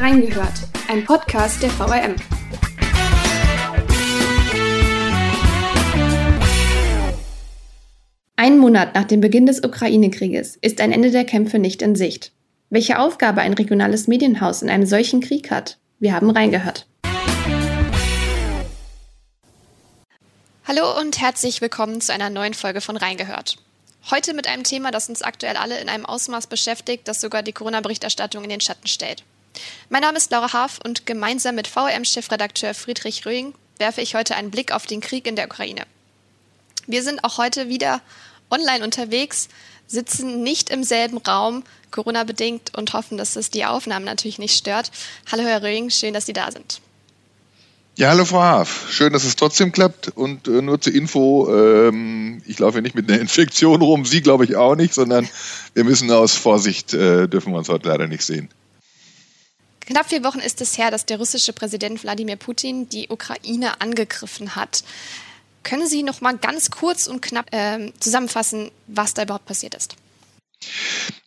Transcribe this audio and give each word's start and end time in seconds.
Reingehört, 0.00 0.54
ein 0.88 1.04
Podcast 1.04 1.62
der 1.62 1.68
VRM. 1.68 2.16
Ein 8.34 8.56
Monat 8.56 8.94
nach 8.94 9.04
dem 9.04 9.20
Beginn 9.20 9.44
des 9.44 9.62
Ukraine-Krieges 9.62 10.56
ist 10.62 10.80
ein 10.80 10.92
Ende 10.92 11.10
der 11.10 11.26
Kämpfe 11.26 11.58
nicht 11.58 11.82
in 11.82 11.96
Sicht. 11.96 12.32
Welche 12.70 12.98
Aufgabe 12.98 13.42
ein 13.42 13.52
regionales 13.52 14.08
Medienhaus 14.08 14.62
in 14.62 14.70
einem 14.70 14.86
solchen 14.86 15.20
Krieg 15.20 15.50
hat, 15.50 15.76
wir 15.98 16.14
haben 16.14 16.30
reingehört. 16.30 16.86
Hallo 20.64 20.98
und 20.98 21.20
herzlich 21.20 21.60
willkommen 21.60 22.00
zu 22.00 22.14
einer 22.14 22.30
neuen 22.30 22.54
Folge 22.54 22.80
von 22.80 22.96
Reingehört. 22.96 23.58
Heute 24.10 24.32
mit 24.32 24.46
einem 24.46 24.64
Thema, 24.64 24.92
das 24.92 25.10
uns 25.10 25.20
aktuell 25.20 25.58
alle 25.58 25.78
in 25.78 25.90
einem 25.90 26.06
Ausmaß 26.06 26.46
beschäftigt, 26.46 27.06
das 27.06 27.20
sogar 27.20 27.42
die 27.42 27.52
Corona-Berichterstattung 27.52 28.44
in 28.44 28.50
den 28.50 28.62
Schatten 28.62 28.88
stellt. 28.88 29.24
Mein 29.88 30.02
Name 30.02 30.18
ist 30.18 30.30
Laura 30.30 30.52
Haaf 30.52 30.78
und 30.84 31.06
gemeinsam 31.06 31.54
mit 31.54 31.66
VRM-Chefredakteur 31.66 32.74
Friedrich 32.74 33.26
Röing 33.26 33.54
werfe 33.78 34.00
ich 34.00 34.14
heute 34.14 34.36
einen 34.36 34.50
Blick 34.50 34.72
auf 34.72 34.86
den 34.86 35.00
Krieg 35.00 35.26
in 35.26 35.36
der 35.36 35.46
Ukraine. 35.46 35.82
Wir 36.86 37.02
sind 37.02 37.24
auch 37.24 37.38
heute 37.38 37.68
wieder 37.68 38.00
online 38.50 38.84
unterwegs, 38.84 39.48
sitzen 39.86 40.42
nicht 40.42 40.70
im 40.70 40.84
selben 40.84 41.18
Raum, 41.18 41.64
Corona-bedingt, 41.90 42.76
und 42.76 42.92
hoffen, 42.92 43.18
dass 43.18 43.36
es 43.36 43.50
die 43.50 43.64
Aufnahmen 43.64 44.04
natürlich 44.04 44.38
nicht 44.38 44.56
stört. 44.56 44.90
Hallo, 45.30 45.42
Herr 45.42 45.62
Röing, 45.62 45.90
schön, 45.90 46.14
dass 46.14 46.26
Sie 46.26 46.32
da 46.32 46.50
sind. 46.50 46.80
Ja, 47.96 48.08
hallo 48.08 48.24
Frau 48.24 48.40
Haaf. 48.40 48.86
Schön, 48.90 49.12
dass 49.12 49.24
es 49.24 49.36
trotzdem 49.36 49.72
klappt. 49.72 50.08
Und 50.08 50.46
äh, 50.48 50.62
nur 50.62 50.80
zur 50.80 50.94
Info, 50.94 51.52
ähm, 51.52 52.40
ich 52.46 52.58
laufe 52.58 52.80
nicht 52.80 52.94
mit 52.94 53.10
einer 53.10 53.20
Infektion 53.20 53.82
rum, 53.82 54.06
Sie 54.06 54.22
glaube 54.22 54.44
ich 54.44 54.56
auch 54.56 54.76
nicht, 54.76 54.94
sondern 54.94 55.28
wir 55.74 55.84
müssen 55.84 56.10
aus 56.10 56.34
Vorsicht, 56.34 56.94
äh, 56.94 57.28
dürfen 57.28 57.52
wir 57.52 57.58
uns 57.58 57.68
heute 57.68 57.88
leider 57.88 58.06
nicht 58.06 58.22
sehen. 58.22 58.48
Knapp 59.90 60.08
vier 60.08 60.22
Wochen 60.22 60.38
ist 60.38 60.60
es 60.60 60.78
her, 60.78 60.92
dass 60.92 61.04
der 61.04 61.18
russische 61.18 61.52
Präsident 61.52 62.04
Wladimir 62.04 62.36
Putin 62.36 62.88
die 62.88 63.08
Ukraine 63.08 63.80
angegriffen 63.80 64.54
hat. 64.54 64.84
Können 65.64 65.88
Sie 65.88 66.04
noch 66.04 66.20
mal 66.20 66.38
ganz 66.38 66.70
kurz 66.70 67.08
und 67.08 67.20
knapp 67.22 67.52
äh, 67.52 67.92
zusammenfassen, 67.98 68.70
was 68.86 69.14
da 69.14 69.24
überhaupt 69.24 69.46
passiert 69.46 69.74
ist? 69.74 69.96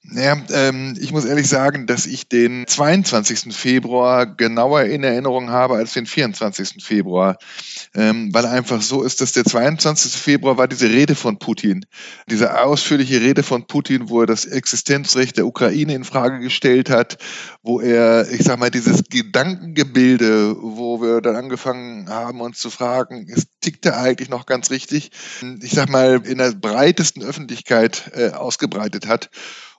Naja, 0.05 0.35
ähm, 0.51 0.97
ich 0.99 1.13
muss 1.13 1.23
ehrlich 1.23 1.47
sagen, 1.47 1.87
dass 1.87 2.05
ich 2.05 2.27
den 2.27 2.67
22. 2.67 3.55
Februar 3.55 4.25
genauer 4.25 4.83
in 4.83 5.01
Erinnerung 5.01 5.49
habe 5.49 5.75
als 5.75 5.93
den 5.93 6.05
24. 6.05 6.83
Februar, 6.83 7.37
ähm, 7.95 8.33
weil 8.33 8.45
einfach 8.45 8.81
so 8.81 9.01
ist, 9.03 9.21
dass 9.21 9.31
der 9.31 9.45
22. 9.45 10.11
Februar 10.11 10.57
war 10.57 10.67
diese 10.67 10.89
Rede 10.89 11.15
von 11.15 11.39
Putin, 11.39 11.85
diese 12.29 12.61
ausführliche 12.61 13.21
Rede 13.21 13.43
von 13.43 13.65
Putin, 13.65 14.09
wo 14.09 14.19
er 14.19 14.27
das 14.27 14.43
Existenzrecht 14.43 15.37
der 15.37 15.47
Ukraine 15.47 15.95
in 15.95 16.03
Frage 16.03 16.39
gestellt 16.41 16.89
hat, 16.89 17.17
wo 17.61 17.79
er, 17.79 18.29
ich 18.29 18.43
sag 18.43 18.59
mal, 18.59 18.71
dieses 18.71 19.05
Gedankengebilde, 19.05 20.57
wo 20.59 21.01
wir 21.01 21.21
dann 21.21 21.37
angefangen 21.37 22.09
haben, 22.09 22.41
uns 22.41 22.59
zu 22.59 22.69
fragen, 22.69 23.25
ist 23.27 23.47
tickt 23.63 23.85
er 23.85 23.97
eigentlich 23.97 24.29
noch 24.29 24.45
ganz 24.45 24.69
richtig? 24.69 25.11
Ich 25.61 25.71
sag 25.71 25.89
mal, 25.89 26.21
in 26.25 26.37
der 26.37 26.51
breitesten 26.51 27.23
Öffentlichkeit 27.23 28.11
äh, 28.13 28.31
ausgebreitet 28.31 29.07
hat. 29.07 29.29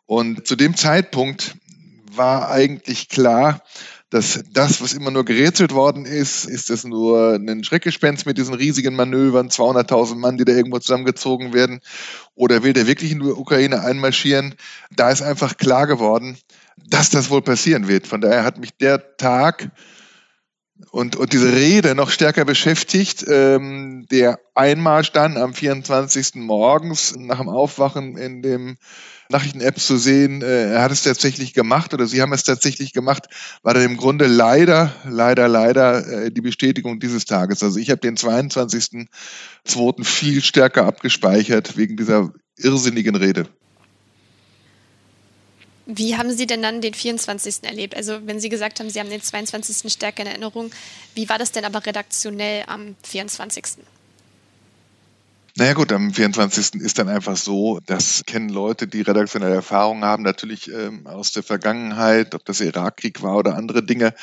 Und 0.06 0.46
zu 0.46 0.56
dem 0.56 0.76
Zeitpunkt 0.76 1.56
war 2.12 2.50
eigentlich 2.50 3.08
klar, 3.08 3.62
dass 4.10 4.44
das, 4.52 4.80
was 4.80 4.92
immer 4.92 5.10
nur 5.10 5.24
gerätselt 5.24 5.72
worden 5.72 6.04
ist, 6.04 6.44
ist 6.44 6.70
es 6.70 6.84
nur 6.84 7.34
ein 7.34 7.64
Schreckgespenst 7.64 8.26
mit 8.26 8.38
diesen 8.38 8.54
riesigen 8.54 8.94
Manövern, 8.94 9.48
200.000 9.48 10.14
Mann, 10.14 10.38
die 10.38 10.44
da 10.44 10.52
irgendwo 10.52 10.78
zusammengezogen 10.78 11.52
werden, 11.52 11.80
oder 12.36 12.62
will 12.62 12.74
der 12.74 12.86
wirklich 12.86 13.10
in 13.10 13.18
die 13.20 13.26
Ukraine 13.26 13.80
einmarschieren? 13.80 14.54
Da 14.94 15.10
ist 15.10 15.22
einfach 15.22 15.56
klar 15.56 15.88
geworden, 15.88 16.38
dass 16.76 17.10
das 17.10 17.28
wohl 17.30 17.42
passieren 17.42 17.88
wird. 17.88 18.06
Von 18.06 18.20
daher 18.20 18.44
hat 18.44 18.58
mich 18.58 18.76
der 18.76 19.16
Tag 19.16 19.72
und, 20.90 21.16
und 21.16 21.32
diese 21.32 21.52
Rede 21.52 21.94
noch 21.96 22.10
stärker 22.10 22.44
beschäftigt. 22.44 23.24
Ähm, 23.26 24.06
der 24.10 24.38
Einmarsch 24.54 25.10
dann 25.10 25.36
am 25.36 25.54
24. 25.54 26.36
morgens 26.36 27.16
nach 27.16 27.38
dem 27.38 27.48
Aufwachen 27.48 28.16
in 28.16 28.42
dem 28.42 28.76
Nachrichten-App 29.28 29.78
zu 29.78 29.96
sehen, 29.96 30.42
äh, 30.42 30.72
er 30.72 30.82
hat 30.82 30.92
es 30.92 31.02
tatsächlich 31.02 31.54
gemacht 31.54 31.94
oder 31.94 32.06
sie 32.06 32.20
haben 32.20 32.32
es 32.32 32.44
tatsächlich 32.44 32.92
gemacht, 32.92 33.26
war 33.62 33.74
dann 33.74 33.84
im 33.84 33.96
Grunde 33.96 34.26
leider, 34.26 34.94
leider, 35.04 35.48
leider 35.48 36.06
äh, 36.06 36.30
die 36.30 36.40
Bestätigung 36.40 37.00
dieses 37.00 37.24
Tages. 37.24 37.62
Also 37.62 37.78
ich 37.78 37.90
habe 37.90 38.00
den 38.00 38.16
22.02. 38.16 40.04
viel 40.04 40.42
stärker 40.42 40.84
abgespeichert 40.84 41.76
wegen 41.76 41.96
dieser 41.96 42.32
irrsinnigen 42.56 43.16
Rede. 43.16 43.48
Wie 45.86 46.16
haben 46.16 46.30
Sie 46.30 46.46
denn 46.46 46.62
dann 46.62 46.80
den 46.80 46.94
24. 46.94 47.56
erlebt? 47.62 47.94
Also 47.94 48.26
wenn 48.26 48.40
Sie 48.40 48.48
gesagt 48.48 48.80
haben, 48.80 48.88
Sie 48.88 49.00
haben 49.00 49.10
den 49.10 49.20
22. 49.20 49.92
stärker 49.92 50.22
in 50.22 50.28
Erinnerung, 50.28 50.70
wie 51.14 51.28
war 51.28 51.38
das 51.38 51.52
denn 51.52 51.64
aber 51.64 51.84
redaktionell 51.84 52.64
am 52.66 52.96
24.? 53.02 53.84
Naja 55.56 55.74
gut, 55.74 55.92
am 55.92 56.12
24. 56.12 56.82
ist 56.82 56.98
dann 56.98 57.08
einfach 57.08 57.36
so, 57.36 57.78
das 57.86 58.24
kennen 58.26 58.48
Leute, 58.48 58.88
die 58.88 59.02
redaktionelle 59.02 59.54
Erfahrung 59.54 60.02
haben, 60.02 60.24
natürlich 60.24 60.68
ähm, 60.68 61.06
aus 61.06 61.30
der 61.30 61.44
Vergangenheit, 61.44 62.34
ob 62.34 62.44
das 62.44 62.60
Irakkrieg 62.60 63.22
war 63.22 63.36
oder 63.36 63.54
andere 63.54 63.84
Dinge. 63.84 64.14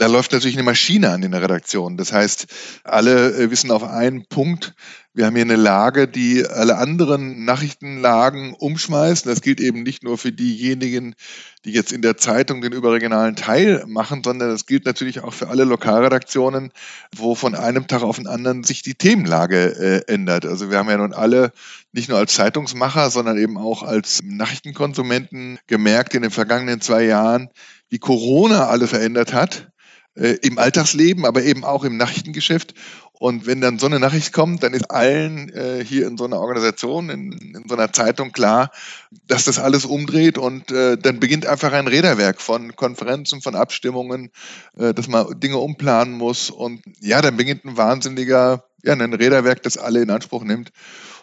Da 0.00 0.06
läuft 0.06 0.32
natürlich 0.32 0.56
eine 0.56 0.64
Maschine 0.64 1.10
an 1.10 1.22
in 1.22 1.32
der 1.32 1.42
Redaktion. 1.42 1.98
Das 1.98 2.10
heißt, 2.10 2.46
alle 2.84 3.34
äh, 3.34 3.50
wissen 3.50 3.70
auf 3.70 3.82
einen 3.82 4.24
Punkt, 4.24 4.72
wir 5.12 5.26
haben 5.26 5.34
hier 5.36 5.44
eine 5.44 5.56
Lage, 5.56 6.08
die 6.08 6.46
alle 6.46 6.78
anderen 6.78 7.44
Nachrichtenlagen 7.44 8.54
umschmeißt. 8.54 9.26
Das 9.26 9.42
gilt 9.42 9.60
eben 9.60 9.82
nicht 9.82 10.02
nur 10.02 10.16
für 10.16 10.32
diejenigen, 10.32 11.14
die 11.66 11.72
jetzt 11.72 11.92
in 11.92 12.00
der 12.00 12.16
Zeitung 12.16 12.62
den 12.62 12.72
überregionalen 12.72 13.36
Teil 13.36 13.84
machen, 13.86 14.22
sondern 14.24 14.48
das 14.48 14.64
gilt 14.64 14.86
natürlich 14.86 15.20
auch 15.20 15.34
für 15.34 15.48
alle 15.48 15.64
Lokalredaktionen, 15.64 16.72
wo 17.14 17.34
von 17.34 17.54
einem 17.54 17.86
Tag 17.86 18.02
auf 18.02 18.16
den 18.16 18.26
anderen 18.26 18.64
sich 18.64 18.80
die 18.80 18.94
Themenlage 18.94 20.04
äh, 20.08 20.10
ändert. 20.10 20.46
Also 20.46 20.70
wir 20.70 20.78
haben 20.78 20.88
ja 20.88 20.96
nun 20.96 21.12
alle 21.12 21.52
nicht 21.92 22.08
nur 22.08 22.16
als 22.16 22.32
Zeitungsmacher, 22.32 23.10
sondern 23.10 23.36
eben 23.36 23.58
auch 23.58 23.82
als 23.82 24.20
Nachrichtenkonsumenten 24.24 25.58
gemerkt 25.66 26.14
in 26.14 26.22
den 26.22 26.30
vergangenen 26.30 26.80
zwei 26.80 27.04
Jahren, 27.04 27.50
wie 27.90 27.98
Corona 27.98 28.68
alle 28.68 28.86
verändert 28.86 29.34
hat 29.34 29.70
äh, 30.20 30.36
im 30.42 30.58
Alltagsleben, 30.58 31.24
aber 31.24 31.42
eben 31.42 31.64
auch 31.64 31.84
im 31.84 31.96
Nachrichtengeschäft. 31.96 32.74
Und 33.12 33.46
wenn 33.46 33.60
dann 33.60 33.78
so 33.78 33.86
eine 33.86 34.00
Nachricht 34.00 34.32
kommt, 34.32 34.62
dann 34.62 34.72
ist 34.72 34.90
allen 34.90 35.50
äh, 35.50 35.84
hier 35.84 36.06
in 36.06 36.16
so 36.16 36.24
einer 36.24 36.38
Organisation, 36.38 37.10
in, 37.10 37.32
in, 37.32 37.64
so 37.68 37.74
einer 37.74 37.92
Zeitung 37.92 38.32
klar, 38.32 38.70
dass 39.26 39.44
das 39.44 39.58
alles 39.58 39.84
umdreht 39.84 40.38
und 40.38 40.70
äh, 40.70 40.96
dann 40.96 41.20
beginnt 41.20 41.44
einfach 41.44 41.72
ein 41.72 41.86
Räderwerk 41.86 42.40
von 42.40 42.76
Konferenzen, 42.76 43.42
von 43.42 43.54
Abstimmungen, 43.54 44.30
äh, 44.78 44.94
dass 44.94 45.06
man 45.08 45.38
Dinge 45.38 45.58
umplanen 45.58 46.14
muss 46.14 46.48
und 46.48 46.80
ja, 47.00 47.20
dann 47.20 47.36
beginnt 47.36 47.66
ein 47.66 47.76
wahnsinniger, 47.76 48.64
ja, 48.82 48.94
ein 48.94 49.12
Räderwerk, 49.12 49.62
das 49.62 49.76
alle 49.76 50.00
in 50.00 50.10
Anspruch 50.10 50.44
nimmt 50.44 50.72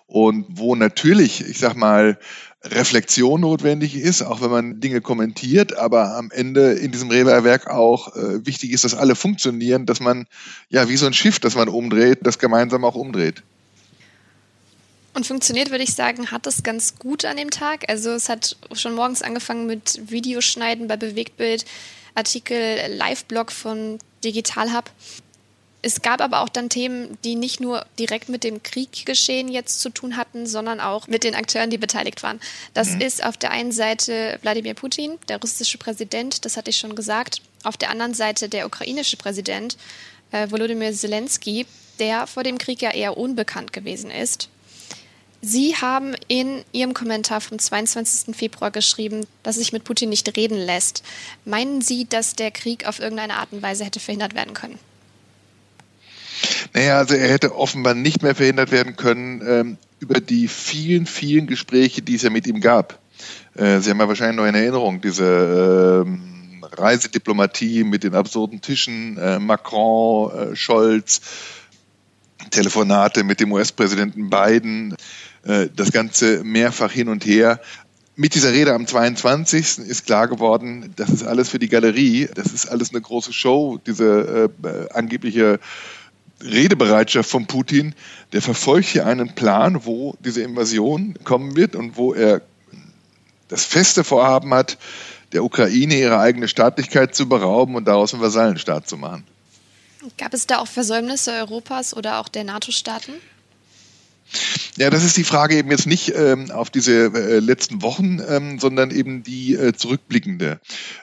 und 0.08 0.46
wo 0.50 0.76
natürlich, 0.76 1.46
ich 1.48 1.60
sag 1.60 1.76
mal, 1.76 2.18
Reflexion 2.64 3.42
notwendig 3.42 3.96
ist, 3.96 4.24
auch 4.24 4.42
wenn 4.42 4.50
man 4.50 4.80
Dinge 4.80 5.02
kommentiert, 5.02 5.78
aber 5.78 6.16
am 6.18 6.32
Ende 6.32 6.74
in 6.74 6.92
diesem 6.92 7.10
Reberwerk 7.10 7.68
auch 7.68 8.16
äh, 8.16 8.46
wichtig 8.46 8.72
ist, 8.72 8.84
dass 8.84 8.96
alle 8.96 9.16
funktionieren, 9.16 9.86
dass 9.86 10.00
man 10.00 10.26
ja 10.70 10.90
wie 10.90 10.98
so 10.98 11.06
ein 11.06 11.14
Schiff, 11.14 11.40
das 11.40 11.56
man 11.56 11.70
umdreht, 11.70 12.20
das 12.24 12.40
gemeinsam 12.40 12.84
auch 12.84 12.96
umdreht. 12.96 13.44
Und 15.14 15.26
funktioniert, 15.26 15.72
würde 15.72 15.84
ich 15.84 15.94
sagen, 15.94 16.30
hat 16.30 16.46
es 16.46 16.62
ganz 16.62 17.00
gut 17.00 17.26
an 17.26 17.38
dem 17.38 17.50
Tag. 17.50 17.86
Also 17.90 18.12
es 18.12 18.30
hat 18.30 18.56
schon 18.74 18.94
morgens 18.94 19.24
angefangen 19.24 19.66
mit 19.66 20.00
Videoschneiden 20.12 20.88
bei 20.88 20.96
Bewegtbild, 20.96 21.66
Artikel, 22.14 22.78
Live-Blog 22.90 23.52
von 23.52 23.98
Digital 24.24 24.74
Hub. 24.74 24.92
Es 25.84 26.02
gab 26.02 26.22
aber 26.22 26.42
auch 26.42 26.50
dann 26.50 26.70
Themen, 26.70 27.18
die 27.24 27.36
nicht 27.36 27.60
nur 27.60 27.86
direkt 28.00 28.30
mit 28.30 28.44
dem 28.44 28.64
Krieggeschehen 28.64 29.48
jetzt 29.48 29.80
zu 29.80 29.90
tun 29.90 30.18
hatten, 30.18 30.48
sondern 30.48 30.80
auch 30.80 31.08
mit 31.08 31.24
den 31.24 31.36
Akteuren, 31.36 31.70
die 31.70 31.78
beteiligt 31.78 32.24
waren. 32.24 32.40
Das 32.74 32.92
mhm. 32.92 33.02
ist 33.02 33.24
auf 33.24 33.38
der 33.38 33.52
einen 33.52 33.72
Seite 33.72 34.40
Wladimir 34.42 34.74
Putin, 34.74 35.20
der 35.30 35.40
russische 35.40 35.78
Präsident, 35.78 36.46
das 36.46 36.58
hatte 36.58 36.72
ich 36.72 36.78
schon 36.78 36.96
gesagt. 36.96 37.42
Auf 37.64 37.78
der 37.78 37.92
anderen 37.92 38.16
Seite 38.16 38.50
der 38.50 38.66
ukrainische 38.66 39.18
Präsident 39.18 39.78
äh, 40.32 40.50
Volodymyr 40.50 40.94
Zelensky, 40.94 41.66
der 42.00 42.28
vor 42.28 42.44
dem 42.44 42.58
Krieg 42.58 42.82
ja 42.82 42.92
eher 42.92 43.18
unbekannt 43.18 43.72
gewesen 43.72 44.12
ist. 44.12 44.50
Sie 45.42 45.76
haben 45.76 46.16
in 46.28 46.66
Ihrem 46.72 46.96
Kommentar 46.96 47.42
vom 47.42 47.60
22. 47.60 48.36
Februar 48.36 48.72
geschrieben, 48.72 49.28
dass 49.44 49.56
sich 49.56 49.72
mit 49.72 49.84
Putin 49.84 50.10
nicht 50.10 50.36
reden 50.36 50.58
lässt. 50.58 51.04
Meinen 51.46 51.82
Sie, 51.82 52.06
dass 52.06 52.36
der 52.36 52.50
Krieg 52.50 52.88
auf 52.88 53.00
irgendeine 53.00 53.36
Art 53.36 53.54
und 53.54 53.62
Weise 53.62 53.86
hätte 53.86 54.00
verhindert 54.00 54.34
werden 54.34 54.56
können? 54.56 54.80
Naja, 56.74 56.98
also 56.98 57.16
er 57.16 57.30
hätte 57.30 57.56
offenbar 57.56 57.94
nicht 57.94 58.24
mehr 58.24 58.36
verhindert 58.36 58.72
werden 58.72 58.96
können 58.96 59.42
ähm, 59.46 59.78
über 60.00 60.20
die 60.20 60.48
vielen, 60.48 61.06
vielen 61.06 61.48
Gespräche, 61.48 62.02
die 62.02 62.16
es 62.16 62.22
ja 62.22 62.30
mit 62.30 62.48
ihm 62.48 62.62
gab. 62.62 63.00
Äh, 63.56 63.80
Sie 63.80 63.90
haben 63.90 64.00
ja 64.00 64.08
wahrscheinlich 64.08 64.38
noch 64.38 64.46
in 64.46 64.56
Erinnerung 64.56 65.02
diese 65.02 66.04
ähm, 66.06 66.64
Reisediplomatie 66.64 67.84
mit 67.84 68.04
den 68.04 68.14
absurden 68.14 68.62
Tischen, 68.62 69.18
äh, 69.18 69.40
Macron, 69.40 70.32
äh, 70.32 70.56
Scholz, 70.56 71.22
Telefonate 72.52 73.24
mit 73.24 73.40
dem 73.40 73.52
US-Präsidenten 73.52 74.30
Biden, 74.30 74.96
äh, 75.44 75.68
das 75.76 75.92
Ganze 75.92 76.44
mehrfach 76.44 76.92
hin 76.92 77.10
und 77.10 77.26
her. 77.26 77.60
mit 78.20 78.34
dieser 78.34 78.52
Rede 78.52 78.74
am 78.74 78.88
22. 78.88 79.78
ist 79.78 80.08
klar 80.08 80.28
geworden, 80.28 80.92
das 80.96 81.12
ist 81.12 81.24
alles 81.24 81.50
für 81.50 81.60
die 81.60 81.70
Galerie, 81.70 82.28
das 82.34 82.48
ist 82.48 82.66
alles 82.66 82.90
eine 82.90 83.00
große 83.00 83.32
Show, 83.32 83.78
diese 83.86 84.50
äh, 84.64 84.92
angebliche 84.92 85.60
Redebereitschaft 86.42 87.30
von 87.30 87.48
Putin, 87.48 87.96
der 88.34 88.42
verfolgt 88.42 88.88
hier 88.88 89.06
einen 89.06 89.34
Plan, 89.34 89.86
wo 89.86 90.16
diese 90.20 90.44
Invasion 90.44 91.16
kommen 91.24 91.56
wird 91.56 91.76
und 91.76 91.98
wo 91.98 92.14
er 92.14 92.42
das 93.48 93.66
feste 93.66 94.04
Vorhaben 94.04 94.54
hat, 94.54 94.78
der 95.32 95.44
Ukraine 95.44 95.96
ihre 95.96 96.20
eigene 96.20 96.48
Staatlichkeit 96.48 97.16
zu 97.16 97.28
berauben 97.28 97.76
und 97.76 97.86
daraus 97.86 98.14
einen 98.14 98.22
Vasallenstaat 98.22 98.88
zu 98.88 98.98
machen. 98.98 99.26
Gab 100.18 100.34
es 100.34 100.48
da 100.48 100.60
auch 100.60 100.68
Versäumnisse 100.68 101.32
Europas 101.32 101.96
oder 101.96 102.20
auch 102.20 102.30
der 102.30 102.44
NATO-Staaten? 102.44 103.14
Ja, 104.78 104.90
das 104.90 105.04
ist 105.04 105.18
die 105.18 105.24
Frage 105.24 105.56
eben 105.56 105.72
jetzt 105.72 105.88
nicht 105.88 106.14
ähm, 106.16 106.52
auf 106.52 106.70
diese 106.70 107.06
äh, 107.06 107.40
letzten 107.40 107.82
Wochen, 107.82 108.22
ähm, 108.28 108.60
sondern 108.60 108.92
eben 108.92 109.24
die 109.24 109.56
äh, 109.56 109.74
zurückblickende. 109.74 110.60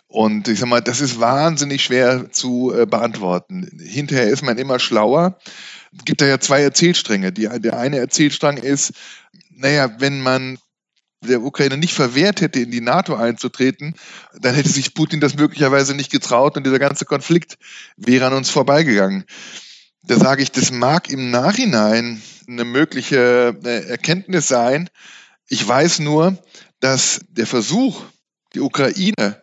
Und 0.06 0.46
ich 0.48 0.60
sag 0.60 0.68
mal, 0.68 0.80
das 0.80 1.00
ist 1.00 1.18
wahnsinnig 1.18 1.82
schwer 1.82 2.30
zu 2.30 2.72
äh, 2.72 2.86
beantworten. 2.86 3.68
Hinterher 3.82 4.28
ist 4.28 4.42
man 4.42 4.58
immer 4.58 4.78
schlauer. 4.78 5.38
Es 5.96 6.04
gibt 6.04 6.20
da 6.20 6.26
ja 6.26 6.38
zwei 6.38 6.62
Erzählstränge. 6.62 7.32
Die, 7.32 7.48
der 7.48 7.78
eine 7.78 7.98
Erzählstrang 7.98 8.58
ist, 8.58 8.92
naja, 9.50 9.96
wenn 9.98 10.20
man 10.20 10.58
der 11.20 11.42
Ukraine 11.42 11.76
nicht 11.76 11.94
verwehrt 11.94 12.40
hätte, 12.40 12.60
in 12.60 12.70
die 12.70 12.80
NATO 12.80 13.14
einzutreten, 13.14 13.94
dann 14.38 14.54
hätte 14.54 14.68
sich 14.68 14.94
Putin 14.94 15.20
das 15.20 15.36
möglicherweise 15.36 15.94
nicht 15.94 16.12
getraut 16.12 16.56
und 16.56 16.64
dieser 16.66 16.78
ganze 16.78 17.06
Konflikt 17.06 17.56
wäre 17.96 18.26
an 18.26 18.34
uns 18.34 18.50
vorbeigegangen. 18.50 19.24
Da 20.02 20.18
sage 20.18 20.42
ich, 20.42 20.52
das 20.52 20.70
mag 20.70 21.08
im 21.08 21.30
Nachhinein 21.30 22.20
eine 22.48 22.64
mögliche 22.64 23.56
äh, 23.64 23.88
Erkenntnis 23.88 24.48
sein. 24.48 24.88
Ich 25.48 25.66
weiß 25.66 26.00
nur, 26.00 26.38
dass 26.80 27.20
der 27.28 27.46
Versuch, 27.46 28.02
die 28.54 28.60
Ukraine 28.60 29.42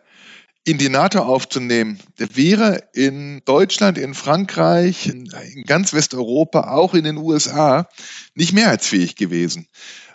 in 0.64 0.78
die 0.78 0.88
NATO 0.88 1.20
aufzunehmen, 1.20 1.98
der 2.18 2.36
wäre 2.36 2.84
in 2.92 3.42
Deutschland, 3.44 3.98
in 3.98 4.14
Frankreich, 4.14 5.08
in, 5.08 5.28
ganz 5.66 5.92
Westeuropa, 5.92 6.70
auch 6.70 6.94
in 6.94 7.04
den 7.04 7.16
USA 7.16 7.88
nicht 8.34 8.52
mehrheitsfähig 8.52 9.16
gewesen 9.16 9.66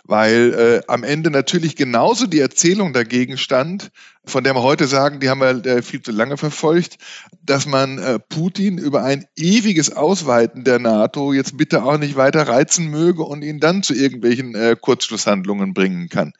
weil 0.08 0.54
äh, 0.54 0.90
am 0.90 1.04
Ende 1.04 1.30
natürlich 1.30 1.76
genauso 1.76 2.26
die 2.26 2.40
Erzählung 2.40 2.94
dagegen 2.94 3.36
stand, 3.36 3.90
von 4.24 4.42
der 4.42 4.54
wir 4.54 4.62
heute 4.62 4.86
sagen, 4.86 5.20
die 5.20 5.28
haben 5.28 5.40
wir 5.40 5.66
äh, 5.66 5.82
viel 5.82 6.00
zu 6.00 6.12
lange 6.12 6.38
verfolgt, 6.38 6.96
dass 7.42 7.66
man 7.66 7.98
äh, 7.98 8.18
Putin 8.18 8.78
über 8.78 9.04
ein 9.04 9.26
ewiges 9.36 9.94
Ausweiten 9.94 10.64
der 10.64 10.78
NATO 10.78 11.34
jetzt 11.34 11.58
bitte 11.58 11.84
auch 11.84 11.98
nicht 11.98 12.16
weiter 12.16 12.48
reizen 12.48 12.88
möge 12.88 13.22
und 13.22 13.42
ihn 13.42 13.60
dann 13.60 13.82
zu 13.82 13.94
irgendwelchen 13.94 14.54
äh, 14.54 14.76
Kurzschlusshandlungen 14.80 15.74
bringen 15.74 16.08
kann. 16.08 16.32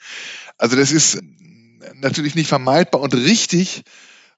Also 0.56 0.74
das 0.74 0.90
ist 0.90 1.20
natürlich 1.94 2.34
nicht 2.34 2.48
vermeidbar 2.48 3.02
und 3.02 3.14
richtig, 3.14 3.84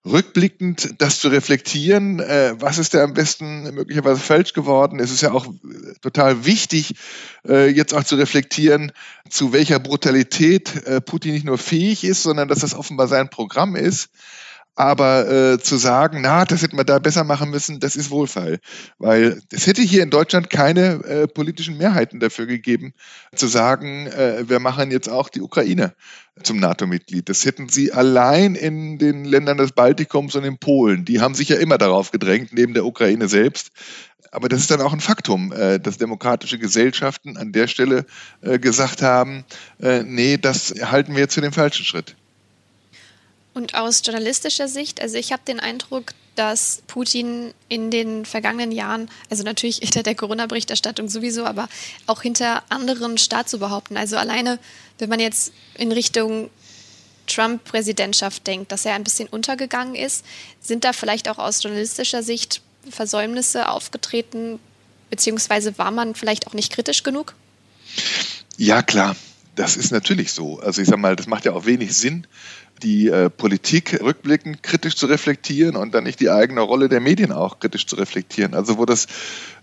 rückblickend 0.04 0.94
das 0.98 1.20
zu 1.20 1.28
reflektieren, 1.28 2.20
äh, 2.20 2.54
was 2.58 2.78
ist 2.78 2.94
da 2.94 3.04
am 3.04 3.12
besten 3.12 3.74
möglicherweise 3.74 4.20
falsch 4.20 4.54
geworden. 4.54 4.98
Es 4.98 5.10
ist 5.10 5.20
ja 5.20 5.32
auch 5.32 5.46
äh, 5.46 5.94
total 6.00 6.46
wichtig, 6.46 6.94
äh, 7.46 7.68
jetzt 7.68 7.92
auch 7.92 8.04
zu 8.04 8.16
reflektieren, 8.16 8.92
zu 9.28 9.52
welcher 9.52 9.78
Brutalität 9.78 10.86
äh, 10.86 11.00
Putin 11.00 11.32
nicht 11.32 11.44
nur 11.44 11.58
fähig 11.58 12.04
ist, 12.04 12.22
sondern 12.22 12.48
dass 12.48 12.60
das 12.60 12.74
offenbar 12.74 13.08
sein 13.08 13.28
Programm 13.28 13.76
ist. 13.76 14.08
Aber 14.80 15.30
äh, 15.30 15.58
zu 15.58 15.76
sagen, 15.76 16.22
na, 16.22 16.46
das 16.46 16.62
hätten 16.62 16.78
wir 16.78 16.84
da 16.84 16.98
besser 16.98 17.22
machen 17.22 17.50
müssen, 17.50 17.80
das 17.80 17.96
ist 17.96 18.10
Wohlfall. 18.10 18.60
Weil 18.96 19.42
es 19.52 19.66
hätte 19.66 19.82
hier 19.82 20.02
in 20.02 20.08
Deutschland 20.08 20.48
keine 20.48 21.04
äh, 21.04 21.28
politischen 21.28 21.76
Mehrheiten 21.76 22.18
dafür 22.18 22.46
gegeben, 22.46 22.94
zu 23.36 23.46
sagen, 23.46 24.06
äh, 24.06 24.48
wir 24.48 24.58
machen 24.58 24.90
jetzt 24.90 25.10
auch 25.10 25.28
die 25.28 25.42
Ukraine 25.42 25.92
zum 26.42 26.56
NATO-Mitglied. 26.60 27.28
Das 27.28 27.44
hätten 27.44 27.68
sie 27.68 27.92
allein 27.92 28.54
in 28.54 28.96
den 28.96 29.26
Ländern 29.26 29.58
des 29.58 29.72
Baltikums 29.72 30.34
und 30.34 30.44
in 30.44 30.56
Polen. 30.56 31.04
Die 31.04 31.20
haben 31.20 31.34
sich 31.34 31.50
ja 31.50 31.56
immer 31.56 31.76
darauf 31.76 32.10
gedrängt, 32.10 32.54
neben 32.54 32.72
der 32.72 32.86
Ukraine 32.86 33.28
selbst. 33.28 33.72
Aber 34.30 34.48
das 34.48 34.60
ist 34.60 34.70
dann 34.70 34.80
auch 34.80 34.94
ein 34.94 35.00
Faktum, 35.00 35.52
äh, 35.52 35.78
dass 35.78 35.98
demokratische 35.98 36.58
Gesellschaften 36.58 37.36
an 37.36 37.52
der 37.52 37.66
Stelle 37.66 38.06
äh, 38.40 38.58
gesagt 38.58 39.02
haben, 39.02 39.44
äh, 39.78 40.04
nee, 40.04 40.38
das 40.38 40.72
halten 40.80 41.12
wir 41.12 41.20
jetzt 41.20 41.34
für 41.34 41.42
den 41.42 41.52
falschen 41.52 41.84
Schritt. 41.84 42.16
Und 43.60 43.74
aus 43.74 44.00
journalistischer 44.02 44.68
Sicht, 44.68 45.02
also 45.02 45.18
ich 45.18 45.32
habe 45.32 45.42
den 45.46 45.60
Eindruck, 45.60 46.14
dass 46.34 46.80
Putin 46.86 47.52
in 47.68 47.90
den 47.90 48.24
vergangenen 48.24 48.72
Jahren, 48.72 49.10
also 49.28 49.42
natürlich 49.42 49.76
hinter 49.82 50.02
der 50.02 50.14
Corona-Berichterstattung 50.14 51.10
sowieso, 51.10 51.44
aber 51.44 51.68
auch 52.06 52.22
hinter 52.22 52.62
anderen 52.70 53.18
Staatsoberhaupten, 53.18 53.98
also 53.98 54.16
alleine, 54.16 54.58
wenn 54.98 55.10
man 55.10 55.20
jetzt 55.20 55.52
in 55.74 55.92
Richtung 55.92 56.48
Trump-Präsidentschaft 57.26 58.46
denkt, 58.46 58.72
dass 58.72 58.86
er 58.86 58.94
ein 58.94 59.04
bisschen 59.04 59.28
untergegangen 59.28 59.94
ist, 59.94 60.24
sind 60.62 60.84
da 60.84 60.94
vielleicht 60.94 61.28
auch 61.28 61.36
aus 61.36 61.62
journalistischer 61.62 62.22
Sicht 62.22 62.62
Versäumnisse 62.88 63.68
aufgetreten, 63.68 64.58
beziehungsweise 65.10 65.76
war 65.76 65.90
man 65.90 66.14
vielleicht 66.14 66.46
auch 66.46 66.54
nicht 66.54 66.72
kritisch 66.72 67.02
genug? 67.02 67.34
Ja, 68.56 68.80
klar. 68.80 69.16
Das 69.56 69.76
ist 69.76 69.90
natürlich 69.90 70.32
so. 70.32 70.58
Also 70.60 70.80
ich 70.80 70.88
sage 70.88 71.00
mal, 71.00 71.16
das 71.16 71.26
macht 71.26 71.44
ja 71.44 71.52
auch 71.52 71.66
wenig 71.66 71.94
Sinn, 71.94 72.26
die 72.82 73.08
äh, 73.08 73.30
Politik 73.30 74.00
rückblickend 74.02 74.62
kritisch 74.62 74.96
zu 74.96 75.06
reflektieren 75.06 75.76
und 75.76 75.94
dann 75.94 76.04
nicht 76.04 76.20
die 76.20 76.30
eigene 76.30 76.60
Rolle 76.60 76.88
der 76.88 77.00
Medien 77.00 77.32
auch 77.32 77.58
kritisch 77.58 77.86
zu 77.86 77.96
reflektieren. 77.96 78.54
Also 78.54 78.78
wo 78.78 78.86
das, 78.86 79.06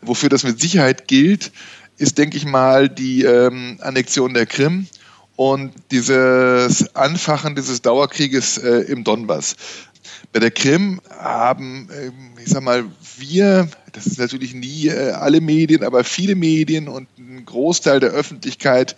wofür 0.02 0.30
das 0.30 0.44
mit 0.44 0.60
Sicherheit 0.60 1.08
gilt, 1.08 1.52
ist, 1.98 2.18
denke 2.18 2.38
ich 2.38 2.46
mal, 2.46 2.90
die 2.90 3.24
ähm, 3.24 3.78
Annexion 3.82 4.34
der 4.34 4.46
Krim 4.46 4.88
und 5.36 5.72
dieses 5.92 6.96
Anfachen 6.96 7.56
dieses 7.56 7.82
Dauerkrieges 7.82 8.58
äh, 8.58 8.92
im 8.92 9.04
Donbass. 9.04 9.56
Bei 10.34 10.40
der 10.40 10.52
Krim 10.52 11.02
haben, 11.10 11.90
äh, 11.92 12.12
ich 12.42 12.50
sag 12.50 12.64
mal, 12.64 12.86
wir, 13.18 13.70
das 13.94 14.08
ist 14.08 14.20
natürlich 14.20 14.54
nie 14.54 14.88
äh, 14.88 15.12
alle 15.12 15.42
Medien, 15.42 15.84
aber 15.84 16.04
viele 16.04 16.36
Medien 16.36 16.88
und 16.88 17.08
ein 17.18 17.46
Großteil 17.46 18.00
der 18.00 18.12
Öffentlichkeit 18.12 18.96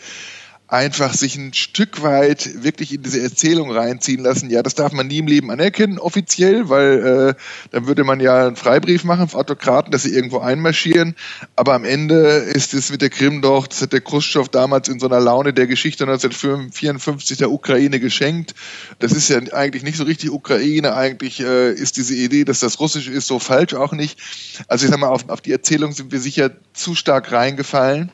einfach 0.70 1.16
sich 1.16 1.36
ein 1.36 1.54
Stück 1.54 2.04
weit 2.04 2.64
wirklich 2.64 2.94
in 2.94 3.02
diese 3.02 3.22
Erzählung 3.22 3.72
reinziehen 3.72 4.22
lassen. 4.22 4.52
Ja, 4.52 4.62
das 4.62 4.76
darf 4.76 4.92
man 4.92 5.08
nie 5.08 5.18
im 5.18 5.28
Leben 5.28 5.50
anerkennen, 5.50 5.98
offiziell, 5.98 6.70
weil 6.70 7.36
äh, 7.36 7.42
dann 7.72 7.88
würde 7.88 8.04
man 8.04 8.20
ja 8.20 8.48
einen 8.48 8.56
Freibrief 8.56 9.04
machen 9.04 9.28
für 9.30 9.38
Autokraten, 9.38 9.92
dass 9.92 10.04
sie 10.04 10.14
irgendwo 10.14 10.40
einmarschieren. 10.40 11.16
Aber 11.56 11.74
am 11.74 11.86
Ende 11.86 12.18
ist 12.20 12.76
es 12.76 12.92
mit 12.92 13.02
der 13.02 13.10
Krim 13.10 13.42
doch, 13.42 13.66
das 13.66 13.82
hat 13.82 13.94
der 13.94 14.02
Khrushchev 14.02 14.50
damals 14.52 14.90
in 14.90 15.00
so 15.00 15.08
einer 15.08 15.20
Laune 15.20 15.54
der 15.54 15.66
Geschichte 15.66 16.04
1954 16.04 17.40
der 17.40 17.52
Ukraine 17.52 18.00
geschenkt. 18.00 18.54
Das 19.00 19.12
ist 19.12 19.28
ja 19.28 19.40
eigentlich 19.54 19.82
nicht 19.82 19.98
so 19.98 20.04
richtig 20.04 20.30
Ukraine. 20.30 20.96
Eigentlich 20.96 21.40
äh, 21.40 21.74
ist 21.74 21.98
diese 21.98 22.14
Idee, 22.14 22.46
dass 22.46 22.60
das 22.60 22.80
Russisch 22.80 23.08
ist, 23.08 23.26
so 23.26 23.40
falsch 23.40 23.74
auch 23.74 23.94
nicht. 23.94 24.20
Also 24.68 24.86
ich 24.86 24.92
sag 24.92 25.00
mal, 25.00 25.08
auf, 25.08 25.28
auf 25.30 25.42
die 25.42 25.52
Erzählung 25.52 25.94
sind 25.94 26.12
wir 26.12 26.20
sicher 26.20 26.52
zu 26.74 26.94
stark 26.94 27.32
reingefallen. 27.32 28.12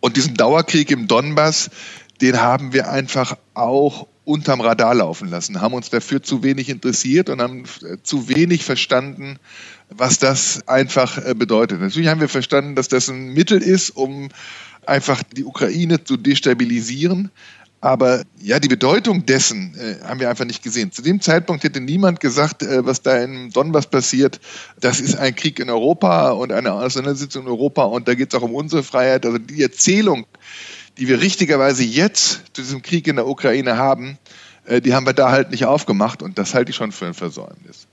Und 0.00 0.16
diesen 0.16 0.34
Dauerkrieg 0.34 0.90
im 0.90 1.06
Donbass, 1.06 1.70
den 2.20 2.40
haben 2.40 2.72
wir 2.72 2.90
einfach 2.90 3.36
auch 3.54 4.06
unterm 4.24 4.60
Radar 4.60 4.94
laufen 4.94 5.28
lassen, 5.28 5.60
haben 5.60 5.74
uns 5.74 5.90
dafür 5.90 6.22
zu 6.22 6.42
wenig 6.42 6.68
interessiert 6.68 7.30
und 7.30 7.40
haben 7.40 7.64
äh, 7.82 7.96
zu 8.02 8.28
wenig 8.28 8.64
verstanden, 8.64 9.38
was 9.88 10.18
das 10.18 10.68
einfach 10.68 11.18
äh, 11.18 11.34
bedeutet. 11.34 11.80
Natürlich 11.80 12.08
haben 12.08 12.20
wir 12.20 12.28
verstanden, 12.28 12.74
dass 12.74 12.88
das 12.88 13.08
ein 13.08 13.32
Mittel 13.32 13.60
ist, 13.60 13.90
um 13.90 14.28
einfach 14.86 15.22
die 15.22 15.44
Ukraine 15.44 16.04
zu 16.04 16.16
destabilisieren. 16.16 17.30
Aber 17.82 18.24
ja, 18.38 18.60
die 18.60 18.68
Bedeutung 18.68 19.24
dessen 19.24 19.74
äh, 19.74 20.04
haben 20.04 20.20
wir 20.20 20.28
einfach 20.28 20.44
nicht 20.44 20.62
gesehen. 20.62 20.92
Zu 20.92 21.00
dem 21.00 21.22
Zeitpunkt 21.22 21.64
hätte 21.64 21.80
niemand 21.80 22.20
gesagt, 22.20 22.62
äh, 22.62 22.84
was 22.84 23.00
da 23.00 23.16
in 23.16 23.50
Donbass 23.50 23.86
passiert, 23.86 24.38
das 24.80 25.00
ist 25.00 25.16
ein 25.16 25.34
Krieg 25.34 25.58
in 25.60 25.70
Europa 25.70 26.32
und 26.32 26.52
eine 26.52 26.74
Auseinandersetzung 26.74 27.44
in 27.44 27.48
Europa 27.48 27.84
und 27.84 28.06
da 28.06 28.14
geht 28.14 28.34
es 28.34 28.38
auch 28.38 28.44
um 28.44 28.54
unsere 28.54 28.82
Freiheit. 28.82 29.24
Also 29.24 29.38
die 29.38 29.62
Erzählung, 29.62 30.26
die 30.98 31.08
wir 31.08 31.22
richtigerweise 31.22 31.82
jetzt 31.82 32.42
zu 32.52 32.60
diesem 32.60 32.82
Krieg 32.82 33.06
in 33.08 33.16
der 33.16 33.26
Ukraine 33.26 33.78
haben, 33.78 34.18
äh, 34.66 34.82
die 34.82 34.92
haben 34.92 35.06
wir 35.06 35.14
da 35.14 35.30
halt 35.30 35.50
nicht 35.50 35.64
aufgemacht 35.64 36.22
und 36.22 36.38
das 36.38 36.54
halte 36.54 36.70
ich 36.70 36.76
schon 36.76 36.92
für 36.92 37.06
ein 37.06 37.14
Versäumnis. 37.14 37.86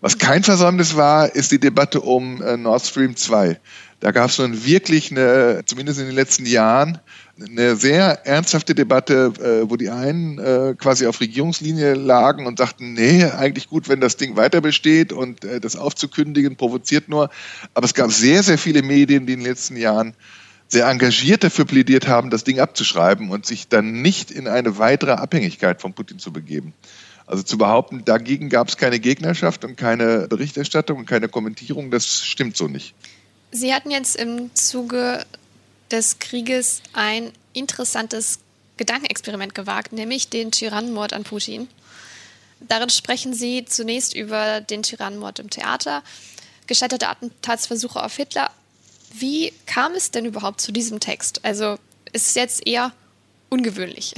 Was 0.00 0.18
kein 0.18 0.42
Versäumnis 0.42 0.96
war, 0.96 1.34
ist 1.34 1.52
die 1.52 1.60
Debatte 1.60 2.00
um 2.00 2.42
äh, 2.42 2.56
Nord 2.56 2.84
Stream 2.84 3.14
2. 3.14 3.60
Da 4.00 4.10
gab 4.10 4.28
es 4.28 4.38
nun 4.38 4.66
wirklich 4.66 5.10
eine, 5.10 5.62
zumindest 5.64 5.98
in 5.98 6.06
den 6.06 6.14
letzten 6.14 6.44
Jahren, 6.44 6.98
eine 7.40 7.76
sehr 7.76 8.26
ernsthafte 8.26 8.74
Debatte, 8.74 9.32
äh, 9.40 9.68
wo 9.68 9.76
die 9.76 9.90
einen 9.90 10.38
äh, 10.38 10.74
quasi 10.78 11.06
auf 11.06 11.20
Regierungslinie 11.20 11.94
lagen 11.94 12.46
und 12.46 12.58
sagten, 12.58 12.92
nee, 12.92 13.24
eigentlich 13.24 13.68
gut, 13.68 13.88
wenn 13.88 14.00
das 14.00 14.16
Ding 14.16 14.36
weiter 14.36 14.60
besteht 14.60 15.12
und 15.12 15.44
äh, 15.44 15.60
das 15.60 15.76
aufzukündigen 15.76 16.56
provoziert 16.56 17.08
nur. 17.08 17.30
Aber 17.74 17.84
es 17.86 17.94
gab 17.94 18.12
sehr, 18.12 18.42
sehr 18.42 18.58
viele 18.58 18.82
Medien, 18.82 19.26
die 19.26 19.32
in 19.32 19.40
den 19.40 19.48
letzten 19.48 19.76
Jahren 19.76 20.14
sehr 20.68 20.86
engagiert 20.86 21.44
dafür 21.44 21.64
plädiert 21.64 22.08
haben, 22.08 22.30
das 22.30 22.44
Ding 22.44 22.60
abzuschreiben 22.60 23.30
und 23.30 23.46
sich 23.46 23.68
dann 23.68 24.00
nicht 24.00 24.30
in 24.30 24.48
eine 24.48 24.78
weitere 24.78 25.12
Abhängigkeit 25.12 25.80
von 25.80 25.92
Putin 25.92 26.18
zu 26.18 26.32
begeben. 26.32 26.72
Also 27.26 27.42
zu 27.42 27.58
behaupten, 27.58 28.04
dagegen 28.04 28.48
gab 28.48 28.68
es 28.68 28.76
keine 28.76 29.00
Gegnerschaft 29.00 29.64
und 29.64 29.76
keine 29.76 30.28
Berichterstattung 30.28 30.98
und 30.98 31.06
keine 31.06 31.28
Kommentierung, 31.28 31.90
das 31.90 32.22
stimmt 32.22 32.56
so 32.56 32.68
nicht. 32.68 32.94
Sie 33.50 33.72
hatten 33.72 33.90
jetzt 33.90 34.16
im 34.16 34.54
Zuge 34.54 35.24
des 35.94 36.18
Krieges 36.18 36.82
ein 36.92 37.30
interessantes 37.52 38.40
Gedankenexperiment 38.76 39.54
gewagt, 39.54 39.92
nämlich 39.92 40.28
den 40.28 40.50
Tyrannenmord 40.50 41.12
an 41.12 41.22
Putin. 41.22 41.68
Darin 42.60 42.90
sprechen 42.90 43.32
sie 43.32 43.64
zunächst 43.64 44.14
über 44.14 44.60
den 44.60 44.82
Tyrannenmord 44.82 45.38
im 45.38 45.50
Theater, 45.50 46.02
gescheiterte 46.66 47.08
Attentatsversuche 47.08 48.02
auf 48.02 48.16
Hitler. 48.16 48.50
Wie 49.12 49.52
kam 49.66 49.92
es 49.92 50.10
denn 50.10 50.24
überhaupt 50.24 50.60
zu 50.60 50.72
diesem 50.72 50.98
Text? 50.98 51.44
Also 51.44 51.78
ist 52.12 52.28
es 52.28 52.34
jetzt 52.34 52.66
eher 52.66 52.92
ungewöhnlich. 53.48 54.14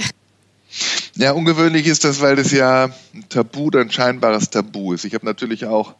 Ja, 1.15 1.31
ungewöhnlich 1.31 1.87
ist 1.87 2.03
das, 2.03 2.21
weil 2.21 2.35
das 2.35 2.51
ja 2.51 2.91
ein 3.13 3.29
Tabu 3.29 3.65
oder 3.65 3.81
ein 3.81 3.91
scheinbares 3.91 4.49
Tabu 4.49 4.93
ist. 4.93 5.05
Ich 5.05 5.13
habe 5.13 5.25
natürlich 5.25 5.65
auch 5.65 5.95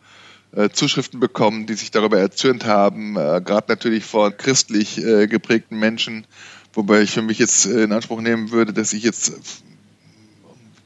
Zuschriften 0.72 1.20
bekommen, 1.20 1.68
die 1.68 1.74
sich 1.74 1.92
darüber 1.92 2.20
erzürnt 2.20 2.66
haben, 2.66 3.18
äh, 3.18 3.42
gerade 3.44 3.66
natürlich 3.68 4.06
von 4.06 4.36
christlich 4.38 4.98
äh, 4.98 5.28
geprägten 5.28 5.78
Menschen, 5.78 6.26
wobei 6.74 7.02
ich 7.02 7.12
für 7.12 7.22
mich 7.22 7.38
jetzt 7.38 7.66
äh, 7.66 7.84
in 7.84 7.92
Anspruch 7.92 8.22
nehmen 8.22 8.52
würde, 8.52 8.74
dass 8.74 8.94
ich 8.94 9.04
jetzt 9.04 9.34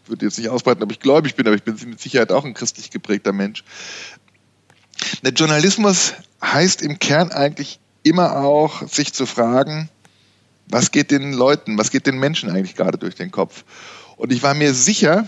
würde 0.07 0.25
jetzt 0.25 0.37
nicht 0.37 0.49
ausbreiten, 0.49 0.83
ob 0.83 0.91
ich 0.91 0.99
gläubig 0.99 1.35
bin, 1.35 1.47
aber 1.47 1.55
ich 1.55 1.63
bin 1.63 1.77
mit 1.89 1.99
Sicherheit 1.99 2.31
auch 2.31 2.43
ein 2.43 2.53
christlich 2.53 2.91
geprägter 2.91 3.31
Mensch. 3.31 3.63
Der 5.23 5.31
Journalismus 5.31 6.13
heißt 6.43 6.81
im 6.81 6.99
Kern 6.99 7.31
eigentlich 7.31 7.79
immer 8.03 8.37
auch, 8.37 8.87
sich 8.87 9.13
zu 9.13 9.25
fragen, 9.25 9.89
was 10.67 10.91
geht 10.91 11.11
den 11.11 11.33
Leuten, 11.33 11.77
was 11.77 11.91
geht 11.91 12.07
den 12.07 12.17
Menschen 12.17 12.49
eigentlich 12.49 12.75
gerade 12.75 12.97
durch 12.97 13.15
den 13.15 13.31
Kopf? 13.31 13.63
Und 14.17 14.31
ich 14.31 14.43
war 14.43 14.53
mir 14.53 14.73
sicher, 14.73 15.27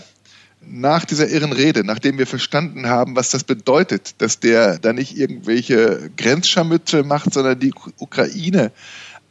nach 0.68 1.04
dieser 1.04 1.28
irren 1.28 1.52
Rede, 1.52 1.84
nachdem 1.84 2.18
wir 2.18 2.26
verstanden 2.26 2.86
haben, 2.88 3.16
was 3.16 3.30
das 3.30 3.44
bedeutet, 3.44 4.14
dass 4.18 4.40
der 4.40 4.78
da 4.78 4.92
nicht 4.92 5.16
irgendwelche 5.16 6.10
Grenzscharmützel 6.16 7.04
macht, 7.04 7.32
sondern 7.32 7.58
die 7.58 7.72
Ukraine 7.98 8.72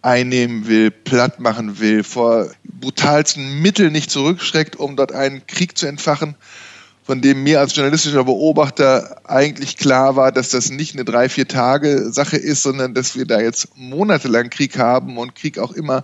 einnehmen 0.01 0.67
will, 0.67 0.91
platt 0.91 1.39
machen 1.39 1.79
will, 1.79 2.03
vor 2.03 2.51
brutalsten 2.63 3.61
Mitteln 3.61 3.93
nicht 3.93 4.11
zurückschreckt, 4.11 4.75
um 4.75 4.95
dort 4.95 5.13
einen 5.13 5.47
Krieg 5.47 5.77
zu 5.77 5.87
entfachen, 5.87 6.35
von 7.03 7.21
dem 7.21 7.43
mir 7.43 7.59
als 7.59 7.75
journalistischer 7.75 8.23
Beobachter 8.23 9.21
eigentlich 9.25 9.77
klar 9.77 10.15
war, 10.15 10.31
dass 10.31 10.49
das 10.49 10.69
nicht 10.69 10.93
eine 10.93 11.05
drei, 11.05 11.29
vier 11.29 11.47
Tage 11.47 12.11
Sache 12.11 12.37
ist, 12.37 12.63
sondern 12.63 12.93
dass 12.93 13.15
wir 13.15 13.25
da 13.25 13.39
jetzt 13.41 13.69
monatelang 13.75 14.49
Krieg 14.49 14.77
haben 14.77 15.17
und 15.17 15.35
Krieg 15.35 15.59
auch 15.59 15.71
immer 15.71 16.03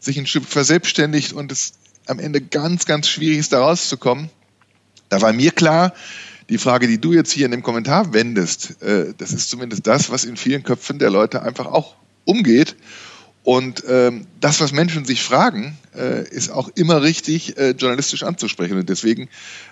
sich 0.00 0.18
ein 0.18 0.26
Stück 0.26 0.44
verselbstständigt 0.44 1.32
und 1.32 1.52
es 1.52 1.74
am 2.06 2.18
Ende 2.18 2.40
ganz, 2.40 2.86
ganz 2.86 3.08
schwierig 3.08 3.38
ist, 3.38 3.52
da 3.52 3.60
rauszukommen. 3.60 4.30
Da 5.10 5.20
war 5.20 5.34
mir 5.34 5.50
klar, 5.50 5.92
die 6.48 6.58
Frage, 6.58 6.86
die 6.88 7.00
du 7.00 7.12
jetzt 7.12 7.30
hier 7.30 7.44
in 7.44 7.52
dem 7.52 7.62
Kommentar 7.62 8.14
wendest, 8.14 8.82
äh, 8.82 9.12
das 9.18 9.32
ist 9.32 9.50
zumindest 9.50 9.86
das, 9.86 10.10
was 10.10 10.24
in 10.24 10.36
vielen 10.36 10.62
Köpfen 10.62 10.98
der 10.98 11.10
Leute 11.10 11.42
einfach 11.42 11.66
auch 11.66 11.96
umgeht. 12.24 12.76
Und 13.42 13.84
ähm, 13.88 14.26
das, 14.40 14.60
was 14.60 14.72
Menschen 14.72 15.04
sich 15.04 15.22
fragen, 15.22 15.76
äh, 15.96 16.28
ist 16.28 16.50
auch 16.50 16.68
immer 16.74 17.02
richtig 17.02 17.56
äh, 17.56 17.70
journalistisch 17.70 18.22
anzusprechen. 18.22 18.78
Und 18.78 18.88
deswegen 18.88 19.28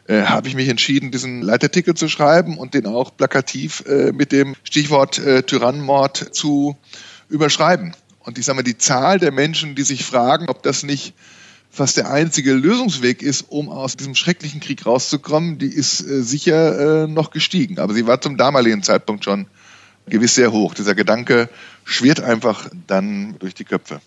äh, 0.06 0.22
habe 0.22 0.48
ich 0.48 0.54
mich 0.54 0.68
entschieden, 0.68 1.10
diesen 1.10 1.42
Leitartikel 1.42 1.94
zu 1.94 2.08
schreiben 2.08 2.56
und 2.56 2.74
den 2.74 2.86
auch 2.86 3.14
plakativ 3.16 3.84
äh, 3.86 4.12
mit 4.12 4.32
dem 4.32 4.56
Stichwort 4.64 5.18
äh, 5.18 5.42
Tyrannenmord 5.42 6.34
zu 6.34 6.76
überschreiben. 7.28 7.94
Und 8.20 8.38
ich 8.38 8.46
sage 8.46 8.56
mal, 8.56 8.62
die 8.62 8.78
Zahl 8.78 9.18
der 9.18 9.32
Menschen, 9.32 9.74
die 9.74 9.82
sich 9.82 10.04
fragen, 10.04 10.48
ob 10.48 10.62
das 10.62 10.82
nicht 10.82 11.14
fast 11.70 11.96
der 11.96 12.10
einzige 12.10 12.54
Lösungsweg 12.54 13.22
ist, 13.22 13.46
um 13.50 13.68
aus 13.68 13.96
diesem 13.96 14.14
schrecklichen 14.14 14.60
Krieg 14.60 14.84
rauszukommen, 14.86 15.58
die 15.58 15.72
ist 15.72 16.00
äh, 16.00 16.22
sicher 16.22 17.04
äh, 17.04 17.06
noch 17.06 17.30
gestiegen. 17.30 17.78
Aber 17.78 17.94
sie 17.94 18.06
war 18.06 18.20
zum 18.20 18.36
damaligen 18.36 18.82
Zeitpunkt 18.82 19.24
schon 19.24 19.46
gewiss 20.06 20.34
sehr 20.34 20.52
hoch. 20.52 20.74
Dieser 20.74 20.94
Gedanke 20.94 21.48
schwirrt 21.84 22.20
einfach 22.20 22.70
dann 22.86 23.38
durch 23.38 23.54
die 23.54 23.64
Köpfe. 23.64 24.00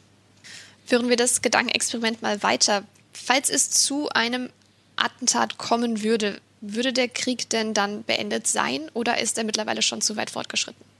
Führen 0.85 1.09
wir 1.09 1.15
das 1.15 1.41
Gedankenexperiment 1.41 2.21
mal 2.21 2.41
weiter. 2.43 2.83
Falls 3.13 3.49
es 3.49 3.69
zu 3.69 4.09
einem 4.09 4.49
Attentat 4.95 5.57
kommen 5.57 6.03
würde, 6.03 6.39
würde 6.61 6.93
der 6.93 7.07
Krieg 7.07 7.49
denn 7.49 7.73
dann 7.73 8.03
beendet 8.03 8.47
sein 8.47 8.89
oder 8.93 9.19
ist 9.19 9.37
er 9.37 9.43
mittlerweile 9.43 9.81
schon 9.81 10.01
zu 10.01 10.15
weit 10.15 10.29
fortgeschritten? 10.29 10.90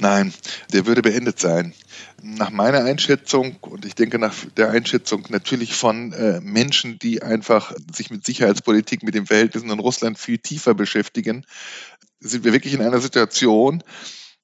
Nein, 0.00 0.32
der 0.72 0.86
würde 0.86 1.02
beendet 1.02 1.40
sein. 1.40 1.74
Nach 2.22 2.50
meiner 2.50 2.84
Einschätzung 2.84 3.56
und 3.60 3.84
ich 3.84 3.94
denke 3.94 4.18
nach 4.18 4.34
der 4.56 4.70
Einschätzung 4.70 5.24
natürlich 5.28 5.74
von 5.74 6.12
äh, 6.12 6.40
Menschen, 6.40 6.98
die 6.98 7.22
einfach 7.22 7.72
sich 7.94 8.10
mit 8.10 8.26
Sicherheitspolitik, 8.26 9.02
mit 9.02 9.14
den 9.14 9.26
Verhältnissen 9.26 9.70
in 9.70 9.78
Russland 9.78 10.18
viel 10.18 10.38
tiefer 10.38 10.74
beschäftigen, 10.74 11.44
sind 12.20 12.44
wir 12.44 12.52
wirklich 12.52 12.74
in 12.74 12.82
einer 12.82 13.00
Situation, 13.00 13.82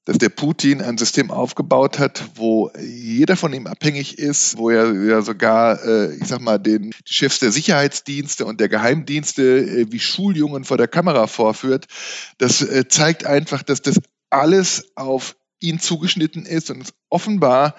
dass 0.04 0.18
der 0.18 0.30
Putin 0.30 0.82
ein 0.82 0.98
System 0.98 1.30
aufgebaut 1.30 1.98
hat, 1.98 2.24
wo 2.34 2.70
jeder 2.80 3.36
von 3.36 3.52
ihm 3.52 3.68
abhängig 3.68 4.18
ist, 4.18 4.56
wo 4.56 4.70
er 4.70 4.92
ja 4.92 5.22
sogar, 5.22 5.84
äh, 5.84 6.16
ich 6.16 6.26
sag 6.26 6.40
mal, 6.40 6.58
den 6.58 6.90
die 6.90 7.14
Chefs 7.14 7.38
der 7.38 7.52
Sicherheitsdienste 7.52 8.44
und 8.44 8.60
der 8.60 8.68
Geheimdienste 8.68 9.42
äh, 9.42 9.86
wie 9.90 10.00
Schuljungen 10.00 10.64
vor 10.64 10.76
der 10.76 10.88
Kamera 10.88 11.28
vorführt. 11.28 11.86
Das 12.38 12.62
äh, 12.62 12.88
zeigt 12.88 13.26
einfach, 13.26 13.62
dass 13.62 13.80
das 13.80 14.00
alles 14.32 14.96
auf 14.96 15.36
ihn 15.60 15.78
zugeschnitten 15.78 16.44
ist 16.44 16.70
und 16.70 16.82
es 16.82 16.94
offenbar 17.08 17.76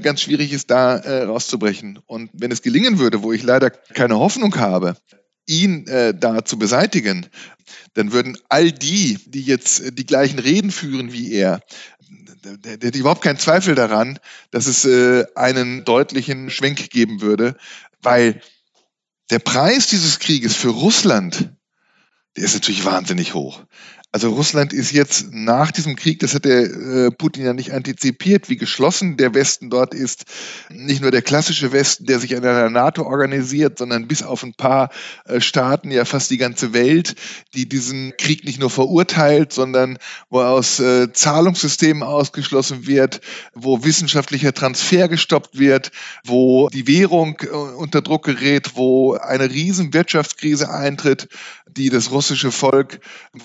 ganz 0.00 0.22
schwierig 0.22 0.52
ist, 0.52 0.70
da 0.70 0.96
äh, 0.96 1.24
rauszubrechen. 1.24 1.98
Und 2.06 2.30
wenn 2.32 2.50
es 2.50 2.62
gelingen 2.62 2.98
würde, 2.98 3.22
wo 3.22 3.32
ich 3.32 3.42
leider 3.42 3.70
keine 3.70 4.18
Hoffnung 4.18 4.56
habe, 4.56 4.96
ihn 5.46 5.86
äh, 5.86 6.14
da 6.14 6.44
zu 6.44 6.58
beseitigen, 6.58 7.26
dann 7.94 8.12
würden 8.12 8.38
all 8.48 8.72
die, 8.72 9.18
die 9.26 9.42
jetzt 9.42 9.80
äh, 9.80 9.92
die 9.92 10.06
gleichen 10.06 10.38
Reden 10.38 10.70
führen 10.70 11.12
wie 11.12 11.32
er, 11.32 11.60
der, 12.44 12.76
der 12.76 12.94
überhaupt 12.94 13.22
keinen 13.22 13.38
Zweifel 13.38 13.74
daran, 13.74 14.18
dass 14.50 14.66
es 14.66 14.84
äh, 14.84 15.24
einen 15.34 15.84
deutlichen 15.84 16.50
Schwenk 16.50 16.90
geben 16.90 17.20
würde, 17.20 17.56
weil 18.02 18.40
der 19.30 19.40
Preis 19.40 19.88
dieses 19.88 20.18
Krieges 20.18 20.54
für 20.54 20.68
Russland, 20.68 21.50
der 22.36 22.44
ist 22.44 22.54
natürlich 22.54 22.84
wahnsinnig 22.84 23.34
hoch. 23.34 23.64
Also 24.16 24.30
Russland 24.30 24.72
ist 24.72 24.92
jetzt 24.92 25.26
nach 25.30 25.70
diesem 25.70 25.94
Krieg, 25.94 26.20
das 26.20 26.34
hat 26.34 26.46
der 26.46 26.62
äh, 26.62 27.10
Putin 27.10 27.44
ja 27.44 27.52
nicht 27.52 27.74
antizipiert, 27.74 28.48
wie 28.48 28.56
geschlossen 28.56 29.18
der 29.18 29.34
Westen 29.34 29.68
dort 29.68 29.92
ist. 29.92 30.24
Nicht 30.70 31.02
nur 31.02 31.10
der 31.10 31.20
klassische 31.20 31.70
Westen, 31.70 32.06
der 32.06 32.18
sich 32.18 32.34
an 32.34 32.40
der 32.40 32.70
NATO 32.70 33.02
organisiert, 33.02 33.76
sondern 33.76 34.08
bis 34.08 34.22
auf 34.22 34.42
ein 34.42 34.54
paar 34.54 34.88
äh, 35.26 35.42
Staaten, 35.42 35.90
ja 35.90 36.06
fast 36.06 36.30
die 36.30 36.38
ganze 36.38 36.72
Welt, 36.72 37.14
die 37.52 37.68
diesen 37.68 38.16
Krieg 38.16 38.44
nicht 38.44 38.58
nur 38.58 38.70
verurteilt, 38.70 39.52
sondern 39.52 39.98
wo 40.30 40.40
aus 40.40 40.80
äh, 40.80 41.12
Zahlungssystemen 41.12 42.02
ausgeschlossen 42.02 42.86
wird, 42.86 43.20
wo 43.52 43.84
wissenschaftlicher 43.84 44.54
Transfer 44.54 45.08
gestoppt 45.08 45.58
wird, 45.58 45.90
wo 46.24 46.70
die 46.70 46.86
Währung 46.86 47.36
äh, 47.42 47.48
unter 47.48 48.00
Druck 48.00 48.24
gerät, 48.24 48.76
wo 48.76 49.12
eine 49.12 49.50
riesen 49.50 49.92
Wirtschaftskrise 49.92 50.70
eintritt, 50.70 51.28
die 51.68 51.90
das 51.90 52.10
russische 52.10 52.50
Volk 52.50 53.00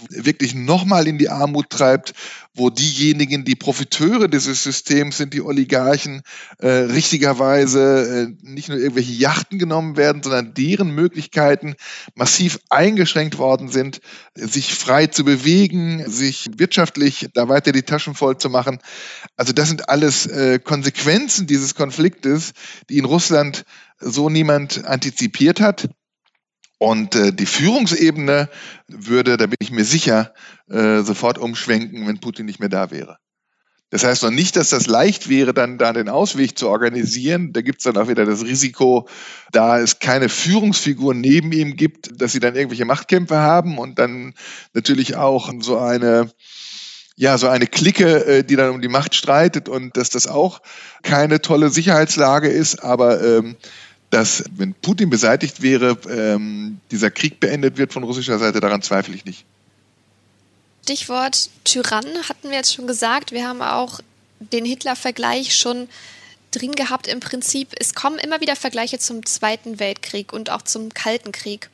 wirklich 0.10 0.56
nochmal 0.66 1.08
in 1.08 1.18
die 1.18 1.30
Armut 1.30 1.70
treibt, 1.70 2.14
wo 2.54 2.70
diejenigen, 2.70 3.46
die 3.46 3.56
Profiteure 3.56 4.28
dieses 4.28 4.64
Systems 4.64 5.18
sind, 5.18 5.34
die 5.34 5.42
Oligarchen, 5.42 6.22
äh, 6.60 6.68
richtigerweise 6.68 8.28
äh, 8.30 8.48
nicht 8.48 8.70
nur 8.70 8.78
irgendwelche 8.78 9.14
Yachten 9.14 9.58
genommen 9.58 9.96
werden, 9.96 10.22
sondern 10.22 10.54
deren 10.54 10.94
Möglichkeiten 10.94 11.76
massiv 12.16 12.60
eingeschränkt 12.70 13.38
worden 13.38 13.70
sind, 13.70 14.02
sich 14.36 14.74
frei 14.74 15.08
zu 15.08 15.24
bewegen, 15.24 16.10
sich 16.10 16.50
wirtschaftlich 16.58 17.30
da 17.34 17.48
weiter 17.48 17.72
die 17.72 17.84
Taschen 17.84 18.16
voll 18.16 18.38
zu 18.38 18.50
machen. 18.50 18.80
Also 19.38 19.54
das 19.54 19.70
sind 19.70 19.90
alles 19.90 20.26
äh, 20.26 20.60
Konsequenzen 20.60 21.48
dieses 21.48 21.76
Konfliktes, 21.76 22.52
die 22.90 22.98
in 22.98 23.06
Russland 23.06 23.66
so 24.00 24.30
niemand 24.30 24.84
antizipiert 24.86 25.62
hat. 25.62 25.90
Und 26.82 27.14
äh, 27.14 27.32
die 27.32 27.46
Führungsebene 27.46 28.50
würde, 28.88 29.38
da 29.38 29.46
bin 29.46 29.58
ich 29.60 29.70
mir 29.70 29.86
sicher, 29.86 30.34
äh, 30.68 31.02
sofort 31.04 31.38
umschwenken, 31.38 32.08
wenn 32.08 32.20
Putin 32.20 32.48
nicht 32.48 32.60
mehr 32.60 32.70
da 32.70 32.90
wäre. 32.90 33.18
Das 33.92 34.04
heißt 34.04 34.24
noch 34.24 34.32
nicht, 34.32 34.56
dass 34.56 34.70
das 34.70 34.88
leicht 34.88 35.30
wäre, 35.30 35.54
dann 35.54 35.78
da 35.78 35.94
den 35.94 36.10
Ausweg 36.10 36.58
zu 36.58 36.70
organisieren. 36.70 37.54
Da 37.54 37.62
gibt 37.62 37.82
es 37.82 37.84
dann 37.84 37.98
auch 37.98 38.08
wieder 38.08 38.26
das 38.26 38.44
Risiko, 38.44 39.08
da 39.52 39.80
es 39.80 40.00
keine 40.00 40.28
Führungsfigur 40.28 41.14
neben 41.14 41.52
ihm 41.52 41.76
gibt, 41.76 42.20
dass 42.20 42.32
sie 42.32 42.40
dann 42.40 42.56
irgendwelche 42.56 42.86
Machtkämpfe 42.86 43.38
haben 43.38 43.78
und 43.78 44.00
dann 44.00 44.34
natürlich 44.74 45.16
auch 45.16 45.54
so 45.60 45.78
eine 45.78 46.32
ja, 47.16 47.38
so 47.38 47.48
eine 47.48 47.68
Clique, 47.68 48.26
äh, 48.26 48.44
die 48.44 48.56
dann 48.56 48.72
um 48.72 48.82
die 48.82 48.88
Macht 48.88 49.14
streitet 49.14 49.70
und 49.70 49.96
dass 49.98 50.10
das 50.10 50.26
auch 50.26 50.62
keine 51.04 51.42
tolle 51.42 51.70
Sicherheitslage 51.70 52.48
ist, 52.48 52.84
aber 52.84 53.22
ähm, 53.22 53.58
dass, 54.12 54.44
wenn 54.56 54.74
Putin 54.74 55.10
beseitigt 55.10 55.62
wäre, 55.62 55.98
ähm, 56.10 56.80
dieser 56.92 57.10
Krieg 57.10 57.40
beendet 57.40 57.78
wird 57.78 57.94
von 57.94 58.04
russischer 58.04 58.38
Seite, 58.38 58.60
daran 58.60 58.82
zweifle 58.82 59.16
ich 59.16 59.26
nicht. 59.26 59.46
Stichwort 60.84 61.50
Tyrann 61.64 62.06
hatten 62.28 62.50
wir 62.50 62.58
jetzt 62.58 62.74
schon 62.74 62.88
gesagt. 62.88 63.32
Wir 63.32 63.48
haben 63.48 63.62
auch 63.62 64.02
den 64.40 64.66
Hitler-Vergleich 64.66 65.56
schon 65.56 65.88
drin 66.52 66.74
gehabt 66.74 67.08
im 67.08 67.22
Prinzip. 67.22 67.70
Es 67.80 67.94
kommen 67.94 68.20
immer 68.20 68.42
wieder 68.42 68.58
Vergleiche 68.58 69.00
zum 69.00 69.26
Zweiten 69.26 69.80
Weltkrieg 69.80 70.34
und 70.34 70.50
auch 70.50 70.64
zum 70.64 70.94
Kalten 70.94 71.32
Krieg. 71.32 71.70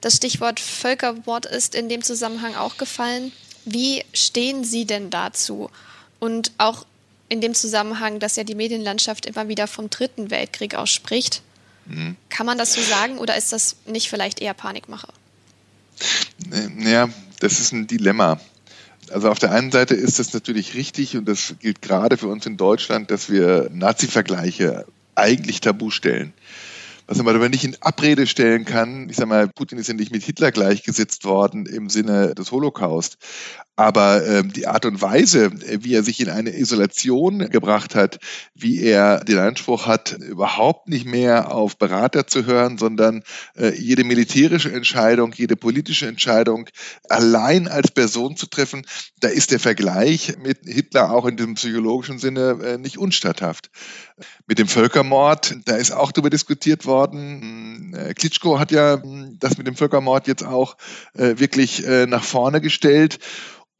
Das 0.00 0.16
Stichwort 0.16 0.60
Völkermord 0.60 1.44
ist 1.44 1.74
in 1.74 1.88
dem 1.90 2.02
Zusammenhang 2.02 2.54
auch 2.54 2.78
gefallen. 2.78 3.32
Wie 3.66 4.02
stehen 4.14 4.64
Sie 4.64 4.86
denn 4.86 5.10
dazu? 5.10 5.70
Und 6.18 6.52
auch 6.56 6.86
in 7.28 7.40
dem 7.40 7.54
Zusammenhang, 7.54 8.18
dass 8.18 8.36
ja 8.36 8.44
die 8.44 8.54
Medienlandschaft 8.54 9.26
immer 9.26 9.48
wieder 9.48 9.66
vom 9.66 9.90
Dritten 9.90 10.30
Weltkrieg 10.30 10.74
ausspricht. 10.74 11.42
Mhm. 11.86 12.16
Kann 12.28 12.46
man 12.46 12.58
das 12.58 12.74
so 12.74 12.80
sagen 12.80 13.18
oder 13.18 13.36
ist 13.36 13.52
das 13.52 13.76
nicht 13.86 14.08
vielleicht 14.08 14.40
eher 14.40 14.54
Panikmache? 14.54 15.08
Ja, 16.78 17.08
das 17.40 17.60
ist 17.60 17.72
ein 17.72 17.86
Dilemma. 17.86 18.40
Also 19.10 19.30
auf 19.30 19.38
der 19.38 19.52
einen 19.52 19.70
Seite 19.70 19.94
ist 19.94 20.18
es 20.18 20.32
natürlich 20.32 20.74
richtig 20.74 21.16
und 21.16 21.26
das 21.26 21.54
gilt 21.60 21.82
gerade 21.82 22.16
für 22.16 22.28
uns 22.28 22.46
in 22.46 22.56
Deutschland, 22.56 23.10
dass 23.10 23.30
wir 23.30 23.68
Nazi-Vergleiche 23.72 24.86
eigentlich 25.14 25.60
tabu 25.60 25.90
stellen 25.90 26.32
was 27.06 27.22
man 27.22 27.34
aber 27.34 27.48
nicht 27.48 27.64
in 27.64 27.76
Abrede 27.80 28.26
stellen 28.26 28.64
kann. 28.64 29.08
Ich 29.10 29.16
sage 29.16 29.28
mal, 29.28 29.48
Putin 29.48 29.78
ist 29.78 29.88
ja 29.88 29.94
nicht 29.94 30.12
mit 30.12 30.22
Hitler 30.22 30.50
gleichgesetzt 30.50 31.24
worden 31.24 31.66
im 31.66 31.90
Sinne 31.90 32.34
des 32.34 32.52
Holocaust. 32.52 33.18
Aber 33.74 34.26
ähm, 34.26 34.52
die 34.52 34.66
Art 34.66 34.84
und 34.84 35.00
Weise, 35.00 35.50
wie 35.82 35.94
er 35.94 36.02
sich 36.02 36.20
in 36.20 36.28
eine 36.28 36.54
Isolation 36.54 37.38
gebracht 37.48 37.94
hat, 37.94 38.18
wie 38.54 38.82
er 38.82 39.24
den 39.24 39.38
Anspruch 39.38 39.86
hat, 39.86 40.12
überhaupt 40.12 40.88
nicht 40.88 41.06
mehr 41.06 41.54
auf 41.54 41.78
Berater 41.78 42.26
zu 42.26 42.44
hören, 42.44 42.76
sondern 42.76 43.22
äh, 43.56 43.74
jede 43.74 44.04
militärische 44.04 44.70
Entscheidung, 44.70 45.32
jede 45.34 45.56
politische 45.56 46.06
Entscheidung 46.06 46.68
allein 47.08 47.66
als 47.66 47.90
Person 47.90 48.36
zu 48.36 48.46
treffen, 48.46 48.84
da 49.20 49.28
ist 49.28 49.52
der 49.52 49.60
Vergleich 49.60 50.36
mit 50.42 50.58
Hitler 50.66 51.10
auch 51.10 51.24
in 51.24 51.38
diesem 51.38 51.54
psychologischen 51.54 52.18
Sinne 52.18 52.58
äh, 52.62 52.78
nicht 52.78 52.98
unstatthaft. 52.98 53.70
Mit 54.46 54.58
dem 54.58 54.68
Völkermord, 54.68 55.56
da 55.64 55.76
ist 55.76 55.92
auch 55.92 56.12
darüber 56.12 56.30
diskutiert 56.30 56.84
worden. 56.84 57.94
Äh, 57.94 58.12
Klitschko 58.12 58.58
hat 58.58 58.70
ja 58.70 59.02
hm, 59.02 59.38
das 59.38 59.56
mit 59.56 59.66
dem 59.66 59.76
Völkermord 59.76 60.26
jetzt 60.26 60.44
auch 60.44 60.76
äh, 61.14 61.38
wirklich 61.38 61.86
äh, 61.86 62.06
nach 62.06 62.22
vorne 62.22 62.60
gestellt. 62.60 63.18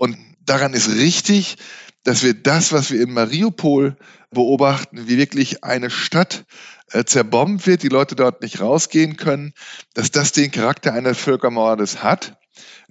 Und 0.03 0.19
daran 0.45 0.75
ist 0.75 0.89
richtig, 0.89 1.59
dass 2.03 2.25
wir 2.25 2.35
das, 2.35 2.73
was 2.73 2.91
wir 2.91 3.01
in 3.01 3.13
Mariupol 3.13 3.97
beobachten, 4.33 5.07
wie 5.07 5.17
wirklich 5.17 5.63
eine 5.63 5.91
Stadt 5.91 6.45
äh, 6.91 7.05
zerbombt 7.05 7.69
wird, 7.69 7.85
die 7.85 7.89
Leute 7.89 8.17
dort 8.17 8.43
nicht 8.43 8.61
rausgehen 8.61 9.17
können, 9.17 9.55
dass 9.95 10.11
das 10.11 10.33
den 10.33 10.51
Charakter 10.51 10.93
eines 10.93 11.19
Völkermordes 11.19 12.03
hat. 12.03 12.37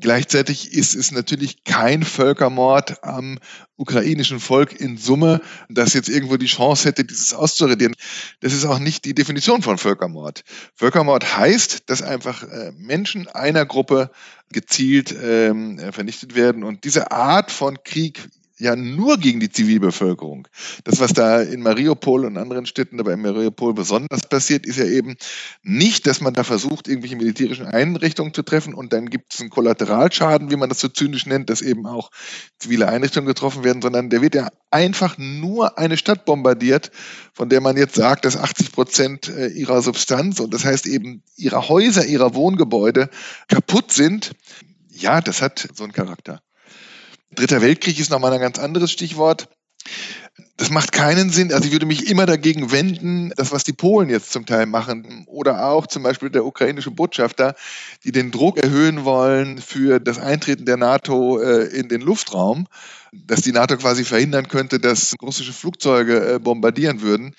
Gleichzeitig 0.01 0.73
ist 0.73 0.95
es 0.95 1.11
natürlich 1.11 1.63
kein 1.63 2.03
Völkermord 2.03 3.03
am 3.03 3.37
ukrainischen 3.77 4.39
Volk 4.39 4.79
in 4.79 4.97
Summe, 4.97 5.41
das 5.69 5.93
jetzt 5.93 6.09
irgendwo 6.09 6.37
die 6.37 6.47
Chance 6.47 6.89
hätte, 6.89 7.05
dieses 7.05 7.33
auszuradieren. 7.33 7.95
Das 8.39 8.51
ist 8.51 8.65
auch 8.65 8.79
nicht 8.79 9.05
die 9.05 9.13
Definition 9.13 9.61
von 9.61 9.77
Völkermord. 9.77 10.43
Völkermord 10.75 11.37
heißt, 11.37 11.83
dass 11.89 12.01
einfach 12.01 12.43
äh, 12.43 12.71
Menschen 12.75 13.27
einer 13.27 13.65
Gruppe 13.65 14.09
gezielt 14.51 15.15
ähm, 15.23 15.79
vernichtet 15.91 16.35
werden. 16.35 16.63
Und 16.63 16.83
diese 16.83 17.11
Art 17.11 17.51
von 17.51 17.77
Krieg 17.83 18.27
ja 18.61 18.75
nur 18.75 19.17
gegen 19.17 19.39
die 19.39 19.51
Zivilbevölkerung. 19.51 20.47
Das, 20.83 20.99
was 20.99 21.13
da 21.13 21.41
in 21.41 21.61
Mariupol 21.61 22.25
und 22.25 22.37
anderen 22.37 22.65
Städten, 22.65 22.99
aber 22.99 23.13
in 23.13 23.21
Mariupol 23.21 23.73
besonders 23.73 24.21
passiert, 24.21 24.65
ist 24.65 24.77
ja 24.77 24.85
eben 24.85 25.15
nicht, 25.63 26.05
dass 26.05 26.21
man 26.21 26.33
da 26.33 26.43
versucht, 26.43 26.87
irgendwelche 26.87 27.15
militärischen 27.15 27.65
Einrichtungen 27.65 28.33
zu 28.33 28.43
treffen 28.43 28.73
und 28.73 28.93
dann 28.93 29.09
gibt 29.09 29.33
es 29.33 29.41
einen 29.41 29.49
Kollateralschaden, 29.49 30.51
wie 30.51 30.55
man 30.55 30.69
das 30.69 30.79
so 30.79 30.87
zynisch 30.87 31.25
nennt, 31.25 31.49
dass 31.49 31.61
eben 31.61 31.87
auch 31.87 32.11
zivile 32.59 32.87
Einrichtungen 32.87 33.27
getroffen 33.27 33.63
werden, 33.63 33.81
sondern 33.81 34.09
der 34.09 34.21
wird 34.21 34.35
ja 34.35 34.49
einfach 34.69 35.17
nur 35.17 35.79
eine 35.79 35.97
Stadt 35.97 36.25
bombardiert, 36.25 36.91
von 37.33 37.49
der 37.49 37.61
man 37.61 37.77
jetzt 37.77 37.95
sagt, 37.95 38.25
dass 38.25 38.37
80 38.37 38.71
Prozent 38.71 39.27
äh, 39.29 39.47
ihrer 39.47 39.81
Substanz 39.81 40.39
und 40.39 40.53
das 40.53 40.65
heißt 40.65 40.85
eben 40.85 41.23
ihrer 41.35 41.67
Häuser, 41.67 42.05
ihrer 42.05 42.35
Wohngebäude 42.35 43.09
kaputt 43.47 43.91
sind. 43.91 44.33
Ja, 44.89 45.19
das 45.19 45.41
hat 45.41 45.67
so 45.73 45.83
einen 45.83 45.93
Charakter. 45.93 46.41
Dritter 47.35 47.61
Weltkrieg 47.61 47.99
ist 47.99 48.11
nochmal 48.11 48.33
ein 48.33 48.41
ganz 48.41 48.59
anderes 48.59 48.91
Stichwort. 48.91 49.47
Das 50.57 50.69
macht 50.69 50.91
keinen 50.91 51.31
Sinn. 51.31 51.51
Also 51.51 51.65
ich 51.65 51.71
würde 51.71 51.87
mich 51.87 52.07
immer 52.07 52.25
dagegen 52.25 52.71
wenden, 52.71 53.31
das, 53.35 53.51
was 53.51 53.63
die 53.63 53.73
Polen 53.73 54.09
jetzt 54.09 54.31
zum 54.31 54.45
Teil 54.45 54.67
machen 54.67 55.25
oder 55.27 55.67
auch 55.67 55.87
zum 55.87 56.03
Beispiel 56.03 56.29
der 56.29 56.45
ukrainische 56.45 56.91
Botschafter, 56.91 57.55
die 58.03 58.11
den 58.11 58.31
Druck 58.31 58.57
erhöhen 58.57 59.03
wollen 59.03 59.57
für 59.57 59.99
das 59.99 60.19
Eintreten 60.19 60.65
der 60.65 60.77
NATO 60.77 61.39
äh, 61.39 61.63
in 61.65 61.89
den 61.89 62.01
Luftraum, 62.01 62.67
dass 63.11 63.41
die 63.41 63.53
NATO 63.53 63.75
quasi 63.77 64.03
verhindern 64.03 64.47
könnte, 64.49 64.79
dass 64.79 65.15
russische 65.21 65.53
Flugzeuge 65.53 66.33
äh, 66.33 66.39
bombardieren 66.39 67.01
würden. 67.01 67.33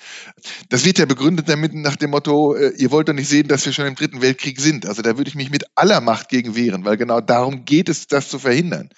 Das 0.69 0.85
wird 0.85 0.99
ja 0.99 1.07
begründet 1.07 1.49
damit 1.49 1.75
nach 1.75 1.97
dem 1.97 2.11
Motto, 2.11 2.55
äh, 2.55 2.73
ihr 2.77 2.91
wollt 2.91 3.09
doch 3.09 3.15
nicht 3.15 3.29
sehen, 3.29 3.47
dass 3.47 3.65
wir 3.65 3.73
schon 3.73 3.87
im 3.87 3.95
Dritten 3.95 4.21
Weltkrieg 4.21 4.61
sind. 4.61 4.87
Also 4.87 5.03
da 5.03 5.17
würde 5.17 5.29
ich 5.29 5.37
mich 5.37 5.51
mit 5.51 5.65
aller 5.77 6.01
Macht 6.01 6.29
gegen 6.29 6.57
wehren, 6.57 6.85
weil 6.85 6.97
genau 6.97 7.21
darum 7.21 7.65
geht 7.65 7.89
es, 7.89 8.09
das 8.09 8.29
zu 8.29 8.41
verhindern. 8.41 8.91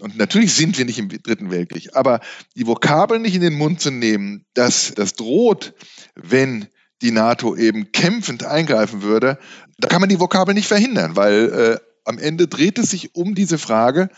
Und 0.00 0.16
natürlich 0.16 0.54
sind 0.54 0.78
wir 0.78 0.84
nicht 0.84 0.98
im 0.98 1.08
Dritten 1.08 1.50
Weltkrieg, 1.50 1.90
aber 1.94 2.20
die 2.56 2.66
Vokabeln 2.66 3.22
nicht 3.22 3.34
in 3.34 3.40
den 3.40 3.54
Mund 3.54 3.80
zu 3.80 3.90
nehmen, 3.90 4.44
dass 4.54 4.92
das 4.94 5.14
droht, 5.14 5.74
wenn 6.14 6.68
die 7.02 7.10
NATO 7.10 7.56
eben 7.56 7.92
kämpfend 7.92 8.44
eingreifen 8.44 9.02
würde, 9.02 9.38
da 9.78 9.88
kann 9.88 10.00
man 10.00 10.08
die 10.08 10.20
Vokabel 10.20 10.54
nicht 10.54 10.66
verhindern, 10.66 11.16
weil 11.16 11.52
äh, 11.52 11.88
am 12.04 12.18
Ende 12.18 12.48
dreht 12.48 12.78
es 12.78 12.90
sich 12.90 13.14
um 13.14 13.34
diese 13.34 13.58
Frage 13.58 14.08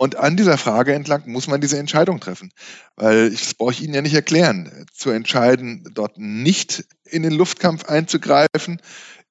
und 0.00 0.16
an 0.16 0.36
dieser 0.36 0.56
Frage 0.56 0.94
entlang 0.94 1.24
muss 1.26 1.46
man 1.46 1.60
diese 1.60 1.78
Entscheidung 1.78 2.20
treffen. 2.20 2.52
Weil, 2.96 3.30
das 3.30 3.52
brauche 3.52 3.72
ich 3.72 3.82
Ihnen 3.82 3.92
ja 3.92 4.00
nicht 4.00 4.14
erklären, 4.14 4.86
zu 4.94 5.10
entscheiden, 5.10 5.84
dort 5.92 6.16
nicht 6.16 6.84
in 7.04 7.22
den 7.22 7.32
Luftkampf 7.32 7.84
einzugreifen, 7.84 8.80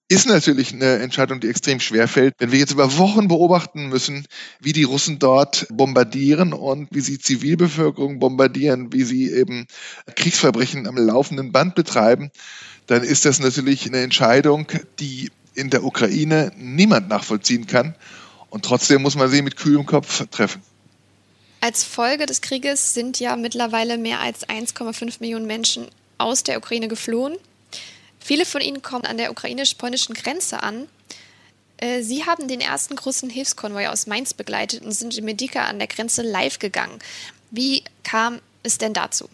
ist 0.10 0.26
natürlich 0.26 0.74
eine 0.74 0.95
Entscheidung, 0.95 1.39
die 1.39 1.50
extrem 1.50 1.80
schwer 1.80 2.08
fällt. 2.08 2.34
Wenn 2.39 2.52
wir 2.52 2.58
jetzt 2.58 2.72
über 2.72 2.98
Wochen 2.98 3.28
beobachten 3.28 3.89
müssen, 3.89 4.26
wie 4.60 4.74
die 4.74 4.84
Russen 4.84 5.19
dort 5.19 5.67
bombardieren 5.69 6.52
und 6.52 6.88
wie 6.91 7.00
sie 7.00 7.19
Zivilbevölkerung 7.19 8.17
bombardieren, 8.17 8.91
wie 8.91 9.04
sie 9.04 9.32
eben 9.32 9.67
Kriegsverbrechen 10.15 10.88
am 10.88 10.98
laufenden 10.98 11.52
Band 11.52 11.76
betreiben, 11.76 12.32
dann 12.88 13.04
ist 13.04 13.26
das 13.26 13.39
natürlich 13.39 13.86
eine 13.86 14.02
Entscheidung, 14.02 14.65
die 15.00 15.30
in 15.54 15.69
der 15.69 15.84
Ukraine 15.84 16.52
niemand 16.58 17.08
nachvollziehen 17.08 17.67
kann. 17.67 17.93
Und 18.50 18.65
trotzdem 18.65 19.04
muss 19.04 19.15
man 19.15 19.30
sie 19.30 19.43
mit 19.43 19.58
kühlem 19.58 19.86
Kopf 19.86 20.26
treffen. 20.32 20.63
Als 21.62 21.84
Folge 21.84 22.26
des 22.26 22.41
Krieges 22.41 22.95
sind 22.95 23.19
ja 23.19 23.36
mittlerweile 23.36 24.00
mehr 24.00 24.22
als 24.22 24.48
1,5 24.48 25.17
Millionen 25.19 25.45
Menschen 25.45 25.86
aus 26.17 26.41
der 26.41 26.58
Ukraine 26.58 26.88
geflohen. 26.88 27.36
Viele 28.20 28.46
von 28.46 28.62
ihnen 28.62 28.82
kommen 28.82 29.06
an 29.06 29.18
der 29.18 29.32
ukrainisch-polnischen 29.32 30.14
Grenze 30.14 30.62
an. 30.62 30.88
Äh, 31.78 32.04
sie 32.04 32.26
haben 32.26 32.48
den 32.48 32.62
ersten 32.62 32.96
großen 32.96 33.30
Hilfskonvoi 33.30 33.88
aus 33.88 34.08
Mainz 34.08 34.34
begleitet 34.34 34.84
und 34.84 34.92
sind 34.92 35.18
in 35.18 35.26
Medica 35.26 35.66
an 35.66 35.80
der 35.80 35.88
Grenze 35.88 36.22
live 36.22 36.60
gegangen. 36.60 37.00
Wie 37.52 37.84
kam 38.04 38.40
es 38.64 38.78
denn 38.78 38.94
dazu? 38.94 39.30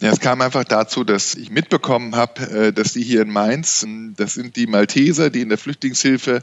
Ja, 0.00 0.10
es 0.10 0.18
kam 0.18 0.40
einfach 0.40 0.64
dazu, 0.64 1.04
dass 1.04 1.36
ich 1.36 1.50
mitbekommen 1.50 2.16
habe, 2.16 2.40
äh, 2.50 2.72
dass 2.72 2.94
die 2.94 3.04
hier 3.04 3.22
in 3.22 3.30
Mainz, 3.30 3.86
das 4.16 4.34
sind 4.34 4.56
die 4.56 4.66
Malteser, 4.66 5.30
die 5.30 5.42
in 5.42 5.48
der 5.48 5.58
Flüchtlingshilfe 5.58 6.42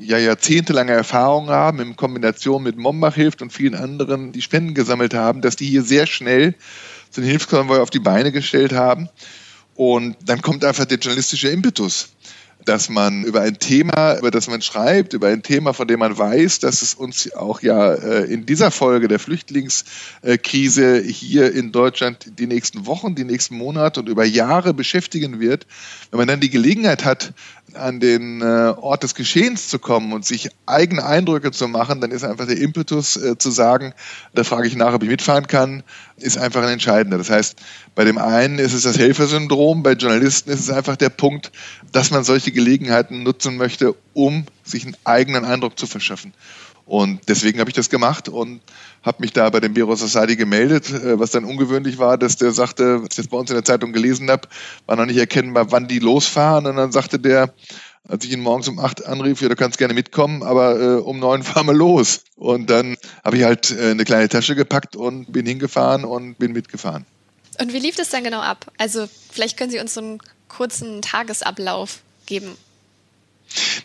ja 0.00 0.18
jahrzehntelange 0.18 0.92
Erfahrung 0.92 1.48
haben, 1.48 1.80
in 1.80 1.96
Kombination 1.96 2.62
mit 2.62 2.76
Mombach 2.76 3.14
hilft 3.14 3.42
und 3.42 3.52
vielen 3.52 3.74
anderen, 3.74 4.32
die 4.32 4.42
Spenden 4.42 4.74
gesammelt 4.74 5.14
haben, 5.14 5.42
dass 5.42 5.56
die 5.56 5.66
hier 5.66 5.82
sehr 5.82 6.06
schnell 6.06 6.54
so 7.10 7.20
einen 7.20 7.30
Hilfskonvoi 7.30 7.78
auf 7.78 7.90
die 7.90 8.00
Beine 8.00 8.32
gestellt 8.32 8.72
haben 8.72 9.08
und 9.78 10.16
dann 10.24 10.42
kommt 10.42 10.64
einfach 10.64 10.86
der 10.86 10.98
journalistische 10.98 11.50
Impetus 11.50 12.08
dass 12.64 12.90
man 12.90 13.24
über 13.24 13.40
ein 13.40 13.58
Thema, 13.58 14.18
über 14.18 14.30
das 14.30 14.46
man 14.48 14.60
schreibt, 14.60 15.14
über 15.14 15.28
ein 15.28 15.42
Thema, 15.42 15.72
von 15.72 15.88
dem 15.88 16.00
man 16.00 16.18
weiß, 16.18 16.58
dass 16.58 16.82
es 16.82 16.92
uns 16.92 17.32
auch 17.32 17.62
ja 17.62 17.94
äh, 17.94 18.24
in 18.24 18.44
dieser 18.44 18.70
Folge 18.70 19.08
der 19.08 19.18
Flüchtlingskrise 19.18 21.00
hier 21.00 21.54
in 21.54 21.72
Deutschland 21.72 22.38
die 22.38 22.46
nächsten 22.46 22.84
Wochen, 22.84 23.14
die 23.14 23.24
nächsten 23.24 23.56
Monate 23.56 24.00
und 24.00 24.08
über 24.08 24.24
Jahre 24.24 24.74
beschäftigen 24.74 25.40
wird, 25.40 25.66
wenn 26.10 26.18
man 26.18 26.28
dann 26.28 26.40
die 26.40 26.50
Gelegenheit 26.50 27.06
hat, 27.06 27.32
an 27.74 28.00
den 28.00 28.40
äh, 28.40 28.74
Ort 28.76 29.02
des 29.02 29.14
Geschehens 29.14 29.68
zu 29.68 29.78
kommen 29.78 30.12
und 30.12 30.24
sich 30.24 30.50
eigene 30.66 31.04
Eindrücke 31.04 31.50
zu 31.50 31.68
machen, 31.68 32.00
dann 32.00 32.10
ist 32.10 32.24
einfach 32.24 32.46
der 32.46 32.58
Impetus 32.58 33.16
äh, 33.16 33.36
zu 33.38 33.50
sagen, 33.50 33.94
da 34.34 34.44
frage 34.44 34.66
ich 34.66 34.76
nach, 34.76 34.94
ob 34.94 35.02
ich 35.02 35.08
mitfahren 35.08 35.46
kann, 35.46 35.82
ist 36.16 36.38
einfach 36.38 36.62
ein 36.62 36.70
entscheidender. 36.70 37.18
Das 37.18 37.30
heißt, 37.30 37.58
bei 37.94 38.04
dem 38.04 38.18
einen 38.18 38.58
ist 38.58 38.72
es 38.72 38.82
das 38.82 38.98
Helfersyndrom, 38.98 39.82
bei 39.82 39.92
Journalisten 39.92 40.50
ist 40.50 40.60
es 40.60 40.70
einfach 40.70 40.96
der 40.96 41.10
Punkt, 41.10 41.52
dass 41.92 42.10
man 42.10 42.24
solche 42.24 42.52
Gelegenheiten 42.52 43.22
nutzen 43.22 43.56
möchte, 43.56 43.94
um 44.14 44.46
sich 44.64 44.84
einen 44.84 44.96
eigenen 45.04 45.44
Eindruck 45.44 45.78
zu 45.78 45.86
verschaffen. 45.86 46.32
Und 46.88 47.28
deswegen 47.28 47.60
habe 47.60 47.68
ich 47.68 47.76
das 47.76 47.90
gemacht 47.90 48.30
und 48.30 48.62
habe 49.02 49.18
mich 49.20 49.34
da 49.34 49.50
bei 49.50 49.60
dem 49.60 49.74
Bureau 49.74 49.94
Society 49.94 50.36
gemeldet, 50.36 50.88
äh, 50.90 51.18
was 51.18 51.30
dann 51.30 51.44
ungewöhnlich 51.44 51.98
war, 51.98 52.16
dass 52.16 52.36
der 52.36 52.52
sagte, 52.52 53.02
was 53.02 53.10
ich 53.12 53.18
jetzt 53.18 53.30
bei 53.30 53.36
uns 53.36 53.50
in 53.50 53.56
der 53.56 53.64
Zeitung 53.64 53.92
gelesen 53.92 54.30
habe, 54.30 54.48
war 54.86 54.96
noch 54.96 55.04
nicht 55.04 55.18
erkennbar, 55.18 55.70
wann 55.70 55.86
die 55.86 55.98
losfahren. 55.98 56.66
Und 56.66 56.76
dann 56.76 56.90
sagte 56.90 57.18
der, 57.18 57.52
als 58.08 58.24
ich 58.24 58.32
ihn 58.32 58.40
morgens 58.40 58.68
um 58.68 58.78
acht 58.78 59.04
anrief, 59.04 59.42
ja, 59.42 59.50
du 59.50 59.54
kannst 59.54 59.76
gerne 59.76 59.92
mitkommen, 59.92 60.42
aber 60.42 60.80
äh, 60.80 60.94
um 61.00 61.18
neun 61.18 61.42
fahren 61.44 61.66
wir 61.66 61.74
los. 61.74 62.22
Und 62.36 62.70
dann 62.70 62.96
habe 63.22 63.36
ich 63.36 63.44
halt 63.44 63.70
äh, 63.70 63.90
eine 63.90 64.04
kleine 64.04 64.30
Tasche 64.30 64.56
gepackt 64.56 64.96
und 64.96 65.30
bin 65.30 65.44
hingefahren 65.44 66.06
und 66.06 66.38
bin 66.38 66.52
mitgefahren. 66.52 67.04
Und 67.60 67.74
wie 67.74 67.80
lief 67.80 67.96
das 67.96 68.08
dann 68.08 68.24
genau 68.24 68.40
ab? 68.40 68.72
Also 68.78 69.06
vielleicht 69.30 69.58
können 69.58 69.70
Sie 69.70 69.78
uns 69.78 69.92
so 69.92 70.00
einen 70.00 70.20
kurzen 70.48 71.02
Tagesablauf 71.02 72.00
geben. 72.24 72.56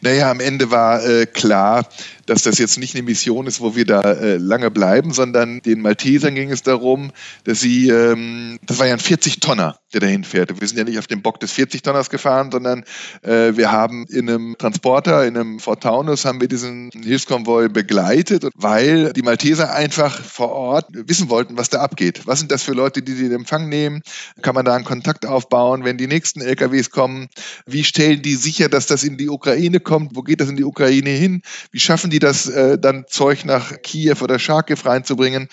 Naja, 0.02 0.30
am 0.30 0.40
Ende 0.40 0.72
war 0.72 1.04
äh, 1.06 1.26
klar, 1.26 1.88
dass 2.26 2.44
das 2.44 2.58
jetzt 2.58 2.78
nicht 2.78 2.96
eine 2.96 3.04
Mission 3.04 3.48
ist, 3.48 3.62
wo 3.62 3.76
wir 3.76 3.86
da 3.86 4.02
äh, 4.02 4.38
lange 4.38 4.72
bleiben, 4.72 5.12
sondern 5.12 5.62
den 5.62 5.82
Maltesern 5.82 6.36
ging 6.36 6.52
es 6.52 6.64
darum, 6.64 7.12
dass 7.44 7.60
sie, 7.60 7.90
ähm, 7.90 8.60
das 8.66 8.80
war 8.80 8.88
ja 8.88 8.94
ein 8.94 9.00
40-Tonner, 9.00 9.78
der 9.94 10.02
dahin 10.02 10.24
fährt. 10.24 10.60
Wir 10.60 10.68
sind 10.68 10.78
ja 10.78 10.84
nicht 10.84 11.00
auf 11.00 11.08
dem 11.08 11.22
Bock 11.22 11.40
des 11.40 11.54
40-Tonners 11.54 12.10
gefahren, 12.10 12.52
sondern 12.52 12.84
äh, 13.22 13.56
wir 13.56 13.72
haben 13.72 14.06
in 14.08 14.30
einem 14.30 14.56
Transporter, 14.58 15.26
in 15.26 15.36
einem 15.36 15.60
Fort 15.60 15.84
Taunus, 15.84 16.26
haben 16.26 16.40
wir 16.40 16.48
diesen 16.48 16.90
Hilfskonvoi 16.92 17.70
begleitet, 17.70 18.48
weil 18.56 19.12
die 19.14 19.22
Malteser 19.22 19.74
einfach 19.74 20.22
vor 20.22 20.52
Ort 20.52 20.88
wissen 20.92 21.30
wollten, 21.30 21.58
was 21.58 21.70
da 21.70 21.82
abgeht. 21.82 22.22
Was 22.26 22.40
sind 22.40 22.52
das 22.52 22.64
für 22.64 22.74
Leute, 22.74 23.02
die 23.02 23.16
den 23.16 23.32
Empfang 23.32 23.68
nehmen? 23.68 24.02
Kann 24.42 24.56
man 24.56 24.66
da 24.66 24.76
einen 24.76 24.86
Kontakt 24.86 25.26
aufbauen, 25.26 25.84
wenn 25.84 25.98
die 25.98 26.08
nächsten 26.08 26.42
LKWs 26.42 26.90
kommen? 26.90 27.28
Wie 27.66 27.84
stellen 27.84 28.22
die 28.22 28.36
sicher, 28.36 28.70
dass 28.70 28.86
das 28.86 29.04
in 29.04 29.18
die 29.18 29.30
Ukraine 29.30 29.80
kommt? 29.80 30.16
Wo 30.16 30.22
geht 30.22 30.40
das 30.40 30.50
in 30.50 30.56
die 30.56 30.64
Ukraine 30.64 31.10
hin? 31.10 31.42
Wie 31.72 31.80
schaffen 31.80 32.13
die 32.14 32.20
das 32.20 32.48
äh, 32.48 32.78
dann 32.78 33.06
Zeug 33.08 33.44
nach 33.44 33.82
Kiew 33.82 34.18
oder 34.22 34.38
Charkiw 34.38 34.78
reinzubringen. 34.86 35.50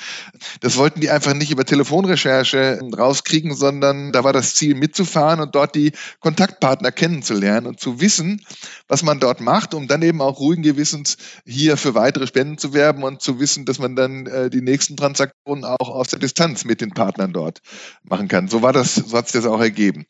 Das 0.60 0.76
wollten 0.76 1.00
die 1.00 1.08
einfach 1.08 1.32
nicht 1.32 1.50
über 1.50 1.64
Telefonrecherche 1.64 2.78
rauskriegen, 2.96 3.54
sondern 3.54 4.12
da 4.12 4.24
war 4.24 4.34
das 4.34 4.54
Ziel 4.54 4.74
mitzufahren 4.74 5.40
und 5.40 5.54
dort 5.54 5.74
die 5.74 5.92
Kontaktpartner 6.20 6.92
kennenzulernen 6.92 7.66
und 7.66 7.80
zu 7.80 8.02
wissen, 8.02 8.44
was 8.88 9.02
man 9.02 9.20
dort 9.20 9.40
macht, 9.40 9.72
um 9.72 9.88
dann 9.88 10.02
eben 10.02 10.20
auch 10.20 10.38
ruhigen 10.38 10.62
Gewissens 10.62 11.16
hier 11.46 11.78
für 11.78 11.94
weitere 11.94 12.26
Spenden 12.26 12.58
zu 12.58 12.74
werben 12.74 13.04
und 13.04 13.22
zu 13.22 13.40
wissen, 13.40 13.64
dass 13.64 13.78
man 13.78 13.96
dann 13.96 14.26
äh, 14.26 14.50
die 14.50 14.60
nächsten 14.60 14.98
Transaktionen 14.98 15.64
auch 15.64 15.88
aus 15.88 16.08
der 16.08 16.18
Distanz 16.18 16.66
mit 16.66 16.82
den 16.82 16.90
Partnern 16.90 17.32
dort 17.32 17.62
machen 18.02 18.28
kann. 18.28 18.48
So 18.48 18.60
war 18.60 18.74
das, 18.74 18.96
so 18.96 19.16
hat 19.16 19.28
sich 19.28 19.40
das 19.40 19.50
auch 19.50 19.60
ergeben. 19.60 20.04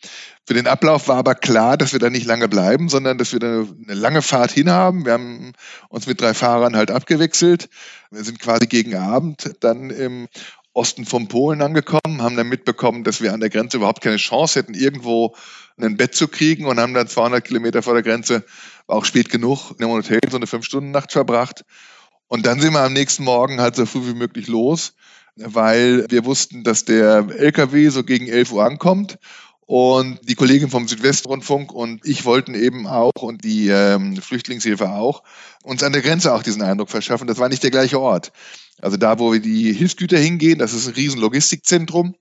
Für 0.51 0.55
den 0.55 0.67
Ablauf 0.67 1.07
war 1.07 1.19
aber 1.19 1.37
klar, 1.37 1.77
dass 1.77 1.93
wir 1.93 2.01
da 2.01 2.11
nicht 2.11 2.27
lange 2.27 2.49
bleiben, 2.49 2.89
sondern 2.89 3.19
dass 3.19 3.33
wir 3.33 3.39
da 3.39 3.65
eine 3.87 3.95
lange 3.95 4.21
Fahrt 4.21 4.51
hinhaben. 4.51 5.05
Wir 5.05 5.13
haben 5.13 5.53
uns 5.91 6.09
mit 6.09 6.21
drei 6.21 6.35
Fahrern 6.35 6.75
halt 6.75 6.91
abgewechselt. 6.91 7.69
Wir 8.11 8.25
sind 8.25 8.41
quasi 8.41 8.67
gegen 8.67 8.97
Abend 8.97 9.53
dann 9.61 9.91
im 9.91 10.27
Osten 10.73 11.05
von 11.05 11.29
Polen 11.29 11.63
angekommen, 11.63 12.21
haben 12.21 12.35
dann 12.35 12.49
mitbekommen, 12.49 13.05
dass 13.05 13.21
wir 13.21 13.33
an 13.33 13.39
der 13.39 13.49
Grenze 13.49 13.77
überhaupt 13.77 14.03
keine 14.03 14.17
Chance 14.17 14.59
hätten, 14.59 14.75
irgendwo 14.75 15.37
ein 15.81 15.97
Bett 15.97 16.17
zu 16.17 16.27
kriegen 16.27 16.67
und 16.67 16.81
haben 16.81 16.95
dann 16.95 17.07
200 17.07 17.45
Kilometer 17.45 17.85
vor 17.85 17.95
der 17.95 18.03
Grenze, 18.03 18.43
auch 18.89 19.05
spät 19.05 19.31
genug, 19.31 19.71
in 19.79 19.85
einem 19.85 19.93
Hotel 19.93 20.19
so 20.29 20.37
eine 20.37 20.49
Fünf-Stunden-Nacht 20.49 21.13
verbracht. 21.13 21.65
Und 22.27 22.45
dann 22.45 22.61
sind 22.61 22.73
wir 22.73 22.81
am 22.81 22.93
nächsten 22.93 23.23
Morgen 23.23 23.61
halt 23.61 23.77
so 23.77 23.87
früh 23.87 24.05
wie 24.05 24.19
möglich 24.19 24.49
los, 24.49 24.95
weil 25.37 26.07
wir 26.11 26.25
wussten, 26.25 26.65
dass 26.65 26.85
der 26.85 27.29
LKW 27.37 27.89
so 27.91 28.03
gegen 28.03 28.27
11 28.27 28.51
Uhr 28.51 28.65
ankommt 28.65 29.17
und 29.71 30.19
die 30.29 30.35
Kollegin 30.35 30.69
vom 30.69 30.89
Südwestrundfunk 30.89 31.73
und 31.73 32.05
ich 32.05 32.25
wollten 32.25 32.57
eben 32.57 32.89
auch 32.89 33.13
und 33.21 33.45
die 33.45 33.69
ähm, 33.69 34.17
Flüchtlingshilfe 34.17 34.91
auch 34.91 35.23
uns 35.63 35.85
an 35.85 35.93
der 35.93 36.03
Grenze 36.03 36.35
auch 36.35 36.43
diesen 36.43 36.61
Eindruck 36.61 36.91
verschaffen. 36.91 37.29
Das 37.29 37.39
war 37.39 37.49
nicht 37.49 37.63
der 37.63 37.71
gleiche 37.71 38.01
Ort. 38.01 38.33
Also 38.83 38.97
da, 38.97 39.21
wo 39.21 39.33
wir 39.33 39.39
die 39.39 39.73
Hilfsgüter 39.73 40.19
hingehen, 40.19 40.59
das 40.59 40.73
ist 40.73 40.89
ein 40.89 40.95
riesen 40.95 41.21
Logistikzentrum, 41.21 42.17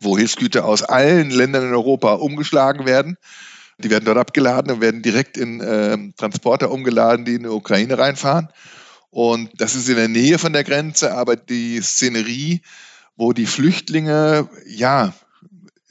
wo 0.00 0.18
Hilfsgüter 0.18 0.64
aus 0.64 0.82
allen 0.82 1.30
Ländern 1.30 1.68
in 1.68 1.72
Europa 1.72 2.14
umgeschlagen 2.14 2.84
werden. 2.84 3.16
Die 3.78 3.88
werden 3.88 4.04
dort 4.04 4.18
abgeladen 4.18 4.72
und 4.72 4.80
werden 4.80 5.02
direkt 5.02 5.36
in 5.36 5.60
äh, 5.60 5.96
Transporter 6.16 6.72
umgeladen, 6.72 7.24
die 7.24 7.34
in 7.34 7.44
die 7.44 7.48
Ukraine 7.48 7.96
reinfahren. 7.96 8.48
Und 9.10 9.50
das 9.54 9.76
ist 9.76 9.88
in 9.88 9.94
der 9.94 10.08
Nähe 10.08 10.40
von 10.40 10.52
der 10.52 10.64
Grenze, 10.64 11.14
aber 11.14 11.36
die 11.36 11.80
Szenerie, 11.80 12.62
wo 13.14 13.32
die 13.32 13.46
Flüchtlinge, 13.46 14.48
ja, 14.66 15.14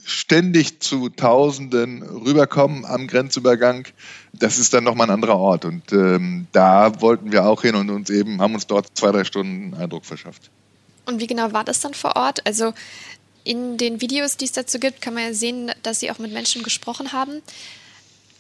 ständig 0.06 0.82
zu 0.82 1.10
Tausenden 1.10 2.04
rüberkommen 2.04 2.86
am 2.86 3.08
Grenzübergang, 3.08 3.88
das 4.34 4.60
ist 4.60 4.74
dann 4.74 4.84
nochmal 4.84 5.08
ein 5.08 5.14
anderer 5.14 5.38
Ort. 5.38 5.66
Und 5.66 5.92
ähm, 5.92 6.46
da 6.52 7.02
wollten 7.02 7.32
wir 7.32 7.46
auch 7.46 7.64
hin 7.64 7.76
und 7.76 7.90
uns 7.90 8.12
eben, 8.12 8.40
haben 8.40 8.54
uns 8.54 8.68
dort 8.68 8.96
zwei, 8.96 9.12
drei 9.12 9.24
Stunden 9.24 9.74
Eindruck 9.74 10.06
verschafft. 10.06 10.52
Und 11.06 11.20
wie 11.20 11.28
genau 11.28 11.54
war 11.54 11.64
das 11.64 11.80
dann 11.80 11.96
vor 11.96 12.16
Ort? 12.16 12.46
Also 12.46 12.74
in 13.44 13.78
den 13.78 14.00
Videos, 14.00 14.38
die 14.38 14.46
es 14.46 14.52
dazu 14.52 14.80
gibt, 14.80 15.02
kann 15.02 15.16
man 15.16 15.24
ja 15.24 15.34
sehen, 15.34 15.72
dass 15.82 16.00
Sie 16.00 16.12
auch 16.12 16.20
mit 16.20 16.32
Menschen 16.32 16.62
gesprochen 16.62 17.12
haben. 17.12 17.42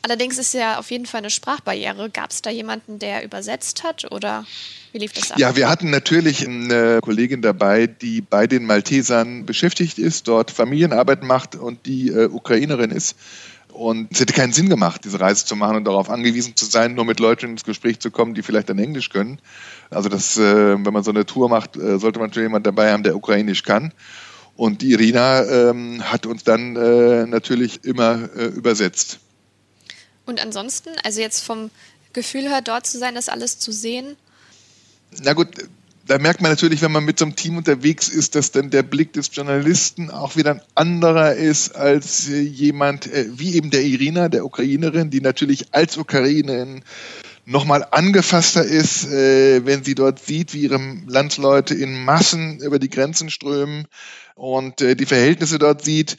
Allerdings 0.05 0.37
ist 0.37 0.53
ja 0.53 0.77
auf 0.77 0.91
jeden 0.91 1.07
Fall 1.07 1.21
eine 1.21 1.31
Sprachbarriere. 1.31 2.11
Gab 2.11 2.29
es 2.29 2.43
da 2.43 2.51
jemanden, 2.51 2.99
der 2.99 3.23
übersetzt 3.23 3.83
hat 3.83 4.11
oder 4.11 4.45
wie 4.91 4.99
lief 4.99 5.13
das 5.13 5.31
ab? 5.31 5.39
Ja, 5.39 5.55
wir 5.55 5.67
hatten 5.67 5.89
natürlich 5.89 6.47
eine 6.47 6.99
Kollegin 7.01 7.41
dabei, 7.41 7.87
die 7.87 8.21
bei 8.21 8.45
den 8.45 8.67
Maltesern 8.67 9.47
beschäftigt 9.47 9.97
ist, 9.97 10.27
dort 10.27 10.51
Familienarbeit 10.51 11.23
macht 11.23 11.55
und 11.55 11.87
die 11.87 12.09
äh, 12.09 12.27
Ukrainerin 12.27 12.91
ist. 12.91 13.15
Und 13.69 14.11
es 14.11 14.19
hätte 14.19 14.33
keinen 14.33 14.53
Sinn 14.53 14.69
gemacht, 14.69 15.01
diese 15.05 15.19
Reise 15.19 15.43
zu 15.43 15.55
machen 15.55 15.77
und 15.77 15.85
darauf 15.85 16.11
angewiesen 16.11 16.55
zu 16.55 16.65
sein, 16.65 16.93
nur 16.93 17.05
mit 17.05 17.19
Leuten 17.19 17.49
ins 17.49 17.63
Gespräch 17.63 17.99
zu 17.99 18.11
kommen, 18.11 18.35
die 18.35 18.43
vielleicht 18.43 18.69
dann 18.69 18.77
Englisch 18.77 19.09
können. 19.09 19.39
Also 19.89 20.07
das, 20.07 20.37
äh, 20.37 20.85
wenn 20.85 20.93
man 20.93 21.03
so 21.03 21.09
eine 21.09 21.25
Tour 21.25 21.49
macht, 21.49 21.77
äh, 21.77 21.97
sollte 21.97 22.19
man 22.19 22.31
schon 22.31 22.43
jemanden 22.43 22.65
dabei 22.65 22.91
haben, 22.91 23.01
der 23.01 23.15
Ukrainisch 23.15 23.63
kann. 23.63 23.91
Und 24.55 24.83
die 24.83 24.91
Irina 24.91 25.43
ähm, 25.45 26.03
hat 26.03 26.27
uns 26.27 26.43
dann 26.43 26.75
äh, 26.75 27.25
natürlich 27.25 27.83
immer 27.83 28.29
äh, 28.37 28.45
übersetzt. 28.45 29.19
Und 30.25 30.39
ansonsten, 30.39 30.89
also 31.03 31.21
jetzt 31.21 31.43
vom 31.43 31.69
Gefühl 32.13 32.43
her, 32.43 32.61
dort 32.61 32.87
zu 32.87 32.97
sein, 32.97 33.15
das 33.15 33.29
alles 33.29 33.59
zu 33.59 33.71
sehen? 33.71 34.15
Na 35.21 35.33
gut, 35.33 35.49
da 36.07 36.19
merkt 36.19 36.41
man 36.41 36.51
natürlich, 36.51 36.81
wenn 36.81 36.91
man 36.91 37.03
mit 37.03 37.17
so 37.17 37.25
einem 37.25 37.35
Team 37.35 37.57
unterwegs 37.57 38.09
ist, 38.09 38.35
dass 38.35 38.51
dann 38.51 38.69
der 38.69 38.83
Blick 38.83 39.13
des 39.13 39.29
Journalisten 39.33 40.11
auch 40.11 40.35
wieder 40.35 40.51
ein 40.51 40.61
anderer 40.75 41.35
ist 41.35 41.75
als 41.75 42.29
äh, 42.29 42.39
jemand 42.39 43.07
äh, 43.07 43.25
wie 43.35 43.55
eben 43.55 43.71
der 43.71 43.83
Irina, 43.83 44.29
der 44.29 44.45
Ukrainerin, 44.45 45.09
die 45.09 45.21
natürlich 45.21 45.73
als 45.73 45.97
Ukrainerin 45.97 46.83
nochmal 47.45 47.87
angefasster 47.89 48.63
ist, 48.63 49.05
äh, 49.05 49.65
wenn 49.65 49.83
sie 49.83 49.95
dort 49.95 50.19
sieht, 50.19 50.53
wie 50.53 50.63
ihre 50.63 50.79
Landsleute 51.07 51.73
in 51.73 52.03
Massen 52.03 52.59
über 52.59 52.77
die 52.77 52.89
Grenzen 52.89 53.29
strömen 53.29 53.87
und 54.35 54.81
die 54.81 55.05
Verhältnisse 55.05 55.59
dort 55.59 55.85
sieht 55.85 56.17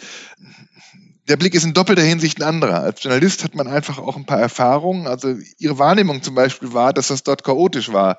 der 1.28 1.36
Blick 1.36 1.54
ist 1.54 1.64
in 1.64 1.74
doppelter 1.74 2.02
Hinsicht 2.02 2.38
ein 2.38 2.44
anderer. 2.44 2.80
Als 2.80 3.02
Journalist 3.02 3.42
hat 3.42 3.54
man 3.54 3.66
einfach 3.66 3.98
auch 3.98 4.16
ein 4.16 4.26
paar 4.26 4.40
Erfahrungen. 4.40 5.06
Also 5.06 5.34
ihre 5.58 5.78
Wahrnehmung 5.78 6.22
zum 6.22 6.34
Beispiel 6.34 6.72
war, 6.72 6.92
dass 6.92 7.08
das 7.08 7.22
dort 7.22 7.44
chaotisch 7.44 7.92
war. 7.92 8.18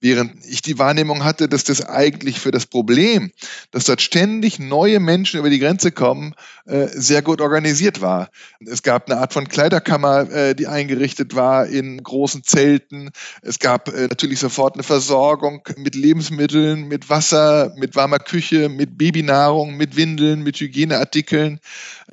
Während 0.00 0.46
ich 0.46 0.62
die 0.62 0.78
Wahrnehmung 0.78 1.24
hatte, 1.24 1.48
dass 1.48 1.64
das 1.64 1.84
eigentlich 1.84 2.38
für 2.38 2.52
das 2.52 2.66
Problem, 2.66 3.32
dass 3.72 3.84
dort 3.84 4.00
ständig 4.00 4.60
neue 4.60 5.00
Menschen 5.00 5.40
über 5.40 5.50
die 5.50 5.58
Grenze 5.58 5.90
kommen, 5.90 6.34
äh, 6.66 6.86
sehr 6.86 7.20
gut 7.20 7.40
organisiert 7.40 8.00
war. 8.00 8.30
Es 8.64 8.84
gab 8.84 9.10
eine 9.10 9.20
Art 9.20 9.32
von 9.32 9.48
Kleiderkammer, 9.48 10.30
äh, 10.30 10.54
die 10.54 10.68
eingerichtet 10.68 11.34
war 11.34 11.66
in 11.66 12.00
großen 12.00 12.44
Zelten. 12.44 13.10
Es 13.42 13.58
gab 13.58 13.88
äh, 13.88 14.06
natürlich 14.06 14.38
sofort 14.38 14.74
eine 14.74 14.84
Versorgung 14.84 15.62
mit 15.76 15.96
Lebensmitteln, 15.96 16.86
mit 16.86 17.10
Wasser, 17.10 17.74
mit 17.76 17.96
warmer 17.96 18.20
Küche, 18.20 18.68
mit 18.68 18.98
Babynahrung, 18.98 19.76
mit 19.76 19.96
Windeln, 19.96 20.44
mit 20.44 20.60
Hygieneartikeln. 20.60 21.58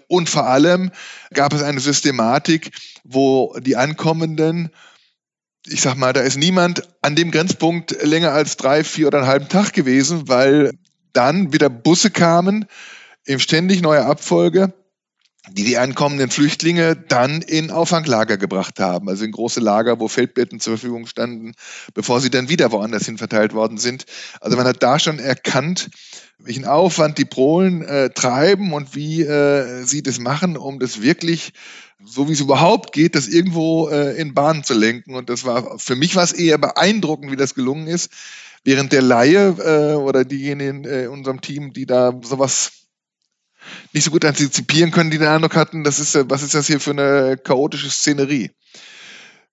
Und 0.08 0.30
vor 0.30 0.48
allem 0.48 0.92
gab 1.34 1.54
es 1.54 1.64
eine 1.64 1.80
Systematik, 1.80 2.72
wo 3.04 3.56
die 3.60 3.76
Ankommenden 3.76 4.72
ich 5.68 5.82
sag 5.82 5.96
mal, 5.96 6.14
da 6.14 6.22
ist 6.22 6.38
niemand 6.38 6.88
an 7.02 7.16
dem 7.16 7.32
Grenzpunkt 7.32 8.04
länger 8.04 8.32
als 8.32 8.56
drei, 8.58 8.84
vier 8.84 9.08
oder 9.08 9.20
einen 9.20 9.28
halben 9.28 9.50
Tag 9.50 9.74
gewesen, 9.74 10.28
weil 10.28 10.74
dann 11.14 11.54
wieder 11.54 11.70
Busse 11.70 12.12
kamen, 12.12 12.66
in 13.26 13.40
ständig 13.40 13.82
neuer 13.82 14.06
Abfolge, 14.06 14.74
die 15.52 15.64
die 15.64 15.78
ankommenden 15.78 16.30
Flüchtlinge 16.30 16.96
dann 16.96 17.42
in 17.42 17.72
Auffanglager 17.72 18.38
gebracht 18.38 18.80
haben, 18.80 19.10
also 19.10 19.26
in 19.26 19.32
große 19.32 19.60
Lager, 19.60 20.00
wo 20.00 20.08
Feldbetten 20.08 20.60
zur 20.60 20.78
Verfügung 20.78 21.08
standen, 21.08 21.54
bevor 21.94 22.20
sie 22.20 22.30
dann 22.30 22.50
wieder 22.50 22.72
woanders 22.72 23.06
hin 23.06 23.18
verteilt 23.18 23.54
worden 23.54 23.78
sind. 23.78 24.06
Also 24.42 24.58
man 24.58 24.68
hat 24.68 24.82
da 24.82 25.00
schon 25.00 25.20
erkannt, 25.20 25.90
welchen 26.38 26.66
Aufwand 26.66 27.18
die 27.18 27.26
Polen 27.26 27.82
äh, 27.82 28.10
treiben 28.10 28.74
und 28.74 28.96
wie 28.96 29.22
äh, 29.22 29.84
sie 29.84 30.04
das 30.04 30.20
machen, 30.20 30.58
um 30.58 30.80
das 30.80 31.02
wirklich 31.02 31.54
so 32.04 32.28
wie 32.28 32.34
es 32.34 32.40
überhaupt 32.40 32.92
geht, 32.92 33.16
das 33.16 33.28
irgendwo 33.28 33.90
äh, 33.90 34.16
in 34.18 34.34
Bahnen 34.34 34.64
zu 34.64 34.74
lenken. 34.74 35.16
Und 35.16 35.30
das 35.30 35.46
war 35.46 35.80
für 35.80 35.96
mich 35.96 36.16
war 36.16 36.24
es 36.24 36.34
eher 36.34 36.58
beeindruckend, 36.58 37.32
wie 37.32 37.38
das 37.38 37.56
gelungen 37.56 37.88
ist. 37.88 38.12
Während 38.64 38.92
der 38.92 39.02
Laie 39.02 39.56
äh, 39.60 39.96
oder 39.96 40.26
diejenigen 40.26 40.86
äh, 40.86 41.04
in 41.04 41.10
unserem 41.10 41.42
Team, 41.42 41.72
die 41.74 41.86
da 41.86 42.14
sowas 42.24 42.72
nicht 43.94 44.04
so 44.04 44.12
gut 44.12 44.26
antizipieren 44.26 44.92
können, 44.92 45.12
die 45.12 45.18
den 45.18 45.28
Eindruck 45.28 45.56
hatten, 45.56 45.84
das 45.84 46.00
ist, 46.00 46.18
was 46.30 46.44
ist 46.44 46.54
das 46.54 46.68
hier 46.68 46.80
für 46.80 46.92
eine 46.92 47.38
chaotische 47.38 47.90
Szenerie? 47.90 48.52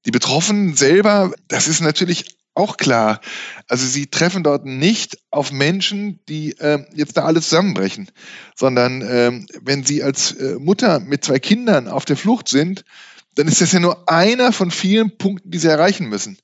Die 0.05 0.11
Betroffenen 0.11 0.75
selber, 0.75 1.33
das 1.49 1.69
ist 1.69 1.81
natürlich 1.81 2.37
auch 2.55 2.77
klar. 2.77 3.21
Also 3.69 3.87
sie 3.87 4.07
treffen 4.07 4.43
dort 4.43 4.65
nicht 4.65 5.19
auf 5.31 5.53
Menschen, 5.53 6.21
die 6.29 6.59
äh, 6.59 6.85
jetzt 6.95 7.17
da 7.17 7.25
alle 7.25 7.41
zusammenbrechen, 7.41 8.11
sondern 8.55 9.03
ähm, 9.03 9.47
wenn 9.63 9.85
sie 9.85 10.03
als 10.03 10.33
äh, 10.33 10.57
Mutter 10.59 11.01
mit 11.01 11.25
zwei 11.25 11.39
Kindern 11.39 11.89
auf 11.89 12.05
der 12.05 12.17
Flucht 12.17 12.49
sind, 12.49 12.85
dann 13.35 13.49
ist 13.49 13.61
das 13.61 13.73
ja 13.73 13.81
nur 13.81 14.09
einer 14.09 14.53
von 14.53 14.71
vielen 14.71 15.17
Punkten, 15.17 15.51
die 15.51 15.59
sie 15.59 15.69
erreichen 15.69 16.09
müssen. 16.09 16.39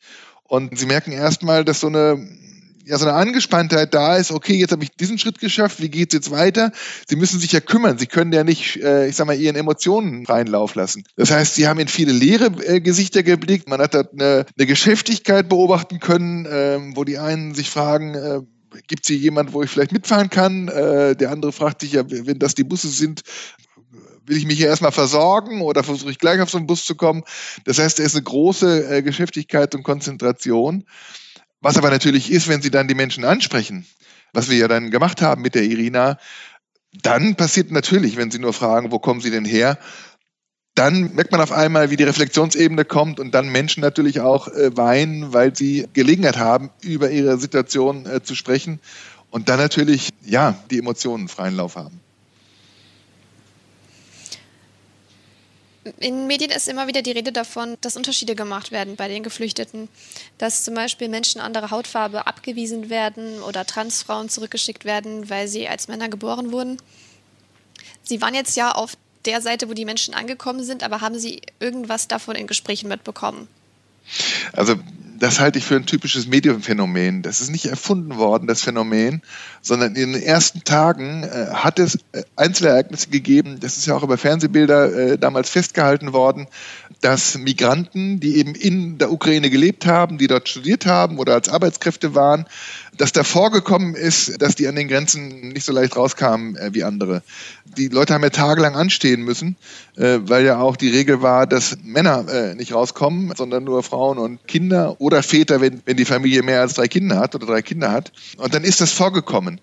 Und 0.44 0.78
sie 0.78 0.86
merken 0.86 1.12
erstmal, 1.12 1.64
dass 1.64 1.80
so 1.80 1.88
eine 1.88 2.26
ja 2.88 2.98
so 2.98 3.04
eine 3.04 3.14
Angespanntheit 3.14 3.92
da 3.92 4.16
ist, 4.16 4.32
okay, 4.32 4.54
jetzt 4.54 4.72
habe 4.72 4.82
ich 4.82 4.90
diesen 4.90 5.18
Schritt 5.18 5.38
geschafft, 5.38 5.80
wie 5.80 5.90
geht 5.90 6.12
es 6.12 6.14
jetzt 6.14 6.30
weiter? 6.30 6.72
Sie 7.06 7.16
müssen 7.16 7.38
sich 7.38 7.52
ja 7.52 7.60
kümmern, 7.60 7.98
sie 7.98 8.06
können 8.06 8.32
ja 8.32 8.44
nicht, 8.44 8.76
äh, 8.82 9.08
ich 9.08 9.16
sag 9.16 9.26
mal, 9.26 9.38
ihren 9.38 9.56
Emotionen 9.56 10.24
freien 10.26 10.46
Lauf 10.46 10.74
lassen. 10.74 11.04
Das 11.16 11.30
heißt, 11.30 11.54
sie 11.54 11.68
haben 11.68 11.78
in 11.78 11.88
viele 11.88 12.12
leere 12.12 12.46
äh, 12.64 12.80
Gesichter 12.80 13.22
geblickt, 13.22 13.68
man 13.68 13.80
hat 13.80 13.94
da 13.94 14.00
eine, 14.00 14.46
eine 14.56 14.66
Geschäftigkeit 14.66 15.48
beobachten 15.48 16.00
können, 16.00 16.46
äh, 16.46 16.78
wo 16.94 17.04
die 17.04 17.18
einen 17.18 17.54
sich 17.54 17.68
fragen, 17.68 18.14
äh, 18.14 18.40
gibt 18.86 19.04
es 19.04 19.08
hier 19.08 19.18
jemand, 19.18 19.52
wo 19.52 19.62
ich 19.62 19.70
vielleicht 19.70 19.92
mitfahren 19.92 20.30
kann? 20.30 20.68
Äh, 20.68 21.14
der 21.14 21.30
andere 21.30 21.52
fragt 21.52 21.82
sich 21.82 21.92
ja, 21.92 22.04
wenn 22.06 22.38
das 22.38 22.54
die 22.54 22.64
Busse 22.64 22.88
sind, 22.88 23.22
will 24.26 24.36
ich 24.36 24.46
mich 24.46 24.58
hier 24.58 24.68
erstmal 24.68 24.92
versorgen 24.92 25.62
oder 25.62 25.82
versuche 25.82 26.10
ich 26.10 26.18
gleich 26.18 26.40
auf 26.40 26.50
so 26.50 26.58
einen 26.58 26.66
Bus 26.66 26.84
zu 26.84 26.94
kommen? 26.94 27.22
Das 27.64 27.78
heißt, 27.78 27.98
da 27.98 28.02
ist 28.02 28.14
eine 28.14 28.24
große 28.24 28.96
äh, 28.96 29.02
Geschäftigkeit 29.02 29.74
und 29.74 29.82
Konzentration. 29.82 30.84
Was 31.60 31.76
aber 31.76 31.90
natürlich 31.90 32.30
ist, 32.30 32.48
wenn 32.48 32.62
Sie 32.62 32.70
dann 32.70 32.88
die 32.88 32.94
Menschen 32.94 33.24
ansprechen, 33.24 33.86
was 34.32 34.48
wir 34.48 34.56
ja 34.56 34.68
dann 34.68 34.90
gemacht 34.90 35.22
haben 35.22 35.42
mit 35.42 35.54
der 35.54 35.64
Irina, 35.64 36.18
dann 37.02 37.34
passiert 37.34 37.70
natürlich, 37.70 38.16
wenn 38.16 38.30
Sie 38.30 38.38
nur 38.38 38.52
fragen, 38.52 38.92
wo 38.92 38.98
kommen 38.98 39.20
Sie 39.20 39.30
denn 39.30 39.44
her, 39.44 39.78
dann 40.78 41.12
merkt 41.14 41.32
man 41.32 41.40
auf 41.40 41.50
einmal, 41.50 41.90
wie 41.90 41.96
die 41.96 42.04
Reflexionsebene 42.04 42.84
kommt 42.84 43.18
und 43.18 43.34
dann 43.34 43.48
Menschen 43.48 43.80
natürlich 43.80 44.20
auch 44.20 44.46
äh, 44.46 44.76
weinen, 44.76 45.32
weil 45.32 45.56
sie 45.56 45.88
Gelegenheit 45.92 46.38
haben, 46.38 46.70
über 46.82 47.10
ihre 47.10 47.36
Situation 47.38 48.06
äh, 48.06 48.22
zu 48.22 48.36
sprechen 48.36 48.78
und 49.30 49.48
dann 49.48 49.58
natürlich, 49.58 50.10
ja, 50.24 50.56
die 50.70 50.78
Emotionen 50.78 51.26
freien 51.26 51.56
Lauf 51.56 51.74
haben. 51.74 52.00
In 56.00 56.26
Medien 56.26 56.50
ist 56.50 56.68
immer 56.68 56.86
wieder 56.86 57.02
die 57.02 57.12
Rede 57.12 57.32
davon, 57.32 57.76
dass 57.80 57.96
Unterschiede 57.96 58.34
gemacht 58.34 58.72
werden 58.72 58.96
bei 58.96 59.08
den 59.08 59.22
Geflüchteten. 59.22 59.88
Dass 60.36 60.64
zum 60.64 60.74
Beispiel 60.74 61.08
Menschen 61.08 61.40
anderer 61.40 61.70
Hautfarbe 61.70 62.26
abgewiesen 62.26 62.90
werden 62.90 63.42
oder 63.42 63.64
Transfrauen 63.64 64.28
zurückgeschickt 64.28 64.84
werden, 64.84 65.30
weil 65.30 65.48
sie 65.48 65.68
als 65.68 65.88
Männer 65.88 66.08
geboren 66.08 66.52
wurden. 66.52 66.78
Sie 68.02 68.20
waren 68.20 68.34
jetzt 68.34 68.56
ja 68.56 68.72
auf 68.72 68.96
der 69.24 69.40
Seite, 69.40 69.68
wo 69.68 69.74
die 69.74 69.84
Menschen 69.84 70.14
angekommen 70.14 70.62
sind, 70.62 70.82
aber 70.82 71.00
haben 71.00 71.18
Sie 71.18 71.42
irgendwas 71.60 72.08
davon 72.08 72.36
in 72.36 72.46
Gesprächen 72.46 72.88
mitbekommen? 72.88 73.48
Also 74.52 74.76
das 75.18 75.40
halte 75.40 75.58
ich 75.58 75.64
für 75.64 75.76
ein 75.76 75.86
typisches 75.86 76.26
Medienphänomen. 76.26 77.22
Das 77.22 77.40
ist 77.40 77.50
nicht 77.50 77.66
erfunden 77.66 78.16
worden, 78.16 78.46
das 78.46 78.62
Phänomen, 78.62 79.22
sondern 79.62 79.96
in 79.96 80.12
den 80.12 80.22
ersten 80.22 80.64
Tagen 80.64 81.24
äh, 81.24 81.48
hat 81.52 81.78
es 81.78 81.96
äh, 82.12 82.22
Einzelereignisse 82.36 83.08
gegeben, 83.10 83.58
das 83.60 83.76
ist 83.76 83.86
ja 83.86 83.96
auch 83.96 84.02
über 84.02 84.18
Fernsehbilder 84.18 84.92
äh, 84.92 85.18
damals 85.18 85.50
festgehalten 85.50 86.12
worden, 86.12 86.46
dass 87.00 87.38
Migranten, 87.38 88.20
die 88.20 88.36
eben 88.36 88.54
in 88.54 88.98
der 88.98 89.12
Ukraine 89.12 89.50
gelebt 89.50 89.86
haben, 89.86 90.18
die 90.18 90.26
dort 90.26 90.48
studiert 90.48 90.86
haben 90.86 91.18
oder 91.18 91.34
als 91.34 91.48
Arbeitskräfte 91.48 92.14
waren, 92.14 92.46
dass 92.96 93.12
da 93.12 93.22
vorgekommen 93.22 93.94
ist, 93.94 94.42
dass 94.42 94.56
die 94.56 94.66
an 94.66 94.74
den 94.74 94.88
Grenzen 94.88 95.50
nicht 95.50 95.64
so 95.64 95.72
leicht 95.72 95.96
rauskamen 95.96 96.56
äh, 96.56 96.70
wie 96.74 96.84
andere. 96.84 97.22
Die 97.76 97.88
Leute 97.88 98.14
haben 98.14 98.22
ja 98.22 98.30
tagelang 98.30 98.74
anstehen 98.74 99.22
müssen, 99.22 99.56
äh, 99.96 100.18
weil 100.22 100.44
ja 100.44 100.58
auch 100.58 100.76
die 100.76 100.90
Regel 100.90 101.22
war, 101.22 101.46
dass 101.46 101.78
Männer 101.82 102.26
äh, 102.28 102.54
nicht 102.54 102.74
rauskommen, 102.74 103.32
sondern 103.36 103.64
nur 103.64 103.82
Frauen 103.82 104.18
und 104.18 104.46
Kinder 104.48 105.00
oder 105.08 105.22
Väter, 105.22 105.60
wenn, 105.60 105.82
wenn 105.84 105.96
die 105.96 106.04
Familie 106.04 106.42
mehr 106.42 106.60
als 106.60 106.74
drei 106.74 106.86
Kinder 106.86 107.18
hat 107.18 107.34
oder 107.34 107.46
drei 107.46 107.62
Kinder 107.62 107.90
hat. 107.90 108.12
Und 108.36 108.54
dann 108.54 108.62
ist 108.62 108.80
das 108.80 108.92
vorgekommen 108.92 109.60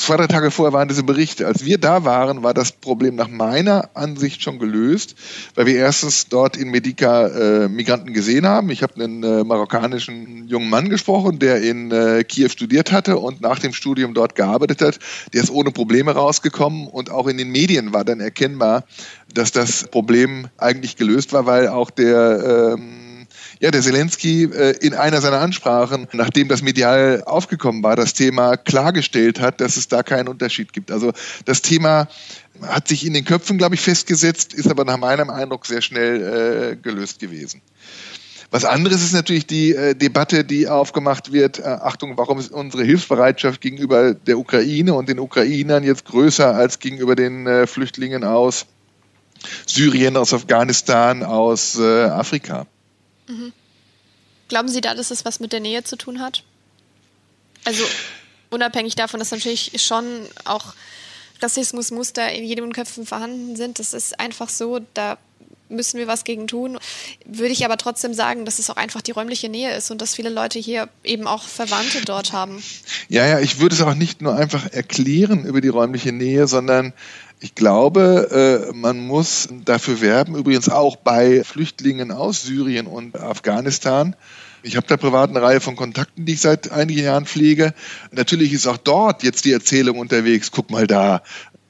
zwei, 0.00 0.16
drei 0.16 0.26
Tage 0.26 0.50
vorher 0.50 0.72
waren 0.72 0.88
diese 0.88 1.02
Berichte. 1.02 1.46
Als 1.46 1.64
wir 1.64 1.78
da 1.78 2.04
waren, 2.04 2.42
war 2.42 2.54
das 2.54 2.72
Problem 2.72 3.14
nach 3.14 3.28
meiner 3.28 3.90
Ansicht 3.94 4.42
schon 4.42 4.58
gelöst, 4.58 5.14
weil 5.54 5.66
wir 5.66 5.76
erstens 5.76 6.28
dort 6.28 6.56
in 6.56 6.70
Medica 6.70 7.26
äh, 7.26 7.68
Migranten 7.68 8.12
gesehen 8.12 8.46
haben. 8.46 8.70
Ich 8.70 8.82
habe 8.82 8.94
einen 8.94 9.22
äh, 9.22 9.44
marokkanischen 9.44 10.48
jungen 10.48 10.70
Mann 10.70 10.88
gesprochen, 10.88 11.38
der 11.38 11.62
in 11.62 11.90
äh, 11.90 12.24
Kiew 12.24 12.48
studiert 12.48 12.92
hatte 12.92 13.18
und 13.18 13.40
nach 13.40 13.58
dem 13.58 13.72
Studium 13.72 14.14
dort 14.14 14.34
gearbeitet 14.34 14.80
hat. 14.80 14.98
Der 15.32 15.42
ist 15.42 15.50
ohne 15.50 15.70
Probleme 15.70 16.12
rausgekommen 16.12 16.86
und 16.88 17.10
auch 17.10 17.26
in 17.26 17.36
den 17.36 17.50
Medien 17.50 17.92
war 17.92 18.04
dann 18.04 18.20
erkennbar, 18.20 18.84
dass 19.32 19.52
das 19.52 19.88
Problem 19.88 20.48
eigentlich 20.56 20.96
gelöst 20.96 21.32
war, 21.32 21.46
weil 21.46 21.68
auch 21.68 21.90
der 21.90 22.74
ähm, 22.78 22.99
ja, 23.60 23.70
der 23.70 23.82
Zelensky 23.82 24.44
äh, 24.44 24.74
in 24.80 24.94
einer 24.94 25.20
seiner 25.20 25.40
Ansprachen, 25.40 26.08
nachdem 26.12 26.48
das 26.48 26.62
medial 26.62 27.22
aufgekommen 27.26 27.82
war, 27.82 27.94
das 27.94 28.14
Thema 28.14 28.56
klargestellt 28.56 29.38
hat, 29.38 29.60
dass 29.60 29.76
es 29.76 29.86
da 29.86 30.02
keinen 30.02 30.28
Unterschied 30.28 30.72
gibt. 30.72 30.90
Also 30.90 31.12
das 31.44 31.60
Thema 31.60 32.08
hat 32.62 32.88
sich 32.88 33.06
in 33.06 33.12
den 33.12 33.24
Köpfen, 33.24 33.58
glaube 33.58 33.74
ich, 33.74 33.82
festgesetzt, 33.82 34.54
ist 34.54 34.70
aber 34.70 34.84
nach 34.84 34.96
meinem 34.96 35.28
Eindruck 35.28 35.66
sehr 35.66 35.82
schnell 35.82 36.72
äh, 36.72 36.76
gelöst 36.76 37.20
gewesen. 37.20 37.60
Was 38.50 38.64
anderes 38.64 39.02
ist 39.02 39.12
natürlich 39.12 39.46
die 39.46 39.74
äh, 39.74 39.94
Debatte, 39.94 40.42
die 40.42 40.66
aufgemacht 40.66 41.32
wird. 41.32 41.58
Äh, 41.58 41.64
Achtung, 41.64 42.16
warum 42.16 42.38
ist 42.38 42.50
unsere 42.50 42.82
Hilfsbereitschaft 42.82 43.60
gegenüber 43.60 44.14
der 44.14 44.38
Ukraine 44.38 44.94
und 44.94 45.08
den 45.08 45.20
Ukrainern 45.20 45.84
jetzt 45.84 46.06
größer 46.06 46.54
als 46.54 46.78
gegenüber 46.78 47.14
den 47.14 47.46
äh, 47.46 47.66
Flüchtlingen 47.66 48.24
aus 48.24 48.66
Syrien, 49.66 50.16
aus 50.16 50.32
Afghanistan, 50.32 51.22
aus 51.22 51.78
äh, 51.78 52.04
Afrika? 52.04 52.66
Mhm. 53.30 53.52
Glauben 54.48 54.68
Sie 54.68 54.80
da, 54.80 54.94
dass 54.94 55.10
es 55.10 55.24
was 55.24 55.40
mit 55.40 55.52
der 55.52 55.60
Nähe 55.60 55.84
zu 55.84 55.96
tun 55.96 56.20
hat? 56.20 56.42
Also 57.64 57.84
unabhängig 58.50 58.96
davon, 58.96 59.20
dass 59.20 59.30
natürlich 59.30 59.72
schon 59.76 60.04
auch 60.44 60.74
Rassismusmuster 61.40 62.32
in 62.32 62.44
jedem 62.44 62.72
Köpfen 62.72 63.06
vorhanden 63.06 63.56
sind. 63.56 63.78
Das 63.78 63.94
ist 63.94 64.18
einfach 64.18 64.48
so, 64.48 64.80
da 64.94 65.18
müssen 65.68 65.98
wir 65.98 66.08
was 66.08 66.24
gegen 66.24 66.46
tun. 66.46 66.78
Würde 67.24 67.52
ich 67.52 67.64
aber 67.64 67.76
trotzdem 67.76 68.12
sagen, 68.12 68.44
dass 68.44 68.58
es 68.58 68.68
auch 68.70 68.76
einfach 68.76 69.02
die 69.02 69.12
räumliche 69.12 69.48
Nähe 69.48 69.74
ist 69.76 69.90
und 69.90 70.02
dass 70.02 70.16
viele 70.16 70.30
Leute 70.30 70.58
hier 70.58 70.88
eben 71.04 71.26
auch 71.26 71.44
Verwandte 71.44 72.04
dort 72.04 72.32
haben. 72.32 72.62
Ja, 73.08 73.26
ja, 73.26 73.38
ich 73.38 73.60
würde 73.60 73.76
es 73.76 73.82
auch 73.82 73.94
nicht 73.94 74.20
nur 74.20 74.34
einfach 74.34 74.66
erklären 74.72 75.44
über 75.44 75.60
die 75.60 75.68
räumliche 75.68 76.12
Nähe, 76.12 76.48
sondern 76.48 76.92
ich 77.40 77.54
glaube, 77.54 78.68
äh, 78.70 78.76
man 78.76 79.00
muss 79.00 79.48
dafür 79.64 80.02
werben, 80.02 80.36
übrigens 80.36 80.68
auch 80.68 80.96
bei 80.96 81.42
Flüchtlingen 81.42 82.12
aus 82.12 82.42
Syrien 82.42 82.86
und 82.86 83.18
Afghanistan. 83.18 84.14
Ich 84.62 84.76
habe 84.76 84.86
da 84.86 84.98
privat 84.98 85.30
eine 85.30 85.40
Reihe 85.40 85.60
von 85.60 85.74
Kontakten, 85.74 86.26
die 86.26 86.34
ich 86.34 86.42
seit 86.42 86.70
einigen 86.70 87.02
Jahren 87.02 87.24
pflege. 87.24 87.72
Natürlich 88.12 88.52
ist 88.52 88.66
auch 88.66 88.76
dort 88.76 89.22
jetzt 89.22 89.46
die 89.46 89.52
Erzählung 89.52 89.98
unterwegs, 89.98 90.50
guck 90.50 90.70
mal 90.70 90.86
da, 90.86 91.22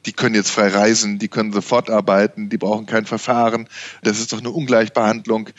die 0.06 0.12
können 0.12 0.34
jetzt 0.34 0.50
frei 0.50 0.68
reisen, 0.68 1.20
die 1.20 1.28
können 1.28 1.52
sofort 1.52 1.88
arbeiten, 1.88 2.48
die 2.48 2.58
brauchen 2.58 2.86
kein 2.86 3.06
Verfahren. 3.06 3.68
Das 4.02 4.18
ist 4.18 4.32
doch 4.32 4.40
eine 4.40 4.50
Ungleichbehandlung. 4.50 5.50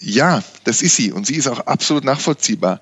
Ja, 0.00 0.42
das 0.64 0.80
ist 0.80 0.96
sie 0.96 1.12
und 1.12 1.26
sie 1.26 1.34
ist 1.34 1.48
auch 1.48 1.60
absolut 1.60 2.04
nachvollziehbar. 2.04 2.80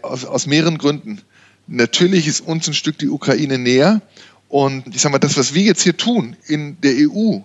Aus, 0.00 0.24
aus 0.24 0.46
mehreren 0.46 0.78
Gründen. 0.78 1.20
Natürlich 1.68 2.26
ist 2.26 2.40
uns 2.40 2.66
ein 2.66 2.74
Stück 2.74 2.98
die 2.98 3.08
Ukraine 3.08 3.56
näher 3.56 4.02
und 4.52 4.94
ich 4.94 5.00
sage 5.00 5.12
mal, 5.12 5.18
das, 5.18 5.38
was 5.38 5.54
wir 5.54 5.62
jetzt 5.62 5.80
hier 5.80 5.96
tun 5.96 6.36
in 6.46 6.78
der 6.82 6.92
EU, 7.08 7.38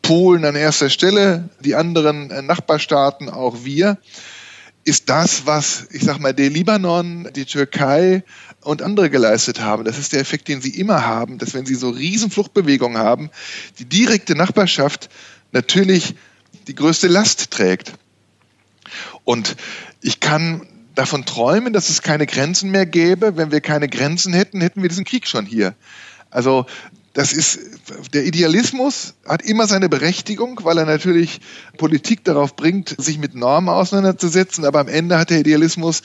Polen 0.00 0.44
an 0.44 0.54
erster 0.54 0.90
Stelle, 0.90 1.48
die 1.58 1.74
anderen 1.74 2.30
äh, 2.30 2.40
Nachbarstaaten, 2.40 3.28
auch 3.28 3.64
wir, 3.64 3.98
ist 4.84 5.10
das, 5.10 5.44
was, 5.44 5.88
ich 5.90 6.04
sag 6.04 6.20
mal, 6.20 6.32
der 6.32 6.50
Libanon, 6.50 7.28
die 7.34 7.46
Türkei 7.46 8.22
und 8.60 8.80
andere 8.80 9.10
geleistet 9.10 9.60
haben. 9.60 9.82
Das 9.82 9.98
ist 9.98 10.12
der 10.12 10.20
Effekt, 10.20 10.46
den 10.46 10.62
sie 10.62 10.78
immer 10.78 11.04
haben, 11.04 11.38
dass 11.38 11.52
wenn 11.52 11.66
sie 11.66 11.74
so 11.74 11.90
Riesenfluchtbewegungen 11.90 12.96
haben, 12.96 13.30
die 13.80 13.84
direkte 13.84 14.36
Nachbarschaft 14.36 15.10
natürlich 15.50 16.14
die 16.68 16.76
größte 16.76 17.08
Last 17.08 17.50
trägt. 17.50 17.94
Und 19.24 19.56
ich 20.00 20.20
kann 20.20 20.64
davon 20.94 21.24
träumen, 21.24 21.72
dass 21.72 21.88
es 21.88 22.02
keine 22.02 22.28
Grenzen 22.28 22.70
mehr 22.70 22.86
gäbe. 22.86 23.36
Wenn 23.36 23.50
wir 23.50 23.60
keine 23.60 23.88
Grenzen 23.88 24.32
hätten, 24.32 24.60
hätten 24.60 24.80
wir 24.80 24.88
diesen 24.88 25.04
Krieg 25.04 25.26
schon 25.26 25.44
hier. 25.44 25.74
Also 26.32 26.66
das 27.12 27.32
ist, 27.32 27.60
der 28.14 28.24
Idealismus 28.24 29.14
hat 29.26 29.42
immer 29.42 29.66
seine 29.66 29.88
Berechtigung, 29.88 30.60
weil 30.62 30.78
er 30.78 30.86
natürlich 30.86 31.40
Politik 31.76 32.24
darauf 32.24 32.56
bringt, 32.56 32.94
sich 32.98 33.18
mit 33.18 33.34
Normen 33.34 33.68
auseinanderzusetzen, 33.68 34.64
aber 34.64 34.80
am 34.80 34.88
Ende 34.88 35.18
hat 35.18 35.30
der 35.30 35.40
Idealismus 35.40 36.02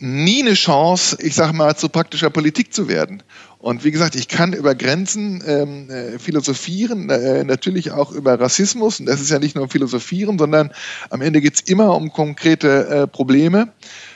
nie 0.00 0.42
eine 0.42 0.54
Chance, 0.54 1.18
ich 1.20 1.34
sag 1.34 1.52
mal, 1.52 1.76
zu 1.76 1.88
praktischer 1.88 2.30
Politik 2.30 2.72
zu 2.72 2.88
werden. 2.88 3.22
Und 3.58 3.82
wie 3.82 3.90
gesagt, 3.90 4.14
ich 4.14 4.28
kann 4.28 4.52
über 4.52 4.76
Grenzen 4.76 5.42
ähm, 5.44 5.90
äh, 5.90 6.18
philosophieren, 6.20 7.10
äh, 7.10 7.42
natürlich 7.42 7.90
auch 7.90 8.12
über 8.12 8.38
Rassismus. 8.38 9.00
Und 9.00 9.06
das 9.06 9.20
ist 9.20 9.30
ja 9.30 9.40
nicht 9.40 9.56
nur 9.56 9.68
philosophieren, 9.68 10.38
sondern 10.38 10.70
am 11.10 11.20
Ende 11.20 11.40
geht's 11.40 11.60
immer 11.60 11.96
um 11.96 12.12
konkrete 12.12 12.86
äh, 12.86 13.06
Probleme. 13.08 13.72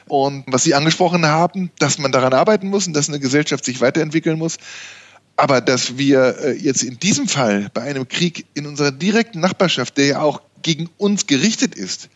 Und 0.07 0.45
was 0.47 0.63
Sie 0.63 0.75
angesprochen 0.75 1.27
haben, 1.27 1.73
dass 1.81 1.99
man 1.99 2.13
daran 2.13 2.33
arbeiten 2.33 2.69
muss 2.69 2.87
und 2.87 2.93
dass 2.93 3.09
eine 3.09 3.19
Gesellschaft 3.19 3.65
sich 3.65 3.81
weiterentwickeln 3.81 4.39
muss, 4.39 4.59
aber 5.37 5.61
dass 5.61 5.99
wir 5.99 6.37
äh, 6.39 6.53
jetzt 6.53 6.83
in 6.83 6.99
diesem 6.99 7.29
Fall 7.29 7.71
bei 7.73 7.83
einem 7.83 8.09
Krieg 8.09 8.47
in 8.55 8.67
unserer 8.67 8.93
direkten 8.93 9.41
Nachbarschaft, 9.41 9.97
der 9.97 10.07
ja 10.07 10.21
auch 10.21 10.43
gegen 10.63 10.89
uns 10.99 11.27
gerichtet 11.27 11.75
ist, 11.75 12.09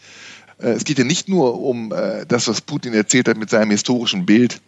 äh, 0.59 0.69
es 0.71 0.85
geht 0.85 0.99
ja 0.99 1.05
nicht 1.05 1.29
nur 1.29 1.61
um 1.61 1.93
äh, 1.93 2.27
das, 2.27 2.49
was 2.49 2.61
Putin 2.61 2.95
erzählt 2.95 3.29
hat 3.29 3.37
mit 3.37 3.51
seinem 3.51 3.71
historischen 3.71 4.27
Bild, 4.27 4.61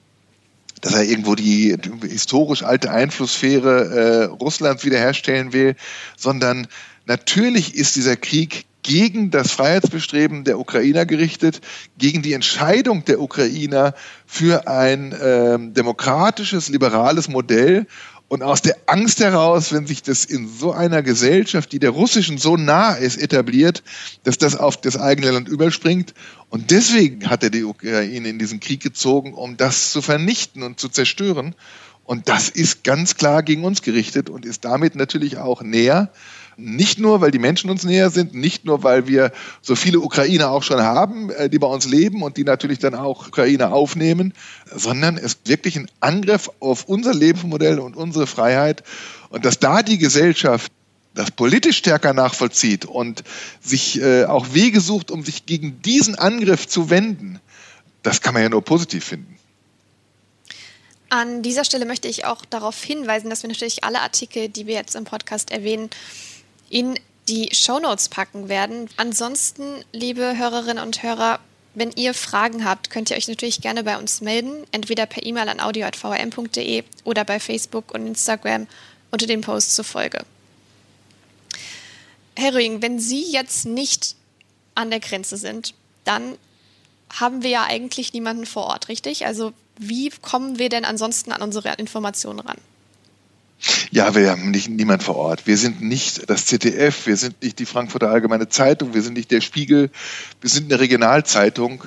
dass 0.81 0.95
er 0.95 1.05
irgendwo 1.05 1.35
die 1.35 1.77
historisch 2.03 2.63
alte 2.63 2.93
Einflusssphäre 2.93 4.29
Russlands 4.41 4.85
wiederherstellen 4.85 5.53
will, 5.53 5.75
sondern 6.17 6.69
natürlich 7.07 7.75
ist 7.75 7.97
dieser 7.97 8.15
Krieg 8.15 8.65
gegen 8.89 9.31
das 9.31 9.53
Freiheitsbestreben 9.53 10.45
der 10.45 10.59
Ukrainer 10.59 11.05
gerichtet, 11.05 11.61
gegen 11.99 12.23
die 12.23 12.33
Entscheidung 12.33 13.05
der 13.05 13.21
Ukrainer 13.21 13.95
für 14.25 14.69
ein 14.69 15.13
äh, 15.13 15.59
demokratisches, 15.59 16.69
liberales 16.69 17.29
Modell 17.29 17.87
und 18.29 18.43
aus 18.43 18.61
der 18.61 18.77
Angst 18.87 19.21
heraus, 19.21 19.73
wenn 19.73 19.87
sich 19.87 20.03
das 20.03 20.27
in 20.27 20.49
so 20.49 20.73
einer 20.73 21.03
Gesellschaft, 21.03 21.73
die 21.73 21.79
der 21.79 21.91
russischen 21.91 22.37
so 22.37 22.57
nah 22.57 22.93
ist, 22.93 23.17
etabliert, 23.17 23.83
dass 24.23 24.37
das 24.37 24.55
auf 24.55 24.79
das 24.79 24.99
eigene 24.99 25.31
Land 25.31 25.49
überspringt. 25.49 26.13
Und 26.51 26.71
deswegen 26.71 27.31
hat 27.31 27.43
er 27.43 27.51
die 27.51 27.65
Ukraine 27.65 28.29
in 28.29 28.39
diesen 28.39 28.61
Krieg 28.61 28.83
gezogen, 28.83 29.33
um 29.33 29.57
das 29.57 29.93
zu 29.93 30.03
vernichten 30.03 30.63
und 30.63 30.79
zu 30.79 30.91
zerstören. 30.91 31.55
Und 32.05 32.29
das 32.29 32.51
ist 32.51 32.85
ganz 32.85 33.17
klar 33.17 33.43
gegen 33.43 33.65
uns 33.65 33.83
gerichtet 33.83 34.29
und 34.29 34.45
ist 34.45 34.65
damit 34.65 34.95
natürlich 34.95 35.39
auch 35.39 35.63
näher 35.63 36.11
nicht 36.59 36.99
nur, 36.99 37.21
weil 37.21 37.31
die 37.31 37.39
Menschen 37.39 37.71
uns 37.71 37.85
näher 37.85 38.11
sind, 38.11 38.35
nicht 38.35 38.65
nur, 38.65 38.83
weil 38.83 39.07
wir 39.07 39.33
so 39.63 39.77
viele 39.77 40.01
Ukrainer 40.01 40.51
auch 40.51 40.65
schon 40.65 40.83
haben, 40.83 41.31
äh, 41.31 41.49
die 41.49 41.59
bei 41.59 41.69
uns 41.69 41.87
leben 41.87 42.23
und 42.23 42.37
die 42.37 42.45
natürlich 42.45 42.81
dann 42.81 42.95
auch 42.95 43.29
Ukraine 43.29 43.73
aufnehmen, 43.73 44.35
sondern 44.75 45.17
es 45.17 45.35
ist 45.35 45.49
wirklich 45.49 45.77
ein 45.77 45.89
Angriff 46.01 46.51
auf 46.59 46.85
unser 46.85 47.15
Lebensmodell 47.15 47.79
und 47.79 47.97
unsere 47.97 48.27
Freiheit. 48.27 48.83
Und 49.31 49.45
dass 49.45 49.61
da 49.61 49.83
die 49.83 49.99
Gesellschaft 49.99 50.73
das 51.15 51.31
politisch 51.31 51.79
stärker 51.79 52.13
nachvollzieht 52.13 52.85
und 52.85 53.23
sich 53.61 54.01
äh, 54.01 54.25
auch 54.25 54.53
Wege 54.53 54.81
sucht, 54.81 55.11
um 55.11 55.25
sich 55.25 55.47
gegen 55.47 55.81
diesen 55.83 56.17
Angriff 56.17 56.67
zu 56.67 56.91
wenden, 56.91 57.41
das 58.03 58.21
kann 58.21 58.35
man 58.35 58.43
ja 58.43 58.49
nur 58.49 58.63
positiv 58.63 59.05
finden. 59.05 59.37
An 61.11 61.43
dieser 61.43 61.65
Stelle 61.65 61.87
möchte 61.87 62.07
ich 62.09 62.27
auch 62.27 62.45
darauf 62.45 62.83
hinweisen, 62.83 63.31
dass 63.31 63.43
wir 63.43 63.49
natürlich 63.49 63.83
alle 63.83 64.01
Artikel, 64.01 64.49
die 64.49 64.67
wir 64.67 64.75
jetzt 64.75 64.95
im 64.95 65.05
Podcast 65.05 65.51
erwähnen, 65.51 65.89
in 66.71 66.99
die 67.29 67.55
Shownotes 67.55 68.09
packen 68.09 68.49
werden. 68.49 68.89
Ansonsten, 68.97 69.85
liebe 69.93 70.37
Hörerinnen 70.37 70.83
und 70.83 71.03
Hörer, 71.03 71.41
wenn 71.75 71.93
ihr 71.93 72.15
Fragen 72.15 72.65
habt, 72.65 72.91
könnt 72.91 73.11
ihr 73.11 73.17
euch 73.17 73.29
natürlich 73.29 73.61
gerne 73.61 73.85
bei 73.85 73.99
uns 73.99 74.21
melden, 74.21 74.65
entweder 74.73 75.07
per 75.07 75.25
E-Mail 75.25 75.49
an 75.49 75.61
audio.vrm.de 75.61 76.85
oder 77.05 77.25
bei 77.25 77.39
Facebook 77.39 77.95
und 77.95 78.07
Instagram 78.07 78.67
unter 79.11 79.27
dem 79.27 79.43
Post 79.43 79.75
zur 79.75 79.85
Folge. 79.85 80.25
Herr 82.37 82.55
Rüing, 82.55 82.83
wenn 82.83 82.99
Sie 82.99 83.31
jetzt 83.31 83.67
nicht 83.67 84.17
an 84.75 84.91
der 84.91 85.01
Grenze 85.01 85.37
sind, 85.37 85.75
dann 86.05 86.37
haben 87.11 87.43
wir 87.43 87.51
ja 87.51 87.65
eigentlich 87.65 88.13
niemanden 88.13 88.47
vor 88.47 88.65
Ort, 88.65 88.89
richtig? 88.89 89.27
Also 89.27 89.53
wie 89.77 90.11
kommen 90.11 90.59
wir 90.59 90.69
denn 90.69 90.85
ansonsten 90.85 91.33
an 91.33 91.43
unsere 91.43 91.75
Informationen 91.75 92.41
ran? 92.41 92.59
Ja, 93.91 94.15
wir 94.15 94.31
haben 94.31 94.51
nicht, 94.51 94.69
niemand 94.69 95.03
vor 95.03 95.17
Ort. 95.17 95.47
Wir 95.47 95.57
sind 95.57 95.83
nicht 95.83 96.31
das 96.31 96.47
ZDF, 96.47 97.07
wir 97.07 97.17
sind 97.17 97.43
nicht 97.43 97.59
die 97.59 97.67
Frankfurter 97.67 98.11
Allgemeine 98.11 98.49
Zeitung, 98.49 98.95
wir 98.95 99.03
sind 99.03 99.15
nicht 99.15 99.31
der 99.31 99.41
Spiegel, 99.41 99.91
wir 100.41 100.51
sind 100.51 100.71
eine 100.71 100.81
Regionalzeitung. 100.81 101.85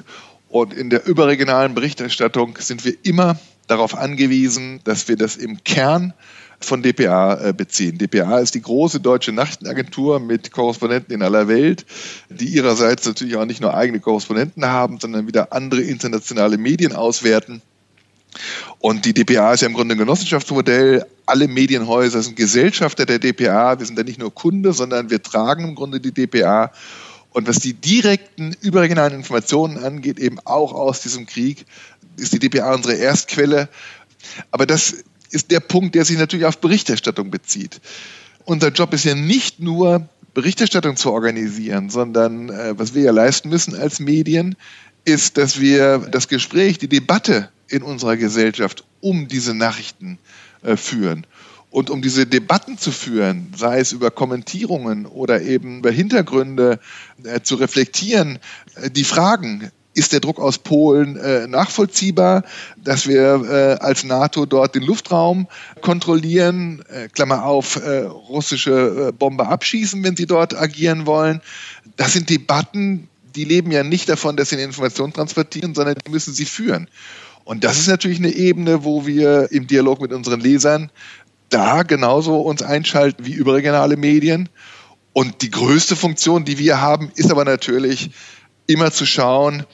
Und 0.49 0.73
in 0.73 0.89
der 0.89 1.07
überregionalen 1.07 1.73
Berichterstattung 1.73 2.57
sind 2.59 2.83
wir 2.83 2.93
immer 3.03 3.39
darauf 3.67 3.95
angewiesen, 3.95 4.81
dass 4.83 5.07
wir 5.07 5.15
das 5.15 5.37
im 5.37 5.63
Kern 5.63 6.13
von 6.59 6.83
dpa 6.83 7.35
äh, 7.35 7.53
beziehen. 7.53 7.97
dpa 7.97 8.39
ist 8.39 8.53
die 8.53 8.61
große 8.61 8.99
deutsche 8.99 9.31
Nachrichtenagentur 9.31 10.19
mit 10.19 10.51
Korrespondenten 10.51 11.15
in 11.15 11.23
aller 11.23 11.47
Welt, 11.47 11.85
die 12.29 12.47
ihrerseits 12.47 13.05
natürlich 13.05 13.37
auch 13.37 13.45
nicht 13.45 13.61
nur 13.61 13.73
eigene 13.73 13.99
Korrespondenten 13.99 14.65
haben, 14.65 14.99
sondern 14.99 15.25
wieder 15.25 15.53
andere 15.53 15.81
internationale 15.81 16.57
Medien 16.57 16.93
auswerten. 16.93 17.61
Und 18.79 19.05
die 19.05 19.13
DPA 19.13 19.53
ist 19.53 19.61
ja 19.61 19.67
im 19.67 19.73
Grunde 19.73 19.95
ein 19.95 19.99
Genossenschaftsmodell. 19.99 21.05
Alle 21.25 21.47
Medienhäuser 21.47 22.21
sind 22.21 22.35
Gesellschafter 22.35 23.05
der 23.05 23.19
DPA. 23.19 23.77
Wir 23.79 23.85
sind 23.85 23.97
da 23.97 24.03
nicht 24.03 24.19
nur 24.19 24.33
Kunde, 24.33 24.73
sondern 24.73 25.09
wir 25.09 25.21
tragen 25.21 25.63
im 25.65 25.75
Grunde 25.75 25.99
die 25.99 26.11
DPA. 26.11 26.71
Und 27.31 27.47
was 27.47 27.59
die 27.59 27.73
direkten 27.73 28.55
überregionalen 28.61 29.13
Informationen 29.13 29.77
angeht, 29.77 30.19
eben 30.19 30.39
auch 30.43 30.73
aus 30.73 31.01
diesem 31.01 31.25
Krieg, 31.25 31.65
ist 32.17 32.33
die 32.33 32.39
DPA 32.39 32.73
unsere 32.73 32.95
Erstquelle. 32.95 33.69
Aber 34.51 34.65
das 34.65 34.95
ist 35.29 35.51
der 35.51 35.61
Punkt, 35.61 35.95
der 35.95 36.05
sich 36.05 36.17
natürlich 36.17 36.45
auf 36.45 36.57
Berichterstattung 36.57 37.31
bezieht. 37.31 37.79
Unser 38.43 38.69
Job 38.69 38.93
ist 38.93 39.05
ja 39.05 39.15
nicht 39.15 39.59
nur 39.59 40.09
Berichterstattung 40.33 40.95
zu 40.95 41.11
organisieren, 41.11 41.89
sondern 41.89 42.49
äh, 42.49 42.73
was 42.77 42.93
wir 42.93 43.03
ja 43.03 43.11
leisten 43.11 43.49
müssen 43.49 43.75
als 43.75 43.99
Medien, 43.99 44.55
ist, 45.05 45.37
dass 45.37 45.59
wir 45.59 45.99
das 45.99 46.27
Gespräch, 46.27 46.77
die 46.77 46.87
Debatte 46.87 47.49
in 47.67 47.83
unserer 47.83 48.17
Gesellschaft 48.17 48.83
um 48.99 49.27
diese 49.27 49.53
Nachrichten 49.53 50.19
äh, 50.61 50.77
führen. 50.77 51.25
Und 51.71 51.89
um 51.89 52.01
diese 52.01 52.27
Debatten 52.27 52.77
zu 52.77 52.91
führen, 52.91 53.53
sei 53.55 53.79
es 53.79 53.93
über 53.93 54.11
Kommentierungen 54.11 55.05
oder 55.05 55.41
eben 55.41 55.79
über 55.79 55.91
Hintergründe 55.91 56.79
äh, 57.23 57.39
zu 57.41 57.55
reflektieren, 57.55 58.39
äh, 58.75 58.89
die 58.91 59.05
Fragen, 59.05 59.71
ist 59.93 60.13
der 60.13 60.21
Druck 60.21 60.39
aus 60.39 60.57
Polen 60.57 61.17
äh, 61.17 61.47
nachvollziehbar, 61.47 62.43
dass 62.77 63.07
wir 63.07 63.77
äh, 63.79 63.83
als 63.83 64.03
NATO 64.03 64.45
dort 64.45 64.75
den 64.75 64.83
Luftraum 64.83 65.47
kontrollieren, 65.81 66.83
äh, 66.89 67.09
Klammer 67.09 67.43
auf, 67.43 67.75
äh, 67.75 68.03
russische 68.03 69.11
Bomber 69.17 69.49
abschießen, 69.49 70.01
wenn 70.03 70.15
sie 70.15 70.27
dort 70.27 70.55
agieren 70.55 71.05
wollen. 71.05 71.41
Das 71.97 72.13
sind 72.13 72.29
Debatten, 72.29 73.09
die 73.35 73.45
leben 73.45 73.71
ja 73.71 73.83
nicht 73.83 74.09
davon, 74.09 74.37
dass 74.37 74.49
sie 74.49 74.55
eine 74.55 74.65
Information 74.65 75.13
transportieren, 75.13 75.73
sondern 75.75 75.95
die 76.05 76.11
müssen 76.11 76.33
sie 76.33 76.45
führen. 76.45 76.87
Und 77.43 77.63
das 77.63 77.79
ist 77.79 77.87
natürlich 77.87 78.19
eine 78.19 78.31
Ebene, 78.31 78.83
wo 78.83 79.05
wir 79.05 79.51
im 79.51 79.67
Dialog 79.67 80.01
mit 80.01 80.13
unseren 80.13 80.39
Lesern 80.39 80.91
da 81.49 81.83
genauso 81.83 82.39
uns 82.41 82.61
einschalten 82.61 83.25
wie 83.25 83.33
überregionale 83.33 83.97
Medien. 83.97 84.49
Und 85.13 85.41
die 85.41 85.51
größte 85.51 85.95
Funktion, 85.95 86.45
die 86.45 86.57
wir 86.57 86.81
haben, 86.81 87.11
ist 87.15 87.31
aber 87.31 87.43
natürlich 87.43 88.11
immer 88.67 88.91
zu 88.91 89.05
schauen, 89.05 89.65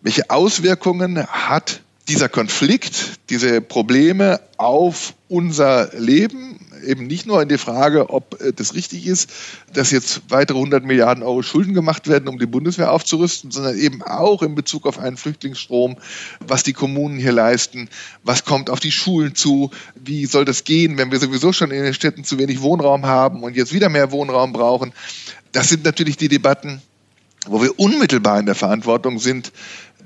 welche 0.00 0.30
Auswirkungen 0.30 1.26
hat 1.26 1.82
dieser 2.08 2.28
Konflikt, 2.28 3.18
diese 3.28 3.60
Probleme 3.60 4.40
auf 4.56 5.14
unser 5.28 5.90
Leben, 5.98 6.60
eben 6.86 7.06
nicht 7.06 7.26
nur 7.26 7.42
in 7.42 7.48
die 7.48 7.58
Frage, 7.58 8.10
ob 8.10 8.40
äh, 8.40 8.52
das 8.52 8.74
richtig 8.74 9.06
ist, 9.06 9.30
dass 9.72 9.90
jetzt 9.90 10.22
weitere 10.28 10.58
100 10.58 10.84
Milliarden 10.84 11.22
Euro 11.22 11.42
Schulden 11.42 11.74
gemacht 11.74 12.08
werden, 12.08 12.28
um 12.28 12.38
die 12.38 12.46
Bundeswehr 12.46 12.92
aufzurüsten, 12.92 13.50
sondern 13.50 13.76
eben 13.76 14.02
auch 14.02 14.42
in 14.42 14.54
Bezug 14.54 14.86
auf 14.86 14.98
einen 14.98 15.16
Flüchtlingsstrom, 15.16 15.96
was 16.40 16.62
die 16.62 16.72
Kommunen 16.72 17.18
hier 17.18 17.32
leisten, 17.32 17.88
was 18.22 18.44
kommt 18.44 18.70
auf 18.70 18.80
die 18.80 18.92
Schulen 18.92 19.34
zu, 19.34 19.70
wie 19.94 20.26
soll 20.26 20.44
das 20.44 20.64
gehen, 20.64 20.96
wenn 20.98 21.10
wir 21.10 21.18
sowieso 21.18 21.52
schon 21.52 21.70
in 21.70 21.82
den 21.82 21.94
Städten 21.94 22.24
zu 22.24 22.38
wenig 22.38 22.62
Wohnraum 22.62 23.06
haben 23.06 23.42
und 23.42 23.56
jetzt 23.56 23.72
wieder 23.72 23.88
mehr 23.88 24.12
Wohnraum 24.12 24.52
brauchen. 24.52 24.92
Das 25.52 25.68
sind 25.68 25.84
natürlich 25.84 26.16
die 26.16 26.28
Debatten, 26.28 26.82
wo 27.46 27.62
wir 27.62 27.78
unmittelbar 27.78 28.38
in 28.38 28.46
der 28.46 28.54
Verantwortung 28.54 29.18
sind, 29.18 29.52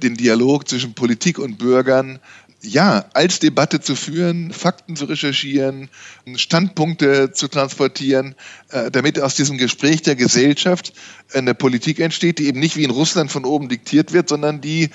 den 0.03 0.17
Dialog 0.17 0.69
zwischen 0.69 0.95
Politik 0.95 1.39
und 1.39 1.59
Bürgern 1.59 2.21
ja, 2.63 3.07
als 3.15 3.39
Debatte 3.39 3.81
zu 3.81 3.97
führen, 3.97 4.53
Fakten 4.53 4.95
zu 4.95 5.07
recherchieren, 5.07 5.89
Standpunkte 6.35 7.33
zu 7.33 7.49
transportieren, 7.49 8.35
äh, 8.71 8.91
damit 8.91 9.19
aus 9.21 9.35
diesem 9.35 9.57
Gespräch 9.57 10.03
der 10.03 10.15
Gesellschaft 10.15 10.93
eine 11.33 11.55
Politik 11.55 12.01
entsteht, 12.01 12.39
die 12.39 12.49
eben 12.49 12.61
nicht 12.61 12.77
wie 12.77 12.85
in 12.85 12.91
Russland 12.91 13.33
von 13.33 13.47
oben 13.47 13.71
diktiert 13.71 14.13
wird, 14.13 14.29
sondern 14.29 14.61
die 14.61 14.91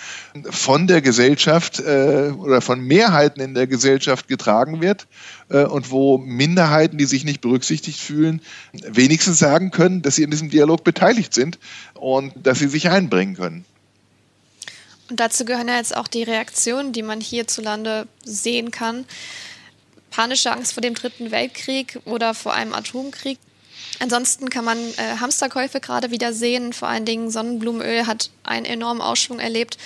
von 0.50 0.86
der 0.86 1.02
Gesellschaft 1.02 1.80
äh, 1.80 2.34
oder 2.38 2.62
von 2.62 2.82
Mehrheiten 2.82 3.42
in 3.42 3.56
der 3.56 3.66
Gesellschaft 3.66 4.28
getragen 4.28 4.82
wird 4.82 5.08
äh, 5.50 5.64
und 5.64 5.90
wo 5.90 6.20
Minderheiten, 6.20 7.00
die 7.00 7.06
sich 7.06 7.26
nicht 7.26 7.42
berücksichtigt 7.42 8.00
fühlen, 8.00 8.42
wenigstens 8.74 9.40
sagen 9.40 9.72
können, 9.72 10.04
dass 10.04 10.16
sie 10.16 10.24
in 10.24 10.32
diesem 10.32 10.52
Dialog 10.52 10.84
beteiligt 10.84 11.34
sind 11.34 11.58
und 11.96 12.34
dass 12.44 12.60
sie 12.60 12.68
sich 12.68 12.90
einbringen 12.90 13.36
können. 13.36 13.66
Und 15.10 15.20
dazu 15.20 15.46
gehören 15.46 15.68
ja 15.68 15.78
jetzt 15.78 15.96
auch 15.96 16.08
die 16.08 16.24
Reaktionen, 16.24 16.94
die 16.94 17.04
man 17.04 17.22
hierzulande 17.22 18.08
sehen 18.24 18.72
kann. 18.72 19.06
Panische 20.10 20.52
Angst 20.52 20.74
vor 20.74 20.82
dem 20.82 20.96
Dritten 20.96 21.32
Weltkrieg 21.32 22.00
oder 22.06 22.34
vor 22.34 22.54
einem 22.54 22.74
Atomkrieg. 22.74 23.38
Ansonsten 24.00 24.50
kann 24.50 24.66
man 24.66 24.78
äh, 24.78 25.18
Hamsterkäufe 25.20 25.80
gerade 25.80 26.12
wieder 26.12 26.34
sehen. 26.34 26.74
Vor 26.74 26.88
allen 26.88 27.06
Dingen 27.06 27.30
Sonnenblumenöl 27.30 28.08
hat 28.08 28.30
einen 28.44 28.66
enormen 28.66 29.02
Ausschwung 29.02 29.40
erlebt. 29.40 29.78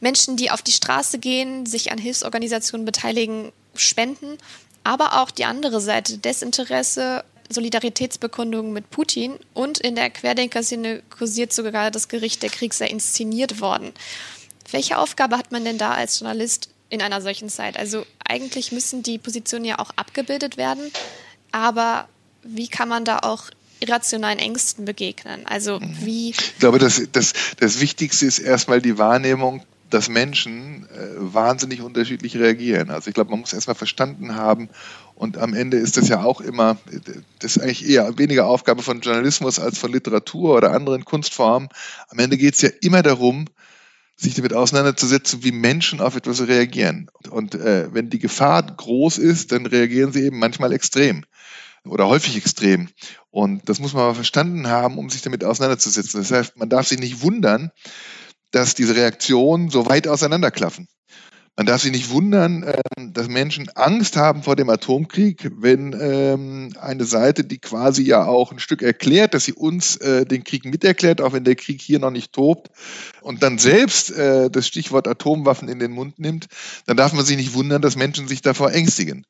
Menschen, 0.00 0.36
die 0.36 0.50
auf 0.50 0.62
die 0.62 0.72
Straße 0.72 1.18
gehen, 1.18 1.66
sich 1.66 1.92
an 1.92 1.98
Hilfsorganisationen 1.98 2.84
beteiligen, 2.84 3.52
spenden. 3.74 4.38
Aber 4.82 5.20
auch 5.20 5.30
die 5.30 5.44
andere 5.44 5.80
Seite, 5.80 6.18
Desinteresse, 6.18 7.24
Solidaritätsbekundungen 7.48 8.72
mit 8.72 8.90
Putin 8.90 9.38
und 9.52 9.78
in 9.78 9.94
der 9.94 10.10
Querdenker-Szene 10.10 11.02
kursiert 11.10 11.52
sogar 11.52 11.90
das 11.90 12.08
Gericht, 12.08 12.42
der 12.42 12.50
Krieg 12.50 12.74
sei 12.74 12.88
inszeniert 12.88 13.60
worden. 13.60 13.92
Welche 14.74 14.98
Aufgabe 14.98 15.38
hat 15.38 15.52
man 15.52 15.64
denn 15.64 15.78
da 15.78 15.92
als 15.92 16.18
Journalist 16.18 16.68
in 16.90 17.00
einer 17.00 17.20
solchen 17.22 17.48
Zeit? 17.48 17.76
Also 17.76 18.04
eigentlich 18.26 18.72
müssen 18.72 19.04
die 19.04 19.18
Positionen 19.18 19.64
ja 19.64 19.78
auch 19.78 19.90
abgebildet 19.94 20.56
werden, 20.56 20.90
aber 21.52 22.08
wie 22.42 22.66
kann 22.66 22.88
man 22.88 23.04
da 23.04 23.20
auch 23.20 23.50
irrationalen 23.78 24.40
Ängsten 24.40 24.84
begegnen? 24.84 25.46
Also 25.46 25.78
wie. 25.80 26.30
Ich 26.30 26.58
glaube, 26.58 26.80
das, 26.80 27.00
das, 27.12 27.34
das 27.60 27.80
Wichtigste 27.80 28.26
ist 28.26 28.40
erstmal 28.40 28.82
die 28.82 28.98
Wahrnehmung, 28.98 29.62
dass 29.90 30.08
Menschen 30.08 30.88
äh, 30.90 31.06
wahnsinnig 31.18 31.80
unterschiedlich 31.80 32.36
reagieren. 32.36 32.90
Also 32.90 33.06
ich 33.06 33.14
glaube, 33.14 33.30
man 33.30 33.38
muss 33.38 33.52
erstmal 33.52 33.76
verstanden 33.76 34.34
haben 34.34 34.70
und 35.14 35.38
am 35.38 35.54
Ende 35.54 35.76
ist 35.76 35.98
das 35.98 36.08
ja 36.08 36.24
auch 36.24 36.40
immer, 36.40 36.78
das 37.38 37.54
ist 37.54 37.62
eigentlich 37.62 37.88
eher 37.88 38.18
weniger 38.18 38.48
Aufgabe 38.48 38.82
von 38.82 39.02
Journalismus 39.02 39.60
als 39.60 39.78
von 39.78 39.92
Literatur 39.92 40.56
oder 40.56 40.72
anderen 40.72 41.04
Kunstformen. 41.04 41.68
Am 42.08 42.18
Ende 42.18 42.36
geht 42.36 42.54
es 42.54 42.62
ja 42.62 42.70
immer 42.80 43.04
darum, 43.04 43.46
sich 44.16 44.34
damit 44.34 44.54
auseinanderzusetzen, 44.54 45.42
wie 45.42 45.52
Menschen 45.52 46.00
auf 46.00 46.16
etwas 46.16 46.46
reagieren. 46.46 47.10
Und 47.30 47.54
äh, 47.54 47.92
wenn 47.92 48.10
die 48.10 48.18
Gefahr 48.18 48.62
groß 48.62 49.18
ist, 49.18 49.52
dann 49.52 49.66
reagieren 49.66 50.12
sie 50.12 50.22
eben 50.22 50.38
manchmal 50.38 50.72
extrem 50.72 51.24
oder 51.84 52.08
häufig 52.08 52.36
extrem. 52.36 52.88
Und 53.30 53.68
das 53.68 53.78
muss 53.78 53.92
man 53.92 54.04
aber 54.04 54.14
verstanden 54.14 54.68
haben, 54.68 54.98
um 54.98 55.10
sich 55.10 55.22
damit 55.22 55.44
auseinanderzusetzen. 55.44 56.20
Das 56.20 56.30
heißt, 56.30 56.56
man 56.56 56.68
darf 56.68 56.86
sich 56.86 56.98
nicht 56.98 57.22
wundern, 57.22 57.70
dass 58.50 58.74
diese 58.74 58.94
Reaktionen 58.94 59.70
so 59.70 59.86
weit 59.86 60.08
auseinanderklaffen. 60.08 60.88
Man 61.56 61.66
darf 61.66 61.82
sich 61.82 61.92
nicht 61.92 62.10
wundern, 62.10 62.64
ähm, 62.64 63.12
dass 63.12 63.28
Menschen 63.28 63.68
Angst 63.76 64.16
haben 64.16 64.42
vor 64.42 64.56
dem 64.56 64.68
Atomkrieg, 64.68 65.52
wenn 65.56 65.96
ähm, 66.00 66.72
eine 66.80 67.04
Seite, 67.04 67.44
die 67.44 67.58
quasi 67.58 68.02
ja 68.02 68.26
auch 68.26 68.50
ein 68.50 68.58
Stück 68.58 68.82
erklärt, 68.82 69.34
dass 69.34 69.44
sie 69.44 69.52
uns 69.52 69.96
äh, 69.98 70.26
den 70.26 70.42
Krieg 70.42 70.64
miterklärt, 70.64 71.20
auch 71.20 71.32
wenn 71.32 71.44
der 71.44 71.54
Krieg 71.54 71.80
hier 71.80 72.00
noch 72.00 72.10
nicht 72.10 72.32
tobt, 72.32 72.70
und 73.20 73.44
dann 73.44 73.58
selbst 73.58 74.10
äh, 74.10 74.50
das 74.50 74.66
Stichwort 74.66 75.06
Atomwaffen 75.06 75.68
in 75.68 75.78
den 75.78 75.92
Mund 75.92 76.18
nimmt, 76.18 76.48
dann 76.86 76.96
darf 76.96 77.12
man 77.12 77.24
sich 77.24 77.36
nicht 77.36 77.54
wundern, 77.54 77.82
dass 77.82 77.94
Menschen 77.94 78.26
sich 78.26 78.42
davor 78.42 78.72
ängstigen. 78.72 79.24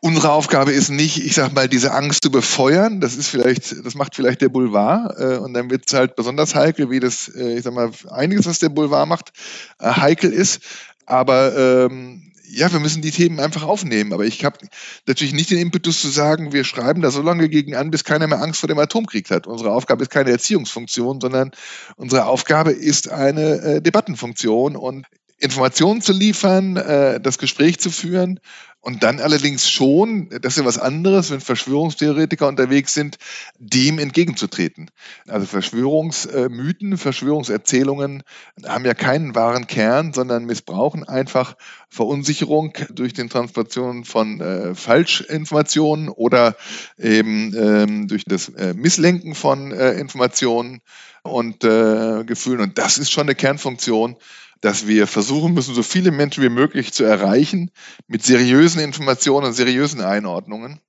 Unsere 0.00 0.30
Aufgabe 0.30 0.70
ist 0.70 0.90
nicht, 0.90 1.24
ich 1.24 1.34
sag 1.34 1.54
mal, 1.54 1.68
diese 1.68 1.92
Angst 1.92 2.22
zu 2.22 2.30
befeuern. 2.30 3.00
Das 3.00 3.16
ist 3.16 3.28
vielleicht, 3.28 3.84
das 3.84 3.96
macht 3.96 4.14
vielleicht 4.14 4.40
der 4.40 4.48
Boulevard. 4.48 5.18
Äh, 5.18 5.38
und 5.38 5.54
dann 5.54 5.70
wird 5.70 5.84
es 5.88 5.92
halt 5.92 6.14
besonders 6.14 6.54
heikel, 6.54 6.88
wie 6.90 7.00
das, 7.00 7.28
äh, 7.34 7.58
ich 7.58 7.64
sag 7.64 7.74
mal, 7.74 7.90
einiges, 8.10 8.46
was 8.46 8.60
der 8.60 8.68
Boulevard 8.68 9.08
macht, 9.08 9.32
äh, 9.80 9.90
heikel 9.90 10.32
ist. 10.32 10.60
Aber 11.04 11.56
ähm, 11.90 12.30
ja, 12.48 12.72
wir 12.72 12.78
müssen 12.78 13.02
die 13.02 13.10
Themen 13.10 13.40
einfach 13.40 13.64
aufnehmen. 13.64 14.12
Aber 14.12 14.24
ich 14.24 14.44
habe 14.44 14.58
natürlich 15.06 15.32
nicht 15.32 15.50
den 15.50 15.58
Impetus 15.58 16.00
zu 16.00 16.08
sagen, 16.08 16.52
wir 16.52 16.62
schreiben 16.62 17.02
da 17.02 17.10
so 17.10 17.20
lange 17.20 17.48
gegen 17.48 17.74
an, 17.74 17.90
bis 17.90 18.04
keiner 18.04 18.28
mehr 18.28 18.40
Angst 18.40 18.60
vor 18.60 18.68
dem 18.68 18.78
Atomkrieg 18.78 19.28
hat. 19.30 19.48
Unsere 19.48 19.72
Aufgabe 19.72 20.02
ist 20.02 20.10
keine 20.10 20.30
Erziehungsfunktion, 20.30 21.20
sondern 21.20 21.50
unsere 21.96 22.26
Aufgabe 22.26 22.70
ist 22.70 23.10
eine 23.10 23.60
äh, 23.62 23.82
Debattenfunktion 23.82 24.76
und 24.76 25.06
Informationen 25.38 26.02
zu 26.02 26.12
liefern, 26.12 26.76
äh, 26.76 27.20
das 27.20 27.38
Gespräch 27.38 27.78
zu 27.78 27.90
führen 27.90 28.40
und 28.80 29.02
dann 29.02 29.18
allerdings 29.18 29.68
schon, 29.68 30.28
das 30.30 30.52
ist 30.52 30.58
ja 30.58 30.64
was 30.64 30.78
anderes, 30.78 31.30
wenn 31.30 31.40
Verschwörungstheoretiker 31.40 32.46
unterwegs 32.46 32.94
sind, 32.94 33.18
dem 33.58 33.98
entgegenzutreten. 33.98 34.90
Also 35.26 35.46
Verschwörungsmythen, 35.46 36.96
Verschwörungserzählungen 36.96 38.22
haben 38.64 38.84
ja 38.84 38.94
keinen 38.94 39.34
wahren 39.34 39.66
Kern, 39.66 40.12
sondern 40.12 40.44
missbrauchen 40.44 41.02
einfach 41.02 41.56
Verunsicherung 41.88 42.72
durch 42.90 43.14
den 43.14 43.28
Transportation 43.28 44.04
von 44.04 44.40
äh, 44.40 44.74
Falschinformationen 44.76 46.08
oder 46.08 46.56
eben 46.98 47.54
ähm, 47.56 48.08
durch 48.08 48.24
das 48.26 48.48
äh, 48.50 48.74
Misslenken 48.74 49.34
von 49.34 49.72
äh, 49.72 49.92
Informationen 49.94 50.82
und 51.22 51.64
äh, 51.64 52.22
Gefühlen. 52.24 52.60
Und 52.60 52.78
das 52.78 52.98
ist 52.98 53.10
schon 53.10 53.24
eine 53.24 53.34
Kernfunktion 53.34 54.16
dass 54.60 54.86
wir 54.86 55.06
versuchen 55.06 55.54
müssen, 55.54 55.74
so 55.74 55.82
viele 55.82 56.10
Menschen 56.10 56.42
wie 56.42 56.48
möglich 56.48 56.92
zu 56.92 57.04
erreichen 57.04 57.70
mit 58.06 58.24
seriösen 58.24 58.80
Informationen 58.80 59.46
und 59.46 59.52
seriösen 59.52 60.00
Einordnungen. 60.00 60.80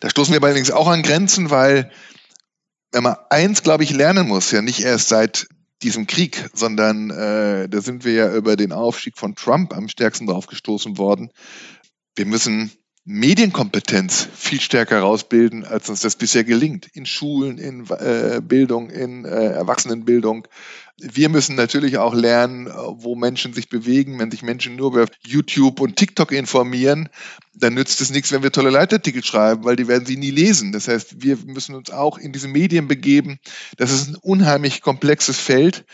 Da 0.00 0.10
stoßen 0.10 0.32
wir 0.32 0.42
allerdings 0.42 0.70
auch 0.70 0.88
an 0.88 1.02
Grenzen, 1.02 1.50
weil 1.50 1.90
wenn 2.90 3.02
man 3.02 3.16
eins, 3.30 3.62
glaube 3.62 3.84
ich, 3.84 3.90
lernen 3.90 4.28
muss, 4.28 4.50
ja 4.50 4.62
nicht 4.62 4.80
erst 4.80 5.08
seit 5.08 5.48
diesem 5.82 6.06
Krieg, 6.06 6.48
sondern 6.52 7.10
äh, 7.10 7.68
da 7.68 7.80
sind 7.80 8.04
wir 8.04 8.12
ja 8.12 8.34
über 8.34 8.56
den 8.56 8.72
Aufstieg 8.72 9.18
von 9.18 9.34
Trump 9.34 9.74
am 9.74 9.88
stärksten 9.88 10.26
drauf 10.26 10.46
gestoßen 10.46 10.98
worden. 10.98 11.30
Wir 12.14 12.26
müssen 12.26 12.70
Medienkompetenz 13.04 14.28
viel 14.32 14.60
stärker 14.60 15.00
rausbilden, 15.00 15.64
als 15.64 15.88
uns 15.88 16.02
das 16.02 16.14
bisher 16.14 16.44
gelingt. 16.44 16.86
In 16.92 17.04
Schulen, 17.04 17.58
in 17.58 17.86
äh, 17.90 18.40
Bildung, 18.40 18.90
in 18.90 19.24
äh, 19.24 19.46
Erwachsenenbildung. 19.46 20.46
Wir 21.04 21.28
müssen 21.28 21.56
natürlich 21.56 21.98
auch 21.98 22.14
lernen, 22.14 22.68
wo 22.68 23.16
Menschen 23.16 23.52
sich 23.52 23.68
bewegen. 23.68 24.20
Wenn 24.20 24.30
sich 24.30 24.42
Menschen 24.42 24.76
nur 24.76 24.92
über 24.92 25.06
YouTube 25.26 25.80
und 25.80 25.96
TikTok 25.96 26.30
informieren, 26.30 27.08
dann 27.54 27.74
nützt 27.74 28.00
es 28.00 28.10
nichts, 28.10 28.30
wenn 28.30 28.44
wir 28.44 28.52
tolle 28.52 28.70
Leitartikel 28.70 29.24
schreiben, 29.24 29.64
weil 29.64 29.74
die 29.74 29.88
werden 29.88 30.06
sie 30.06 30.16
nie 30.16 30.30
lesen. 30.30 30.70
Das 30.70 30.86
heißt, 30.86 31.22
wir 31.22 31.36
müssen 31.44 31.74
uns 31.74 31.90
auch 31.90 32.18
in 32.18 32.32
diese 32.32 32.46
Medien 32.46 32.86
begeben. 32.86 33.40
Das 33.76 33.90
ist 33.90 34.08
ein 34.10 34.16
unheimlich 34.16 34.80
komplexes 34.80 35.38
Feld, 35.38 35.84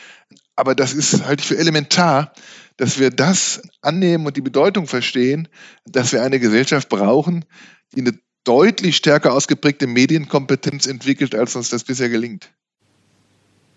aber 0.57 0.75
das 0.75 0.93
ist, 0.93 1.25
halte 1.25 1.41
ich 1.41 1.49
für 1.49 1.59
elementar, 1.59 2.33
dass 2.77 2.99
wir 2.99 3.11
das 3.11 3.63
annehmen 3.81 4.27
und 4.27 4.37
die 4.37 4.43
Bedeutung 4.43 4.87
verstehen, 4.87 5.49
dass 5.87 6.13
wir 6.13 6.23
eine 6.23 6.39
Gesellschaft 6.39 6.89
brauchen, 6.91 7.47
die 7.95 8.01
eine 8.01 8.19
deutlich 8.45 8.97
stärker 8.97 9.33
ausgeprägte 9.33 9.87
Medienkompetenz 9.87 10.87
entwickelt, 10.87 11.35
als 11.35 11.57
uns 11.57 11.71
das 11.71 11.85
bisher 11.85 12.09
gelingt. 12.09 12.51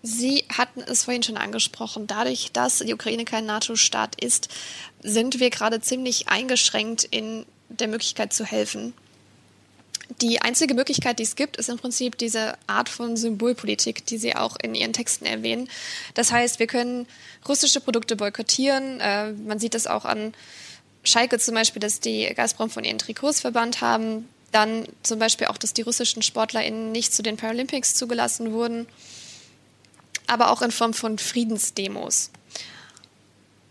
Sie 0.02 0.44
hatten 0.48 0.80
es 0.80 1.04
vorhin 1.04 1.22
schon 1.22 1.36
angesprochen. 1.36 2.06
Dadurch, 2.06 2.50
dass 2.52 2.78
die 2.78 2.92
Ukraine 2.92 3.24
kein 3.24 3.46
NATO-Staat 3.46 4.22
ist, 4.22 4.48
sind 5.00 5.38
wir 5.38 5.50
gerade 5.50 5.80
ziemlich 5.80 6.28
eingeschränkt 6.28 7.04
in 7.04 7.46
der 7.68 7.88
Möglichkeit 7.88 8.32
zu 8.32 8.44
helfen. 8.44 8.94
Die 10.20 10.42
einzige 10.42 10.74
Möglichkeit, 10.74 11.18
die 11.18 11.22
es 11.22 11.36
gibt, 11.36 11.56
ist 11.56 11.68
im 11.68 11.78
Prinzip 11.78 12.18
diese 12.18 12.54
Art 12.66 12.88
von 12.88 13.16
Symbolpolitik, 13.16 14.04
die 14.04 14.18
Sie 14.18 14.36
auch 14.36 14.56
in 14.60 14.74
Ihren 14.74 14.92
Texten 14.92 15.24
erwähnen. 15.24 15.68
Das 16.14 16.32
heißt, 16.32 16.58
wir 16.58 16.66
können 16.66 17.06
russische 17.48 17.80
Produkte 17.80 18.16
boykottieren. 18.16 19.00
Äh, 19.00 19.32
man 19.32 19.58
sieht 19.58 19.74
das 19.74 19.86
auch 19.86 20.04
an 20.04 20.34
Schalke 21.04 21.38
zum 21.38 21.54
Beispiel, 21.54 21.80
dass 21.80 22.00
die 22.00 22.26
Gazprom 22.34 22.70
von 22.70 22.84
ihren 22.84 22.98
Trikots 22.98 23.40
verbannt 23.40 23.80
haben. 23.80 24.28
Dann 24.52 24.86
zum 25.02 25.18
Beispiel 25.18 25.46
auch, 25.46 25.56
dass 25.56 25.72
die 25.72 25.82
russischen 25.82 26.22
SportlerInnen 26.22 26.92
nicht 26.92 27.14
zu 27.14 27.22
den 27.22 27.36
Paralympics 27.36 27.94
zugelassen 27.94 28.52
wurden. 28.52 28.86
Aber 30.32 30.50
auch 30.50 30.62
in 30.62 30.70
Form 30.70 30.94
von 30.94 31.18
Friedensdemos. 31.18 32.30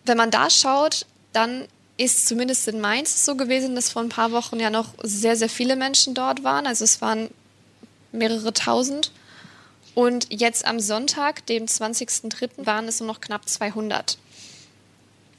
Wenn 0.05 0.17
man 0.17 0.29
da 0.29 0.51
schaut, 0.51 1.07
dann 1.33 1.67
ist 1.97 2.27
zumindest 2.27 2.67
in 2.67 2.79
Mainz 2.79 3.25
so 3.25 3.35
gewesen, 3.35 3.73
dass 3.73 3.89
vor 3.89 4.03
ein 4.03 4.09
paar 4.09 4.31
Wochen 4.31 4.59
ja 4.59 4.69
noch 4.69 4.93
sehr, 5.01 5.35
sehr 5.35 5.49
viele 5.49 5.75
Menschen 5.75 6.13
dort 6.13 6.43
waren. 6.43 6.67
Also 6.67 6.83
es 6.83 7.01
waren 7.01 7.31
mehrere 8.11 8.53
tausend. 8.53 9.11
Und 9.95 10.27
jetzt 10.29 10.65
am 10.65 10.79
Sonntag, 10.79 11.47
dem 11.47 11.65
20.03., 11.65 12.63
waren 12.63 12.87
es 12.87 12.99
nur 12.99 13.07
noch 13.07 13.21
knapp 13.21 13.49
200. 13.49 14.19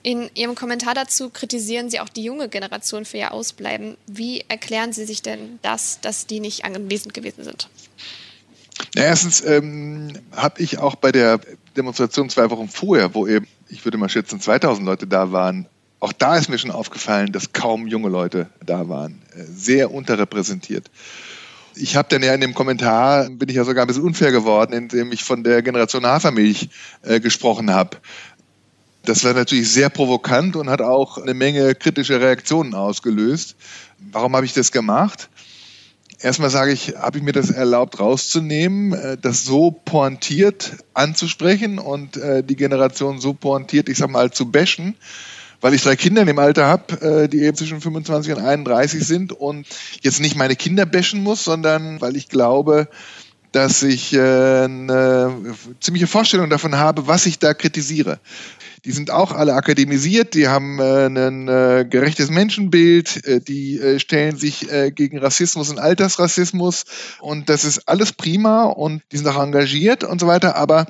In 0.02 0.28
Ihrem 0.34 0.56
Kommentar 0.56 0.94
dazu 0.94 1.30
kritisieren 1.30 1.88
Sie 1.88 2.00
auch 2.00 2.08
die 2.08 2.24
junge 2.24 2.48
Generation 2.48 3.04
für 3.04 3.18
ihr 3.18 3.32
Ausbleiben. 3.32 3.96
Wie 4.08 4.44
erklären 4.48 4.92
Sie 4.92 5.04
sich 5.04 5.22
denn 5.22 5.60
das, 5.62 6.00
dass 6.00 6.26
die 6.26 6.40
nicht 6.40 6.64
anwesend 6.64 7.14
gewesen 7.14 7.44
sind? 7.44 7.68
Ja, 8.94 9.04
erstens 9.04 9.44
ähm, 9.44 10.12
habe 10.34 10.60
ich 10.62 10.78
auch 10.78 10.96
bei 10.96 11.12
der 11.12 11.40
Demonstration 11.76 12.28
zwei 12.28 12.50
Wochen 12.50 12.68
vorher, 12.68 13.14
wo 13.14 13.26
eben, 13.26 13.46
ich 13.68 13.84
würde 13.84 13.98
mal 13.98 14.08
schätzen, 14.08 14.40
2000 14.40 14.86
Leute 14.86 15.06
da 15.06 15.32
waren, 15.32 15.66
auch 16.00 16.12
da 16.12 16.36
ist 16.36 16.48
mir 16.48 16.58
schon 16.58 16.72
aufgefallen, 16.72 17.30
dass 17.32 17.52
kaum 17.52 17.86
junge 17.86 18.08
Leute 18.08 18.48
da 18.64 18.88
waren. 18.88 19.22
Äh, 19.36 19.44
sehr 19.44 19.92
unterrepräsentiert. 19.92 20.90
Ich 21.74 21.96
habe 21.96 22.08
dann 22.10 22.22
ja 22.22 22.34
in 22.34 22.40
dem 22.40 22.54
Kommentar, 22.54 23.30
bin 23.30 23.48
ich 23.48 23.56
ja 23.56 23.64
sogar 23.64 23.84
ein 23.84 23.86
bisschen 23.86 24.02
unfair 24.02 24.32
geworden, 24.32 24.72
indem 24.72 25.12
ich 25.12 25.24
von 25.24 25.44
der 25.44 25.62
Generation 25.62 26.04
Hafermilch 26.04 26.68
äh, 27.02 27.20
gesprochen 27.20 27.70
habe. 27.70 27.98
Das 29.04 29.24
war 29.24 29.32
natürlich 29.32 29.70
sehr 29.70 29.88
provokant 29.88 30.54
und 30.56 30.68
hat 30.68 30.80
auch 30.82 31.18
eine 31.18 31.34
Menge 31.34 31.74
kritische 31.74 32.20
Reaktionen 32.20 32.74
ausgelöst. 32.74 33.56
Warum 34.10 34.36
habe 34.36 34.44
ich 34.44 34.52
das 34.52 34.70
gemacht? 34.70 35.28
Erstmal 36.22 36.50
sage 36.50 36.72
ich, 36.72 36.94
habe 36.96 37.18
ich 37.18 37.24
mir 37.24 37.32
das 37.32 37.50
erlaubt 37.50 37.98
rauszunehmen, 37.98 38.92
äh, 38.92 39.18
das 39.20 39.44
so 39.44 39.72
pointiert 39.72 40.76
anzusprechen 40.94 41.78
und 41.78 42.16
äh, 42.16 42.44
die 42.44 42.56
Generation 42.56 43.20
so 43.20 43.34
pointiert, 43.34 43.88
ich 43.88 43.98
sag 43.98 44.10
mal, 44.10 44.30
zu 44.30 44.50
bashen 44.50 44.96
weil 45.62 45.74
ich 45.74 45.82
drei 45.82 45.94
Kinder 45.94 46.22
in 46.22 46.26
dem 46.26 46.40
Alter 46.40 46.66
habe, 46.66 47.00
äh, 47.00 47.28
die 47.28 47.42
eben 47.42 47.56
zwischen 47.56 47.80
25 47.80 48.34
und 48.34 48.44
31 48.44 49.06
sind 49.06 49.32
und 49.32 49.64
jetzt 50.02 50.20
nicht 50.20 50.36
meine 50.36 50.56
Kinder 50.56 50.84
bashen 50.86 51.22
muss, 51.22 51.44
sondern 51.44 52.00
weil 52.00 52.16
ich 52.16 52.28
glaube, 52.28 52.88
dass 53.52 53.82
ich 53.82 54.12
äh, 54.14 54.18
eine 54.64 55.54
ziemliche 55.80 56.06
Vorstellung 56.06 56.50
davon 56.50 56.76
habe, 56.76 57.06
was 57.06 57.26
ich 57.26 57.38
da 57.38 57.54
kritisiere. 57.54 58.18
Die 58.84 58.90
sind 58.90 59.10
auch 59.12 59.30
alle 59.30 59.54
akademisiert, 59.54 60.34
die 60.34 60.48
haben 60.48 60.80
äh, 60.80 61.06
ein 61.06 61.46
äh, 61.46 61.86
gerechtes 61.88 62.30
Menschenbild, 62.30 63.24
äh, 63.26 63.40
die 63.40 63.78
äh, 63.78 64.00
stellen 64.00 64.36
sich 64.36 64.72
äh, 64.72 64.90
gegen 64.90 65.18
Rassismus 65.18 65.70
und 65.70 65.78
Altersrassismus 65.78 66.84
und 67.20 67.48
das 67.48 67.64
ist 67.64 67.88
alles 67.88 68.12
prima 68.12 68.64
und 68.64 69.02
die 69.12 69.18
sind 69.18 69.28
auch 69.28 69.40
engagiert 69.40 70.02
und 70.02 70.20
so 70.20 70.26
weiter, 70.26 70.56
aber 70.56 70.86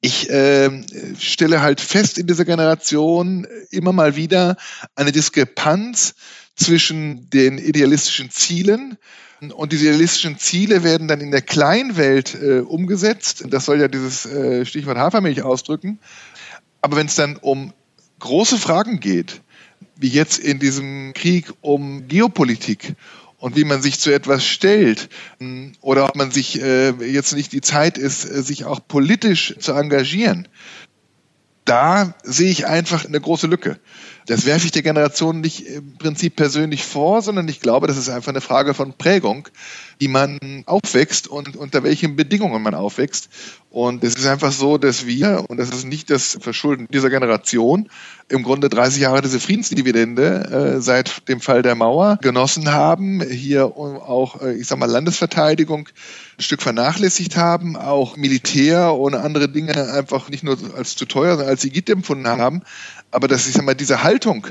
ich 0.00 0.30
äh, 0.30 0.70
stelle 1.18 1.60
halt 1.60 1.80
fest 1.80 2.16
in 2.16 2.26
dieser 2.26 2.44
Generation 2.44 3.46
immer 3.70 3.92
mal 3.92 4.16
wieder 4.16 4.56
eine 4.94 5.12
Diskrepanz 5.12 6.14
zwischen 6.54 7.28
den 7.28 7.58
idealistischen 7.58 8.30
Zielen 8.30 8.96
und 9.40 9.72
diese 9.72 9.84
idealistischen 9.84 10.38
Ziele 10.38 10.82
werden 10.82 11.08
dann 11.08 11.20
in 11.20 11.30
der 11.30 11.42
Kleinwelt 11.42 12.34
äh, 12.34 12.60
umgesetzt. 12.60 13.44
Das 13.48 13.66
soll 13.66 13.80
ja 13.80 13.88
dieses 13.88 14.24
äh, 14.26 14.64
Stichwort 14.64 14.96
Hafermilch 14.96 15.42
ausdrücken. 15.42 15.98
Aber 16.80 16.96
wenn 16.96 17.06
es 17.06 17.16
dann 17.16 17.36
um 17.36 17.72
große 18.18 18.58
Fragen 18.58 19.00
geht, 19.00 19.42
wie 19.96 20.08
jetzt 20.08 20.38
in 20.38 20.58
diesem 20.58 21.12
Krieg 21.14 21.52
um 21.60 22.08
Geopolitik 22.08 22.94
und 23.38 23.56
wie 23.56 23.64
man 23.64 23.82
sich 23.82 24.00
zu 24.00 24.12
etwas 24.12 24.44
stellt 24.44 25.08
hm, 25.38 25.72
oder 25.80 26.06
ob 26.06 26.16
man 26.16 26.30
sich 26.30 26.60
äh, 26.60 26.90
jetzt 27.04 27.34
nicht 27.34 27.52
die 27.52 27.60
Zeit 27.60 27.98
ist, 27.98 28.24
äh, 28.24 28.42
sich 28.42 28.64
auch 28.64 28.80
politisch 28.86 29.54
zu 29.58 29.72
engagieren, 29.72 30.48
da 31.64 32.14
sehe 32.22 32.50
ich 32.50 32.66
einfach 32.66 33.04
eine 33.04 33.20
große 33.20 33.48
Lücke. 33.48 33.78
Das 34.26 34.44
werfe 34.44 34.66
ich 34.66 34.72
der 34.72 34.82
Generation 34.82 35.40
nicht 35.40 35.66
im 35.66 35.96
Prinzip 35.98 36.36
persönlich 36.36 36.84
vor, 36.84 37.22
sondern 37.22 37.48
ich 37.48 37.60
glaube, 37.60 37.86
das 37.86 37.96
ist 37.96 38.08
einfach 38.08 38.30
eine 38.30 38.40
Frage 38.40 38.74
von 38.74 38.92
Prägung, 38.92 39.48
wie 39.98 40.08
man 40.08 40.38
aufwächst 40.66 41.28
und 41.28 41.56
unter 41.56 41.82
welchen 41.82 42.16
Bedingungen 42.16 42.62
man 42.62 42.74
aufwächst. 42.74 43.28
Und 43.70 44.02
es 44.04 44.14
ist 44.14 44.26
einfach 44.26 44.52
so, 44.52 44.78
dass 44.78 45.06
wir, 45.06 45.44
und 45.48 45.58
das 45.58 45.70
ist 45.70 45.84
nicht 45.84 46.10
das 46.10 46.38
Verschulden 46.40 46.88
dieser 46.90 47.10
Generation, 47.10 47.88
im 48.28 48.42
Grunde 48.42 48.68
30 48.68 49.02
Jahre 49.02 49.22
diese 49.22 49.38
Friedensdividende 49.38 50.76
äh, 50.76 50.80
seit 50.80 51.28
dem 51.28 51.40
Fall 51.40 51.62
der 51.62 51.74
Mauer 51.74 52.18
genossen 52.22 52.72
haben, 52.72 53.22
hier 53.22 53.66
auch, 53.66 54.40
äh, 54.40 54.54
ich 54.54 54.66
sag 54.66 54.78
mal, 54.78 54.90
Landesverteidigung 54.90 55.88
ein 56.38 56.42
Stück 56.42 56.62
vernachlässigt 56.62 57.36
haben, 57.36 57.76
auch 57.76 58.16
Militär 58.16 58.94
ohne 58.94 59.20
andere 59.20 59.48
Dinge 59.48 59.92
einfach 59.92 60.30
nicht 60.30 60.42
nur 60.42 60.56
als 60.76 60.96
zu 60.96 61.04
teuer, 61.04 61.32
sondern 61.32 61.50
als 61.50 61.64
Igitt 61.64 61.88
empfunden 61.90 62.26
haben. 62.26 62.62
Aber 63.10 63.28
dass, 63.28 63.46
ich 63.46 63.54
sag 63.54 63.64
mal, 63.64 63.74
diese 63.74 64.02
Haltung, 64.02 64.46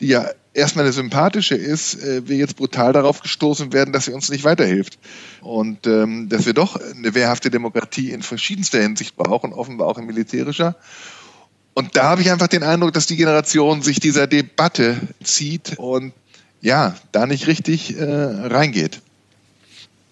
die 0.00 0.08
ja 0.08 0.28
erstmal 0.54 0.84
eine 0.84 0.92
sympathische 0.92 1.54
ist, 1.54 2.02
äh, 2.02 2.26
wir 2.28 2.36
jetzt 2.36 2.56
brutal 2.56 2.92
darauf 2.92 3.20
gestoßen 3.20 3.72
werden, 3.72 3.92
dass 3.92 4.06
sie 4.06 4.12
uns 4.12 4.28
nicht 4.28 4.44
weiterhilft. 4.44 4.98
Und 5.40 5.86
ähm, 5.86 6.28
dass 6.28 6.46
wir 6.46 6.54
doch 6.54 6.76
eine 6.76 7.14
wehrhafte 7.14 7.50
Demokratie 7.50 8.10
in 8.10 8.22
verschiedenster 8.22 8.80
Hinsicht 8.80 9.16
brauchen, 9.16 9.52
offenbar 9.52 9.88
auch 9.88 9.98
in 9.98 10.06
militärischer. 10.06 10.76
Und 11.74 11.96
da 11.96 12.04
habe 12.04 12.22
ich 12.22 12.30
einfach 12.30 12.48
den 12.48 12.64
Eindruck, 12.64 12.92
dass 12.92 13.06
die 13.06 13.16
Generation 13.16 13.82
sich 13.82 14.00
dieser 14.00 14.26
Debatte 14.26 14.96
zieht 15.22 15.78
und 15.78 16.12
ja, 16.60 16.96
da 17.12 17.26
nicht 17.26 17.46
richtig 17.46 17.96
äh, 17.96 18.04
reingeht. 18.04 19.00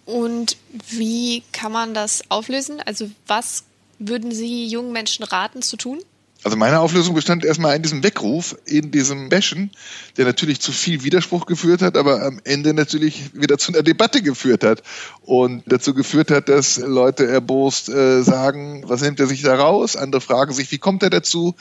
Und 0.05 0.57
wie 0.89 1.43
kann 1.51 1.73
man 1.73 1.93
das 1.93 2.23
auflösen? 2.31 2.81
Also 2.87 3.11
was 3.27 3.65
würden 3.99 4.31
Sie 4.31 4.69
jungen 4.69 4.93
Menschen 4.93 5.25
raten 5.25 5.63
zu 5.63 5.77
tun? 5.77 5.99
Also 6.47 6.57
meine 6.57 6.79
Auflösung 6.79 7.17
bestand 7.17 7.45
erstmal 7.45 7.75
in 7.75 7.83
diesem 7.83 8.05
Weckruf, 8.05 8.57
in 8.67 8.93
diesem 8.93 9.31
Bashen, 9.31 9.73
der 10.17 10.27
natürlich 10.27 10.61
zu 10.61 10.71
viel 10.71 11.03
Widerspruch 11.03 11.45
geführt 11.45 11.83
hat, 11.83 11.97
aber 11.97 12.23
am 12.23 12.41
Ende 12.45 12.73
natürlich 12.73 13.35
wieder 13.35 13.59
zu 13.59 13.73
einer 13.73 13.83
Debatte 13.83 14.23
geführt 14.23 14.63
hat 14.63 14.85
und 15.23 15.65
dazu 15.67 15.93
geführt 15.93 16.31
hat, 16.31 16.49
dass 16.49 16.77
Leute 16.77 17.27
erbost 17.27 17.89
äh, 17.89 18.23
sagen, 18.23 18.85
was 18.87 19.03
nimmt 19.03 19.19
er 19.19 19.27
sich 19.27 19.43
da 19.43 19.57
raus? 19.57 19.97
Andere 19.97 20.21
fragen 20.21 20.53
sich, 20.53 20.71
wie 20.71 20.79
kommt 20.79 21.03
er 21.03 21.11
dazu? 21.11 21.57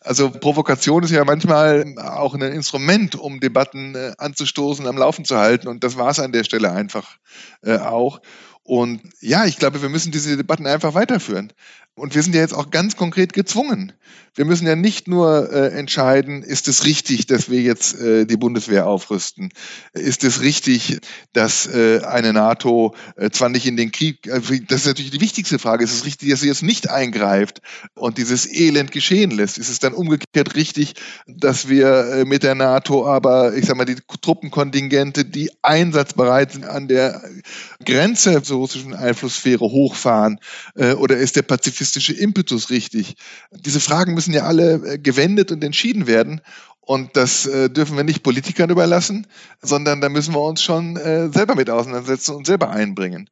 Also 0.00 0.30
Provokation 0.30 1.02
ist 1.02 1.10
ja 1.10 1.26
manchmal 1.26 1.94
auch 1.98 2.32
ein 2.32 2.40
Instrument, 2.40 3.14
um 3.16 3.38
Debatten 3.38 3.94
äh, 3.94 4.12
anzustoßen, 4.16 4.86
am 4.86 4.96
Laufen 4.96 5.26
zu 5.26 5.36
halten 5.36 5.68
und 5.68 5.84
das 5.84 5.98
war 5.98 6.08
es 6.08 6.20
an 6.20 6.32
der 6.32 6.44
Stelle 6.44 6.72
einfach 6.72 7.18
äh, 7.60 7.76
auch. 7.76 8.22
Und 8.64 9.02
ja, 9.20 9.44
ich 9.44 9.58
glaube, 9.58 9.82
wir 9.82 9.88
müssen 9.88 10.12
diese 10.12 10.36
Debatten 10.36 10.66
einfach 10.66 10.94
weiterführen. 10.94 11.52
Und 11.94 12.14
wir 12.14 12.22
sind 12.22 12.34
ja 12.34 12.40
jetzt 12.40 12.54
auch 12.54 12.70
ganz 12.70 12.96
konkret 12.96 13.34
gezwungen. 13.34 13.92
Wir 14.34 14.46
müssen 14.46 14.66
ja 14.66 14.76
nicht 14.76 15.08
nur 15.08 15.52
äh, 15.52 15.78
entscheiden, 15.78 16.42
ist 16.42 16.66
es 16.66 16.86
richtig, 16.86 17.26
dass 17.26 17.50
wir 17.50 17.60
jetzt 17.60 18.00
äh, 18.00 18.24
die 18.24 18.38
Bundeswehr 18.38 18.86
aufrüsten? 18.86 19.50
Ist 19.92 20.24
es 20.24 20.40
richtig, 20.40 21.00
dass 21.34 21.66
äh, 21.66 22.00
eine 22.00 22.32
NATO 22.32 22.94
äh, 23.16 23.28
zwar 23.28 23.50
nicht 23.50 23.66
in 23.66 23.76
den 23.76 23.92
Krieg, 23.92 24.26
äh, 24.26 24.40
das 24.66 24.80
ist 24.80 24.86
natürlich 24.86 25.10
die 25.10 25.20
wichtigste 25.20 25.58
Frage, 25.58 25.84
ist 25.84 25.92
es 25.92 26.06
richtig, 26.06 26.30
dass 26.30 26.40
sie 26.40 26.46
jetzt 26.48 26.62
nicht 26.62 26.88
eingreift 26.88 27.60
und 27.94 28.16
dieses 28.16 28.50
Elend 28.50 28.90
geschehen 28.90 29.30
lässt? 29.30 29.58
Ist 29.58 29.68
es 29.68 29.78
dann 29.78 29.92
umgekehrt 29.92 30.54
richtig, 30.54 30.94
dass 31.26 31.68
wir 31.68 31.88
äh, 31.88 32.24
mit 32.24 32.42
der 32.42 32.54
NATO 32.54 33.06
aber, 33.06 33.54
ich 33.54 33.66
sag 33.66 33.76
mal, 33.76 33.84
die 33.84 33.98
Truppenkontingente, 34.22 35.26
die 35.26 35.50
einsatzbereit 35.60 36.52
sind, 36.52 36.64
an 36.64 36.88
der 36.88 37.22
Grenze 37.84 38.42
zur 38.42 38.58
russischen 38.58 38.94
Einflusssphäre 38.94 39.64
hochfahren? 39.64 40.38
Oder 40.74 41.16
ist 41.16 41.36
der 41.36 41.42
pazifistische 41.82 42.12
Impetus 42.12 42.70
richtig? 42.70 43.16
Diese 43.50 43.80
Fragen 43.80 44.14
müssen 44.14 44.32
müssen 44.32 44.32
ja 44.32 44.44
alle 44.44 44.74
äh, 44.74 44.98
gewendet 44.98 45.50
und 45.50 45.64
entschieden 45.64 46.06
werden. 46.06 46.40
Und 46.80 47.16
das 47.16 47.46
äh, 47.46 47.70
dürfen 47.70 47.96
wir 47.96 48.04
nicht 48.04 48.22
Politikern 48.22 48.70
überlassen, 48.70 49.26
sondern 49.60 50.00
da 50.00 50.08
müssen 50.08 50.34
wir 50.34 50.40
uns 50.40 50.62
schon 50.62 50.96
äh, 50.96 51.28
selber 51.28 51.54
mit 51.54 51.70
auseinandersetzen 51.70 52.34
und 52.34 52.46
selber 52.46 52.70
einbringen. 52.70 53.30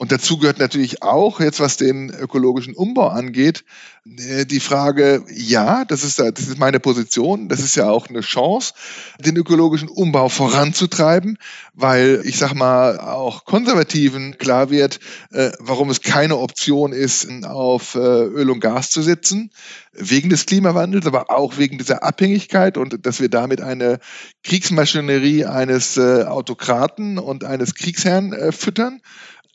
Und 0.00 0.12
dazu 0.12 0.38
gehört 0.38 0.58
natürlich 0.58 1.02
auch, 1.02 1.40
jetzt 1.40 1.60
was 1.60 1.76
den 1.76 2.08
ökologischen 2.08 2.72
Umbau 2.72 3.08
angeht, 3.08 3.64
äh, 4.06 4.46
die 4.46 4.58
Frage, 4.58 5.22
ja, 5.30 5.84
das 5.84 6.04
ist, 6.04 6.18
das 6.18 6.38
ist 6.38 6.58
meine 6.58 6.80
Position, 6.80 7.50
das 7.50 7.60
ist 7.60 7.76
ja 7.76 7.90
auch 7.90 8.08
eine 8.08 8.22
Chance, 8.22 8.72
den 9.18 9.36
ökologischen 9.36 9.90
Umbau 9.90 10.30
voranzutreiben, 10.30 11.36
weil 11.74 12.22
ich 12.24 12.38
sag 12.38 12.54
mal, 12.54 12.98
auch 12.98 13.44
Konservativen 13.44 14.38
klar 14.38 14.70
wird, 14.70 15.00
äh, 15.32 15.50
warum 15.58 15.90
es 15.90 16.00
keine 16.00 16.38
Option 16.38 16.94
ist, 16.94 17.28
auf 17.44 17.94
äh, 17.94 17.98
Öl 17.98 18.48
und 18.48 18.60
Gas 18.60 18.88
zu 18.88 19.02
setzen, 19.02 19.50
wegen 19.92 20.30
des 20.30 20.46
Klimawandels, 20.46 21.04
aber 21.04 21.30
auch 21.30 21.58
wegen 21.58 21.76
dieser 21.76 22.04
Abhängigkeit 22.04 22.78
und 22.78 23.04
dass 23.04 23.20
wir 23.20 23.28
damit 23.28 23.60
eine 23.60 23.98
Kriegsmaschinerie 24.44 25.44
eines 25.44 25.98
Autokraten 25.98 27.18
und 27.18 27.44
eines 27.44 27.74
Kriegsherrn 27.74 28.52
füttern. 28.52 29.02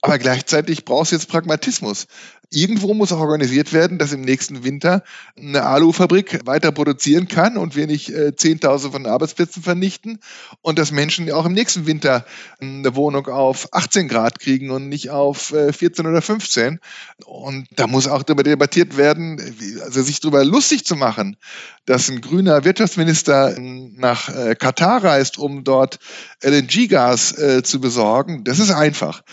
Aber 0.05 0.19
gleichzeitig 0.19 0.85
brauchst 0.85 1.11
du 1.11 1.15
jetzt 1.15 1.29
Pragmatismus. 1.29 2.05
Irgendwo 2.51 2.93
muss 2.93 3.11
auch 3.11 3.19
organisiert 3.19 3.73
werden, 3.73 3.97
dass 3.97 4.13
im 4.13 4.21
nächsten 4.21 4.63
Winter 4.63 5.03
eine 5.35 5.63
Alufabrik 5.63 6.45
weiter 6.45 6.71
produzieren 6.71 7.27
kann 7.27 7.57
und 7.57 7.75
wir 7.75 7.87
nicht 7.87 8.09
äh, 8.09 8.35
Zehntausende 8.35 8.93
von 8.93 9.07
Arbeitsplätzen 9.07 9.63
vernichten 9.63 10.19
und 10.61 10.77
dass 10.77 10.91
Menschen 10.91 11.31
auch 11.31 11.47
im 11.47 11.53
nächsten 11.53 11.87
Winter 11.87 12.23
eine 12.61 12.95
Wohnung 12.95 13.27
auf 13.27 13.67
18 13.71 14.07
Grad 14.07 14.39
kriegen 14.39 14.69
und 14.69 14.89
nicht 14.89 15.09
auf 15.09 15.53
äh, 15.53 15.73
14 15.73 16.05
oder 16.05 16.21
15. 16.21 16.79
Und 17.25 17.67
da 17.75 17.87
muss 17.87 18.07
auch 18.07 18.21
darüber 18.21 18.43
debattiert 18.43 18.97
werden, 18.97 19.41
also 19.83 20.03
sich 20.03 20.19
darüber 20.19 20.45
lustig 20.45 20.85
zu 20.85 20.95
machen, 20.95 21.37
dass 21.85 22.09
ein 22.09 22.21
grüner 22.21 22.63
Wirtschaftsminister 22.63 23.55
nach 23.59 24.29
äh, 24.29 24.55
Katar 24.55 25.03
reist, 25.03 25.39
um 25.39 25.63
dort 25.63 25.97
LNG-Gas 26.43 27.37
äh, 27.37 27.63
zu 27.63 27.81
besorgen. 27.81 28.43
Das 28.43 28.59
ist 28.59 28.71
einfach. 28.71 29.23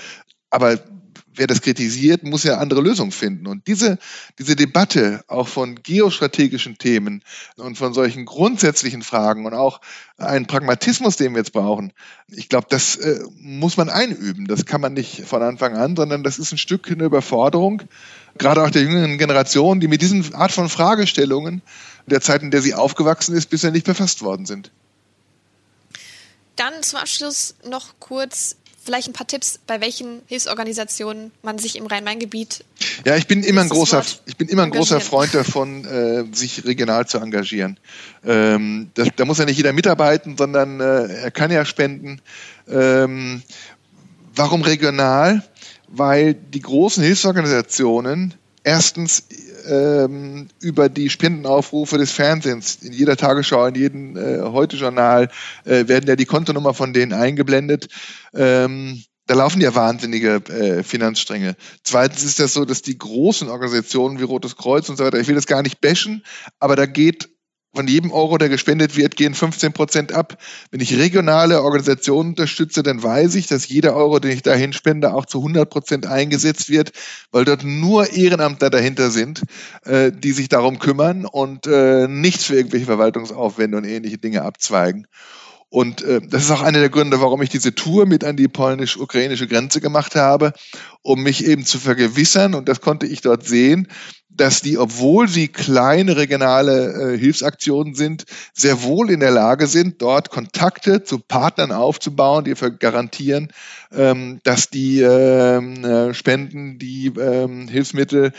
Aber 0.52 0.78
wer 1.34 1.46
das 1.46 1.62
kritisiert, 1.62 2.24
muss 2.24 2.44
ja 2.44 2.58
andere 2.58 2.82
Lösungen 2.82 3.10
finden. 3.10 3.46
Und 3.46 3.66
diese, 3.66 3.98
diese 4.38 4.54
Debatte 4.54 5.24
auch 5.28 5.48
von 5.48 5.82
geostrategischen 5.82 6.76
Themen 6.76 7.24
und 7.56 7.78
von 7.78 7.94
solchen 7.94 8.26
grundsätzlichen 8.26 9.02
Fragen 9.02 9.46
und 9.46 9.54
auch 9.54 9.80
einen 10.18 10.46
Pragmatismus, 10.46 11.16
den 11.16 11.32
wir 11.32 11.38
jetzt 11.38 11.54
brauchen, 11.54 11.94
ich 12.28 12.50
glaube, 12.50 12.66
das 12.68 12.96
äh, 12.96 13.20
muss 13.40 13.78
man 13.78 13.88
einüben. 13.88 14.46
Das 14.46 14.66
kann 14.66 14.82
man 14.82 14.92
nicht 14.92 15.24
von 15.24 15.42
Anfang 15.42 15.74
an, 15.74 15.96
sondern 15.96 16.22
das 16.22 16.38
ist 16.38 16.52
ein 16.52 16.58
Stück 16.58 16.90
eine 16.90 17.04
Überforderung, 17.04 17.82
gerade 18.36 18.62
auch 18.62 18.70
der 18.70 18.82
jüngeren 18.82 19.16
Generation, 19.16 19.80
die 19.80 19.88
mit 19.88 20.02
diesen 20.02 20.34
Art 20.34 20.52
von 20.52 20.68
Fragestellungen 20.68 21.62
der 22.06 22.20
Zeit, 22.20 22.42
in 22.42 22.50
der 22.50 22.60
sie 22.60 22.74
aufgewachsen 22.74 23.34
ist, 23.34 23.48
bisher 23.48 23.70
nicht 23.70 23.86
befasst 23.86 24.20
worden 24.20 24.44
sind. 24.44 24.70
Dann 26.56 26.82
zum 26.82 26.98
Abschluss 26.98 27.54
noch 27.66 27.94
kurz 27.98 28.56
vielleicht 28.84 29.08
ein 29.08 29.12
paar 29.12 29.26
Tipps, 29.26 29.58
bei 29.66 29.80
welchen 29.80 30.22
Hilfsorganisationen 30.26 31.30
man 31.42 31.58
sich 31.58 31.76
im 31.76 31.86
Rhein-Main-Gebiet. 31.86 32.64
Ja, 33.04 33.16
ich 33.16 33.26
bin 33.26 33.42
immer 33.42 33.62
ein 33.62 33.68
großer, 33.68 34.04
ich 34.26 34.36
bin 34.36 34.48
immer 34.48 34.64
ein 34.64 34.70
großer 34.70 35.00
Freund 35.00 35.34
davon, 35.34 35.84
äh, 35.84 36.24
sich 36.34 36.64
regional 36.64 37.06
zu 37.06 37.18
engagieren. 37.18 37.78
Ähm, 38.24 38.90
das, 38.94 39.08
da 39.16 39.24
muss 39.24 39.38
ja 39.38 39.44
nicht 39.44 39.56
jeder 39.56 39.72
mitarbeiten, 39.72 40.36
sondern 40.36 40.80
äh, 40.80 41.06
er 41.06 41.30
kann 41.30 41.50
ja 41.50 41.64
spenden. 41.64 42.20
Ähm, 42.68 43.42
warum 44.34 44.62
regional? 44.62 45.42
Weil 45.88 46.34
die 46.34 46.60
großen 46.60 47.02
Hilfsorganisationen 47.02 48.34
erstens 48.64 49.24
ähm, 49.66 50.48
über 50.60 50.88
die 50.88 51.10
Spendenaufrufe 51.10 51.98
des 51.98 52.12
Fernsehens 52.12 52.76
in 52.82 52.92
jeder 52.92 53.16
Tagesschau, 53.16 53.66
in 53.66 53.74
jedem 53.74 54.16
äh, 54.16 54.40
Heute-Journal 54.40 55.28
äh, 55.64 55.88
werden 55.88 56.08
ja 56.08 56.16
die 56.16 56.26
Kontonummer 56.26 56.74
von 56.74 56.92
denen 56.92 57.12
eingeblendet. 57.12 57.88
Ähm, 58.34 59.02
da 59.26 59.34
laufen 59.34 59.60
ja 59.60 59.74
wahnsinnige 59.74 60.42
äh, 60.48 60.82
Finanzstränge. 60.82 61.56
Zweitens 61.84 62.24
ist 62.24 62.40
das 62.40 62.52
so, 62.52 62.64
dass 62.64 62.82
die 62.82 62.98
großen 62.98 63.48
Organisationen 63.48 64.18
wie 64.18 64.24
Rotes 64.24 64.56
Kreuz 64.56 64.88
und 64.88 64.96
so 64.96 65.04
weiter, 65.04 65.20
ich 65.20 65.28
will 65.28 65.36
das 65.36 65.46
gar 65.46 65.62
nicht 65.62 65.80
bashen, 65.80 66.24
aber 66.58 66.76
da 66.76 66.86
geht 66.86 67.28
von 67.74 67.88
jedem 67.88 68.12
Euro, 68.12 68.36
der 68.36 68.48
gespendet 68.48 68.96
wird, 68.96 69.16
gehen 69.16 69.34
15 69.34 69.72
Prozent 69.72 70.12
ab. 70.12 70.36
Wenn 70.70 70.80
ich 70.80 70.96
regionale 70.96 71.62
Organisationen 71.62 72.30
unterstütze, 72.30 72.82
dann 72.82 73.02
weiß 73.02 73.34
ich, 73.34 73.46
dass 73.46 73.68
jeder 73.68 73.96
Euro, 73.96 74.18
den 74.18 74.32
ich 74.32 74.42
dahin 74.42 74.72
spende, 74.72 75.14
auch 75.14 75.24
zu 75.24 75.38
100 75.38 75.68
Prozent 75.68 76.06
eingesetzt 76.06 76.68
wird, 76.68 76.92
weil 77.30 77.44
dort 77.44 77.64
nur 77.64 78.12
Ehrenamtler 78.12 78.68
dahinter 78.68 79.10
sind, 79.10 79.42
äh, 79.84 80.12
die 80.12 80.32
sich 80.32 80.48
darum 80.48 80.78
kümmern 80.78 81.24
und 81.24 81.66
äh, 81.66 82.08
nichts 82.08 82.44
für 82.44 82.56
irgendwelche 82.56 82.86
Verwaltungsaufwände 82.86 83.78
und 83.78 83.84
ähnliche 83.84 84.18
Dinge 84.18 84.42
abzweigen. 84.42 85.06
Und 85.72 86.02
äh, 86.02 86.20
das 86.20 86.44
ist 86.44 86.50
auch 86.50 86.60
einer 86.60 86.80
der 86.80 86.90
Gründe, 86.90 87.22
warum 87.22 87.40
ich 87.40 87.48
diese 87.48 87.74
Tour 87.74 88.04
mit 88.04 88.24
an 88.24 88.36
die 88.36 88.46
polnisch-ukrainische 88.46 89.48
Grenze 89.48 89.80
gemacht 89.80 90.16
habe, 90.16 90.52
um 91.00 91.22
mich 91.22 91.46
eben 91.46 91.64
zu 91.64 91.78
vergewissern, 91.78 92.54
und 92.54 92.68
das 92.68 92.82
konnte 92.82 93.06
ich 93.06 93.22
dort 93.22 93.46
sehen, 93.46 93.88
dass 94.28 94.60
die, 94.60 94.76
obwohl 94.76 95.28
sie 95.28 95.48
kleine 95.48 96.18
regionale 96.18 97.14
äh, 97.14 97.18
Hilfsaktionen 97.18 97.94
sind, 97.94 98.26
sehr 98.52 98.82
wohl 98.82 99.10
in 99.10 99.20
der 99.20 99.30
Lage 99.30 99.66
sind, 99.66 100.02
dort 100.02 100.28
Kontakte 100.28 101.04
zu 101.04 101.18
Partnern 101.18 101.72
aufzubauen, 101.72 102.44
die 102.44 102.54
garantieren, 102.78 103.48
ähm, 103.92 104.40
dass 104.44 104.68
die 104.68 105.00
ähm, 105.00 105.82
äh, 105.86 106.12
Spenden, 106.12 106.78
die 106.78 107.06
ähm, 107.06 107.66
Hilfsmittel 107.68 108.32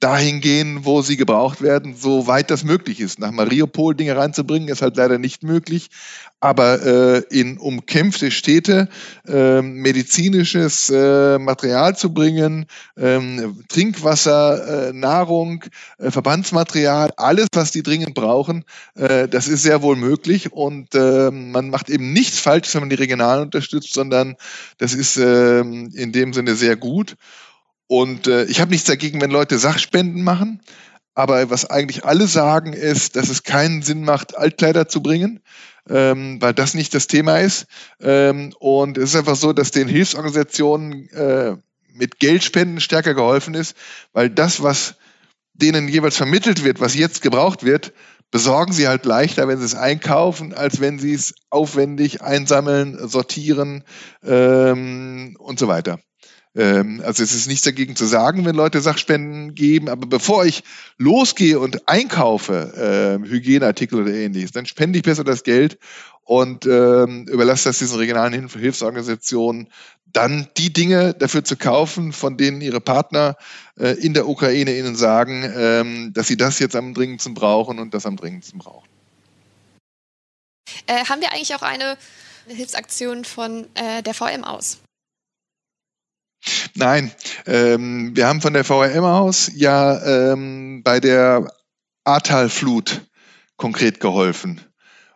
dahin 0.00 0.40
gehen, 0.40 0.84
wo 0.84 1.00
sie 1.00 1.16
gebraucht 1.16 1.62
werden, 1.62 1.96
soweit 1.96 2.50
das 2.50 2.64
möglich 2.64 3.00
ist. 3.00 3.18
Nach 3.18 3.30
Mariupol 3.30 3.94
Dinge 3.94 4.16
reinzubringen, 4.16 4.68
ist 4.68 4.82
halt 4.82 4.96
leider 4.96 5.18
nicht 5.18 5.42
möglich. 5.42 5.88
Aber 6.38 6.84
äh, 6.84 7.22
in 7.30 7.56
umkämpfte 7.56 8.30
Städte 8.30 8.88
äh, 9.26 9.62
medizinisches 9.62 10.90
äh, 10.90 11.38
Material 11.38 11.96
zu 11.96 12.12
bringen, 12.12 12.66
ähm, 12.98 13.64
Trinkwasser, 13.68 14.88
äh, 14.88 14.92
Nahrung, 14.92 15.64
äh, 15.98 16.10
Verbandsmaterial, 16.10 17.10
alles, 17.16 17.48
was 17.54 17.70
die 17.70 17.82
dringend 17.82 18.14
brauchen, 18.14 18.64
äh, 18.96 19.28
das 19.28 19.48
ist 19.48 19.62
sehr 19.62 19.80
wohl 19.80 19.96
möglich. 19.96 20.52
Und 20.52 20.94
äh, 20.94 21.30
man 21.30 21.70
macht 21.70 21.88
eben 21.88 22.12
nichts 22.12 22.38
falsch, 22.38 22.74
wenn 22.74 22.82
man 22.82 22.90
die 22.90 22.96
Regionalen 22.96 23.44
unterstützt, 23.44 23.94
sondern 23.94 24.36
das 24.76 24.92
ist 24.92 25.16
äh, 25.16 25.60
in 25.60 26.12
dem 26.12 26.34
Sinne 26.34 26.54
sehr 26.54 26.76
gut. 26.76 27.16
Und 27.88 28.26
äh, 28.26 28.44
ich 28.44 28.60
habe 28.60 28.70
nichts 28.70 28.86
dagegen, 28.86 29.20
wenn 29.20 29.30
Leute 29.30 29.58
Sachspenden 29.58 30.22
machen. 30.22 30.60
Aber 31.14 31.48
was 31.48 31.64
eigentlich 31.64 32.04
alle 32.04 32.26
sagen, 32.26 32.74
ist, 32.74 33.16
dass 33.16 33.30
es 33.30 33.42
keinen 33.42 33.82
Sinn 33.82 34.04
macht, 34.04 34.36
Altkleider 34.36 34.86
zu 34.86 35.02
bringen, 35.02 35.40
ähm, 35.88 36.42
weil 36.42 36.52
das 36.52 36.74
nicht 36.74 36.92
das 36.94 37.06
Thema 37.06 37.38
ist. 37.38 37.66
Ähm, 38.00 38.52
und 38.58 38.98
es 38.98 39.10
ist 39.10 39.16
einfach 39.16 39.36
so, 39.36 39.54
dass 39.54 39.70
den 39.70 39.88
Hilfsorganisationen 39.88 41.08
äh, 41.10 41.56
mit 41.94 42.18
Geldspenden 42.18 42.80
stärker 42.80 43.14
geholfen 43.14 43.54
ist, 43.54 43.76
weil 44.12 44.28
das, 44.28 44.62
was 44.62 44.96
denen 45.54 45.88
jeweils 45.88 46.18
vermittelt 46.18 46.64
wird, 46.64 46.80
was 46.80 46.94
jetzt 46.94 47.22
gebraucht 47.22 47.64
wird, 47.64 47.94
besorgen 48.30 48.72
sie 48.72 48.88
halt 48.88 49.06
leichter, 49.06 49.48
wenn 49.48 49.58
sie 49.58 49.64
es 49.64 49.74
einkaufen, 49.74 50.52
als 50.52 50.80
wenn 50.80 50.98
sie 50.98 51.14
es 51.14 51.34
aufwendig 51.48 52.20
einsammeln, 52.20 53.08
sortieren 53.08 53.84
ähm, 54.22 55.36
und 55.38 55.58
so 55.58 55.68
weiter. 55.68 55.98
Ähm, 56.56 57.02
also 57.04 57.22
es 57.22 57.34
ist 57.34 57.48
nichts 57.48 57.64
dagegen 57.64 57.96
zu 57.96 58.06
sagen, 58.06 58.46
wenn 58.46 58.56
Leute 58.56 58.80
Sachspenden 58.80 59.54
geben, 59.54 59.90
aber 59.90 60.06
bevor 60.06 60.46
ich 60.46 60.64
losgehe 60.96 61.60
und 61.60 61.86
einkaufe, 61.86 63.20
äh, 63.22 63.28
Hygieneartikel 63.28 64.00
oder 64.00 64.12
ähnliches, 64.12 64.52
dann 64.52 64.64
spende 64.64 64.98
ich 64.98 65.04
besser 65.04 65.22
das 65.22 65.42
Geld 65.42 65.78
und 66.24 66.64
ähm, 66.64 67.26
überlasse 67.28 67.68
das 67.68 67.78
diesen 67.78 67.98
regionalen 67.98 68.32
Hilf 68.32 68.54
Hilfsorganisationen, 68.54 69.68
dann 70.06 70.48
die 70.56 70.72
Dinge 70.72 71.12
dafür 71.12 71.44
zu 71.44 71.56
kaufen, 71.56 72.14
von 72.14 72.38
denen 72.38 72.62
ihre 72.62 72.80
Partner 72.80 73.36
äh, 73.78 73.90
in 73.90 74.14
der 74.14 74.26
Ukraine 74.26 74.78
ihnen 74.78 74.96
sagen, 74.96 75.52
ähm, 75.54 76.12
dass 76.14 76.26
sie 76.26 76.38
das 76.38 76.58
jetzt 76.58 76.74
am 76.74 76.94
dringendsten 76.94 77.34
brauchen 77.34 77.78
und 77.78 77.92
das 77.92 78.06
am 78.06 78.16
dringendsten 78.16 78.58
brauchen. 78.58 78.88
Äh, 80.86 81.04
haben 81.04 81.20
wir 81.20 81.32
eigentlich 81.32 81.54
auch 81.54 81.62
eine 81.62 81.98
Hilfsaktion 82.48 83.26
von 83.26 83.66
äh, 83.74 84.02
der 84.02 84.14
VM 84.14 84.42
aus? 84.42 84.78
Nein, 86.74 87.12
ähm, 87.46 88.14
wir 88.14 88.26
haben 88.26 88.40
von 88.40 88.52
der 88.52 88.64
VRM 88.64 89.04
aus 89.04 89.50
ja 89.54 90.32
ähm, 90.32 90.82
bei 90.82 91.00
der 91.00 91.50
Ahrtal-Flut 92.04 93.06
konkret 93.56 94.00
geholfen. 94.00 94.60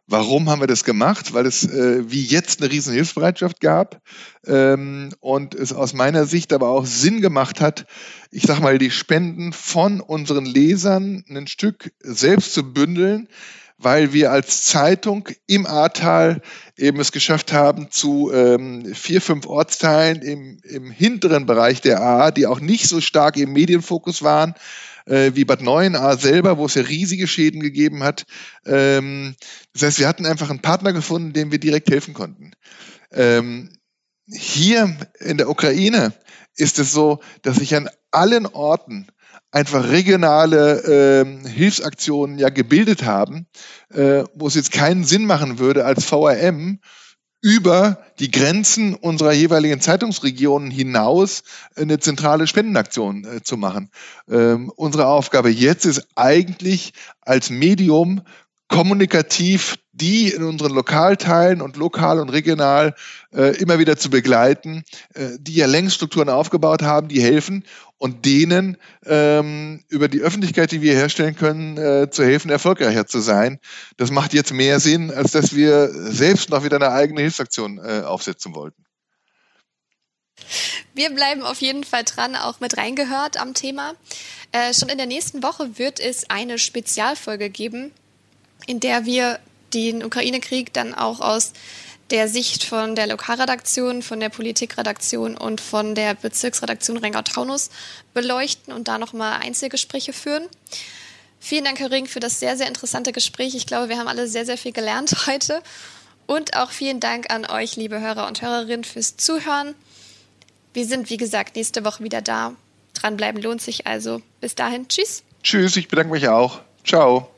Warum 0.07 0.51
haben 0.51 0.61
wir 0.61 0.67
das 0.67 0.83
gemacht? 0.83 1.35
Weil 1.35 1.47
es 1.47 1.63
äh, 1.65 2.11
wie 2.11 2.25
jetzt 2.25 2.61
eine 2.61 2.73
riesen 2.73 2.93
Hilfsbereitschaft 2.95 3.61
gab 3.61 4.01
ähm, 4.45 5.11
und 5.21 5.55
es 5.55 5.73
aus 5.73 5.93
meiner 5.93 6.27
Sicht 6.27 6.53
aber 6.53 6.71
auch 6.71 6.85
Sinn 6.85 7.21
gemacht 7.21 7.61
hat, 7.61 7.87
ich 8.33 8.43
sag 8.43 8.59
mal, 8.59 8.79
die 8.79 8.91
Spenden 8.91 9.53
von 9.53 10.01
unseren 10.01 10.47
Lesern 10.47 11.25
ein 11.29 11.47
Stück 11.47 11.93
selbst 12.01 12.55
zu 12.55 12.73
bündeln, 12.73 13.29
weil 13.83 14.13
wir 14.13 14.31
als 14.31 14.65
Zeitung 14.65 15.29
im 15.47 15.67
Ahrtal 15.67 16.43
eben 16.77 17.01
es 17.01 17.13
geschafft 17.13 17.53
haben, 17.53 17.91
zu 17.91 18.31
ähm, 18.31 18.95
vier, 18.95 19.23
fünf 19.23 19.47
Ortsteilen 19.47 20.21
im, 20.21 20.61
im 20.65 20.91
hinteren 20.91 21.47
Bereich 21.47 21.81
der 21.81 22.03
A, 22.03 22.31
die 22.31 22.47
auch 22.47 22.61
nicht 22.61 22.89
so 22.89 23.01
stark 23.01 23.39
im 23.39 23.55
Medienfokus 23.55 24.23
waren, 24.23 24.55
äh, 25.07 25.31
wie 25.35 25.47
Bad 25.47 25.63
Neuenahr 25.63 26.19
selber, 26.19 26.59
wo 26.59 26.67
es 26.67 26.75
ja 26.75 26.83
riesige 26.83 27.27
Schäden 27.27 27.61
gegeben 27.61 28.03
hat. 28.03 28.25
Ähm, 28.67 29.35
das 29.73 29.83
heißt, 29.83 29.99
wir 29.99 30.09
hatten 30.09 30.27
einfach 30.27 30.51
einen 30.51 30.61
Partner 30.61 30.93
gefunden, 30.93 31.33
dem 31.33 31.51
wir 31.51 31.59
direkt 31.59 31.91
helfen 31.91 32.13
konnten. 32.13 32.53
Ähm, 33.13 33.71
hier 34.27 34.95
in 35.21 35.39
der 35.39 35.49
Ukraine 35.49 36.13
ist 36.55 36.79
es 36.79 36.93
so, 36.93 37.21
dass 37.41 37.57
sich 37.57 37.75
an 37.75 37.89
allen 38.11 38.45
Orten 38.45 39.07
einfach 39.53 39.89
regionale 39.89 41.25
äh, 41.25 41.49
Hilfsaktionen 41.49 42.39
ja 42.39 42.51
gebildet 42.51 43.05
haben, 43.05 43.47
äh, 43.93 44.25
wo 44.35 44.47
es 44.47 44.55
jetzt 44.55 44.73
keinen 44.73 45.05
Sinn 45.05 45.27
machen 45.27 45.59
würde, 45.59 45.85
als 45.85 46.05
VRM 46.05 46.81
über 47.43 48.05
die 48.19 48.31
Grenzen 48.31 48.95
unserer 48.95 49.33
jeweiligen 49.33 49.81
Zeitungsregionen 49.81 50.71
hinaus 50.71 51.43
eine 51.75 51.99
zentrale 51.99 52.47
Spendenaktion 52.47 53.25
äh, 53.25 53.43
zu 53.43 53.57
machen. 53.57 53.91
Ähm, 54.31 54.71
unsere 54.77 55.07
Aufgabe 55.07 55.49
jetzt 55.49 55.87
ist 55.87 56.07
eigentlich 56.17 56.93
als 57.23 57.51
Medium 57.51 58.23
kommunikativ 58.69 59.79
die 60.01 60.31
in 60.31 60.43
unseren 60.43 60.73
Lokalteilen 60.73 61.61
und 61.61 61.77
lokal 61.77 62.19
und 62.21 62.31
regional 62.31 62.95
äh, 63.35 63.57
immer 63.59 63.79
wieder 63.79 63.97
zu 63.97 64.11
begleiten, 64.11 64.85
äh, 65.15 65.31
die 65.39 65.55
ja 65.55 65.67
längst 65.67 65.97
Strukturen 65.97 66.29
aufgebaut 66.29 66.83
haben, 66.83 67.09
die 67.09 67.23
helfen 67.23 67.65
und 67.99 68.25
denen 68.25 68.79
ähm, 69.05 69.85
über 69.89 70.09
die 70.09 70.21
Öffentlichkeit, 70.21 70.73
die 70.73 70.81
wir 70.81 70.95
herstellen 70.95 71.37
können, 71.37 71.77
äh, 71.77 72.11
zu 72.11 72.25
helfen, 72.25 72.51
erfolgreicher 72.51 73.07
zu 73.07 73.21
sein. 73.21 73.61
Das 73.99 74.11
macht 74.11 74.33
jetzt 74.33 74.53
mehr 74.53 74.81
Sinn, 74.81 75.11
als 75.11 75.33
dass 75.33 75.55
wir 75.55 75.91
selbst 75.91 76.49
noch 76.49 76.65
wieder 76.65 76.77
eine 76.77 76.93
eigene 76.93 77.21
Hilfsaktion 77.21 77.79
äh, 77.79 78.03
aufsetzen 78.03 78.55
wollten. 78.55 78.85
Wir 80.95 81.11
bleiben 81.11 81.43
auf 81.43 81.61
jeden 81.61 81.85
Fall 81.85 82.05
dran, 82.05 82.35
auch 82.37 82.61
mit 82.61 82.77
reingehört 82.77 83.39
am 83.39 83.55
Thema. 83.55 83.93
Äh, 84.53 84.75
schon 84.75 84.89
in 84.89 84.99
der 84.99 85.07
nächsten 85.07 85.43
Woche 85.43 85.79
wird 85.79 86.01
es 86.01 86.29
eine 86.31 86.59
Spezialfolge 86.59 87.51
geben, 87.51 87.93
in 88.67 88.81
der 88.81 89.05
wir 89.05 89.39
den 89.75 90.05
Ukraine-Krieg 90.05 90.73
dann 90.73 90.95
auch 90.95 91.21
aus 91.21 91.53
der 92.11 92.29
Sicht 92.29 92.65
von 92.65 92.97
der 92.97 93.07
Lokalredaktion, 93.07 94.03
von 94.03 94.21
der 94.21 94.29
Politikredaktion 94.29 95.37
und 95.37 95.61
von 95.61 95.95
der 95.95 96.15
Bezirksredaktion 96.15 96.97
Rheingau-Taunus 96.97 97.71
beleuchten 98.15 98.73
und 98.73 98.89
da 98.89 98.99
nochmal 98.99 99.41
Einzelgespräche 99.41 100.13
führen. 100.13 100.49
Vielen 101.39 101.65
Dank, 101.65 101.79
Herr 101.81 101.91
Ring, 101.91 102.07
für 102.07 102.21
das 102.21 102.39
sehr, 102.39 102.57
sehr 102.57 102.69
interessante 102.69 103.13
Gespräch. 103.13 103.55
Ich 103.55 103.67
glaube, 103.67 103.89
wir 103.89 103.99
haben 103.99 104.09
alle 104.09 104.29
sehr, 104.29 104.45
sehr 104.45 104.59
viel 104.59 104.73
gelernt 104.73 105.15
heute. 105.27 105.63
Und 106.27 106.55
auch 106.57 106.71
vielen 106.71 107.01
Dank 107.01 107.33
an 107.33 107.45
euch, 107.45 107.77
liebe 107.77 108.01
Hörer 108.01 108.29
und 108.29 108.43
Hörerinnen, 108.43 108.85
fürs 108.85 109.17
Zuhören. 109.17 109.75
Wir 110.73 110.87
sind, 110.87 111.11
wie 111.11 111.17
gesagt, 111.17 111.57
nächste 111.57 111.85
Woche 111.85 112.05
wieder 112.05 112.23
da. 112.23 112.55
Dranbleiben 112.95 113.43
lohnt 113.43 113.63
sich 113.63 113.87
also. 113.87 114.23
Bis 114.41 114.55
dahin, 114.55 114.87
tschüss. 114.87 115.25
Tschüss, 115.43 115.77
ich 115.77 115.89
bedanke 115.89 116.13
mich 116.13 116.29
auch. 116.29 116.61
Ciao. 116.85 117.31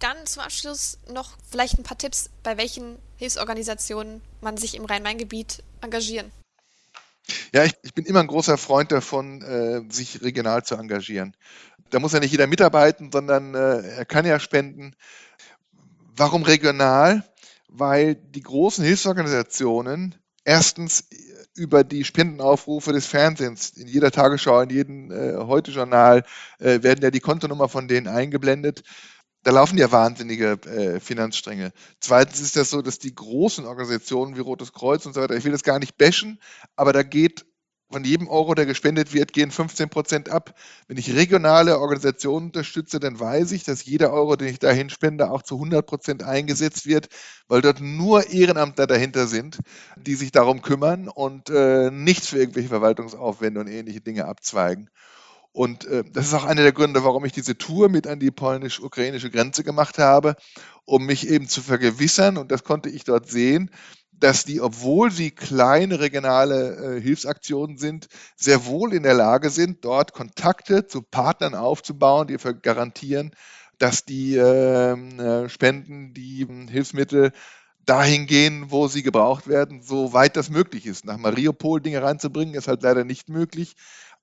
Dann 0.00 0.16
zum 0.24 0.42
Abschluss 0.42 0.98
noch 1.12 1.36
vielleicht 1.50 1.78
ein 1.78 1.82
paar 1.82 1.98
Tipps, 1.98 2.30
bei 2.42 2.56
welchen 2.56 2.96
Hilfsorganisationen 3.16 4.22
man 4.40 4.56
sich 4.56 4.74
im 4.74 4.86
Rhein-Main-Gebiet 4.86 5.62
engagieren. 5.82 6.32
Ja, 7.52 7.64
ich, 7.64 7.74
ich, 7.82 7.94
bin 7.94 8.06
immer 8.06 8.20
ein 8.20 8.26
großer 8.26 8.56
Freund 8.56 8.90
davon, 8.92 9.42
äh, 9.42 9.82
sich 9.92 10.22
regional 10.22 10.64
zu 10.64 10.74
engagieren. 10.74 11.36
Da 11.90 11.98
muss 11.98 12.12
ja 12.12 12.20
nicht 12.20 12.32
jeder 12.32 12.46
mitarbeiten, 12.46 13.12
sondern 13.12 13.54
äh, 13.54 13.98
er 13.98 14.04
kann 14.06 14.24
ja 14.24 14.40
spenden. 14.40 14.96
Warum 16.16 16.42
regional? 16.42 17.22
Weil 17.68 18.14
die 18.14 18.42
großen 18.42 18.82
Hilfsorganisationen 18.82 20.14
erstens 20.44 21.04
über 21.54 21.84
die 21.84 22.04
Spendenaufrufe 22.04 22.92
des 22.92 23.06
Fernsehens, 23.06 23.70
in 23.76 23.86
jeder 23.86 24.10
Tagesschau, 24.10 24.62
in 24.62 24.70
jedem 24.70 25.10
äh, 25.10 25.36
Heute-Journal 25.36 26.24
äh, 26.58 26.82
werden 26.82 27.02
ja 27.02 27.10
die 27.10 27.20
Kontonummer 27.20 27.68
von 27.68 27.86
denen 27.86 28.08
eingeblendet 28.08 28.82
da 29.42 29.50
laufen 29.52 29.78
ja 29.78 29.90
wahnsinnige 29.90 30.58
äh, 30.66 31.00
Finanzstränge. 31.00 31.72
Zweitens 32.00 32.40
ist 32.40 32.56
das 32.56 32.70
so, 32.70 32.82
dass 32.82 32.98
die 32.98 33.14
großen 33.14 33.64
Organisationen 33.64 34.36
wie 34.36 34.40
Rotes 34.40 34.72
Kreuz 34.72 35.06
und 35.06 35.14
so 35.14 35.20
weiter, 35.20 35.36
ich 35.36 35.44
will 35.44 35.52
das 35.52 35.62
gar 35.62 35.78
nicht 35.78 35.96
bashen, 35.96 36.40
aber 36.76 36.92
da 36.92 37.02
geht 37.02 37.46
von 37.90 38.04
jedem 38.04 38.28
Euro, 38.28 38.54
der 38.54 38.66
gespendet 38.66 39.12
wird, 39.12 39.32
gehen 39.32 39.50
15 39.50 39.90
Prozent 39.90 40.28
ab. 40.28 40.54
Wenn 40.86 40.96
ich 40.96 41.14
regionale 41.14 41.78
Organisationen 41.78 42.46
unterstütze, 42.46 43.00
dann 43.00 43.18
weiß 43.18 43.50
ich, 43.52 43.64
dass 43.64 43.84
jeder 43.84 44.12
Euro, 44.12 44.36
den 44.36 44.48
ich 44.48 44.60
dahin 44.60 44.90
spende, 44.90 45.30
auch 45.30 45.42
zu 45.42 45.56
100 45.56 45.84
Prozent 45.84 46.22
eingesetzt 46.22 46.86
wird, 46.86 47.08
weil 47.48 47.62
dort 47.62 47.80
nur 47.80 48.30
Ehrenamtler 48.30 48.86
dahinter 48.86 49.26
sind, 49.26 49.58
die 49.96 50.14
sich 50.14 50.30
darum 50.30 50.62
kümmern 50.62 51.08
und 51.08 51.50
äh, 51.50 51.90
nichts 51.90 52.28
für 52.28 52.38
irgendwelche 52.38 52.68
Verwaltungsaufwände 52.68 53.60
und 53.60 53.66
ähnliche 53.66 54.00
Dinge 54.00 54.26
abzweigen. 54.26 54.88
Und 55.52 55.84
äh, 55.86 56.04
das 56.12 56.26
ist 56.26 56.34
auch 56.34 56.44
einer 56.44 56.62
der 56.62 56.72
Gründe, 56.72 57.04
warum 57.04 57.24
ich 57.24 57.32
diese 57.32 57.58
Tour 57.58 57.88
mit 57.88 58.06
an 58.06 58.20
die 58.20 58.30
polnisch-ukrainische 58.30 59.30
Grenze 59.30 59.64
gemacht 59.64 59.98
habe, 59.98 60.36
um 60.84 61.06
mich 61.06 61.28
eben 61.28 61.48
zu 61.48 61.60
vergewissern, 61.60 62.36
und 62.36 62.52
das 62.52 62.64
konnte 62.64 62.88
ich 62.88 63.04
dort 63.04 63.28
sehen, 63.28 63.70
dass 64.12 64.44
die, 64.44 64.60
obwohl 64.60 65.10
sie 65.10 65.30
kleine 65.30 65.98
regionale 65.98 66.96
äh, 66.96 67.00
Hilfsaktionen 67.00 67.78
sind, 67.78 68.08
sehr 68.36 68.66
wohl 68.66 68.92
in 68.92 69.02
der 69.02 69.14
Lage 69.14 69.50
sind, 69.50 69.84
dort 69.84 70.12
Kontakte 70.12 70.86
zu 70.86 71.02
Partnern 71.02 71.54
aufzubauen, 71.54 72.28
die 72.28 72.36
garantieren, 72.62 73.32
dass 73.78 74.04
die 74.04 74.36
ähm, 74.36 75.18
äh, 75.18 75.48
Spenden, 75.48 76.12
die 76.12 76.42
äh, 76.42 76.70
Hilfsmittel 76.70 77.32
dahin 77.86 78.26
gehen, 78.26 78.70
wo 78.70 78.88
sie 78.88 79.02
gebraucht 79.02 79.48
werden, 79.48 79.82
soweit 79.82 80.36
das 80.36 80.50
möglich 80.50 80.86
ist. 80.86 81.06
Nach 81.06 81.16
Mariupol 81.16 81.80
Dinge 81.80 82.02
reinzubringen, 82.02 82.54
ist 82.54 82.68
halt 82.68 82.82
leider 82.82 83.04
nicht 83.04 83.30
möglich 83.30 83.74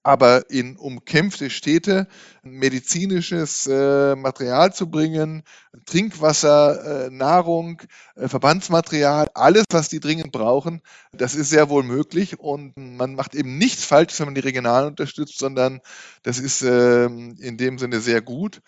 aber 0.07 0.49
in 0.49 0.77
umkämpfte 0.77 1.49
Städte 1.49 2.07
medizinisches 2.41 3.67
äh, 3.67 4.15
Material 4.15 4.73
zu 4.73 4.89
bringen, 4.89 5.43
Trinkwasser, 5.85 7.07
äh, 7.07 7.09
Nahrung, 7.09 7.81
äh, 8.15 8.29
Verbandsmaterial, 8.29 9.27
alles, 9.33 9.65
was 9.69 9.89
die 9.89 9.99
dringend 9.99 10.31
brauchen, 10.31 10.81
das 11.11 11.35
ist 11.35 11.49
sehr 11.49 11.67
wohl 11.67 11.83
möglich 11.83 12.39
und 12.39 12.77
man 12.77 13.15
macht 13.15 13.35
eben 13.35 13.57
nichts 13.57 13.83
falsch, 13.83 14.17
wenn 14.17 14.27
man 14.27 14.35
die 14.35 14.39
Regionalen 14.39 14.87
unterstützt, 14.87 15.39
sondern 15.39 15.81
das 16.23 16.39
ist 16.39 16.61
ähm, 16.61 17.35
in 17.41 17.57
dem 17.57 17.77
Sinne 17.77 17.99
sehr 17.99 18.21
gut. 18.21 18.61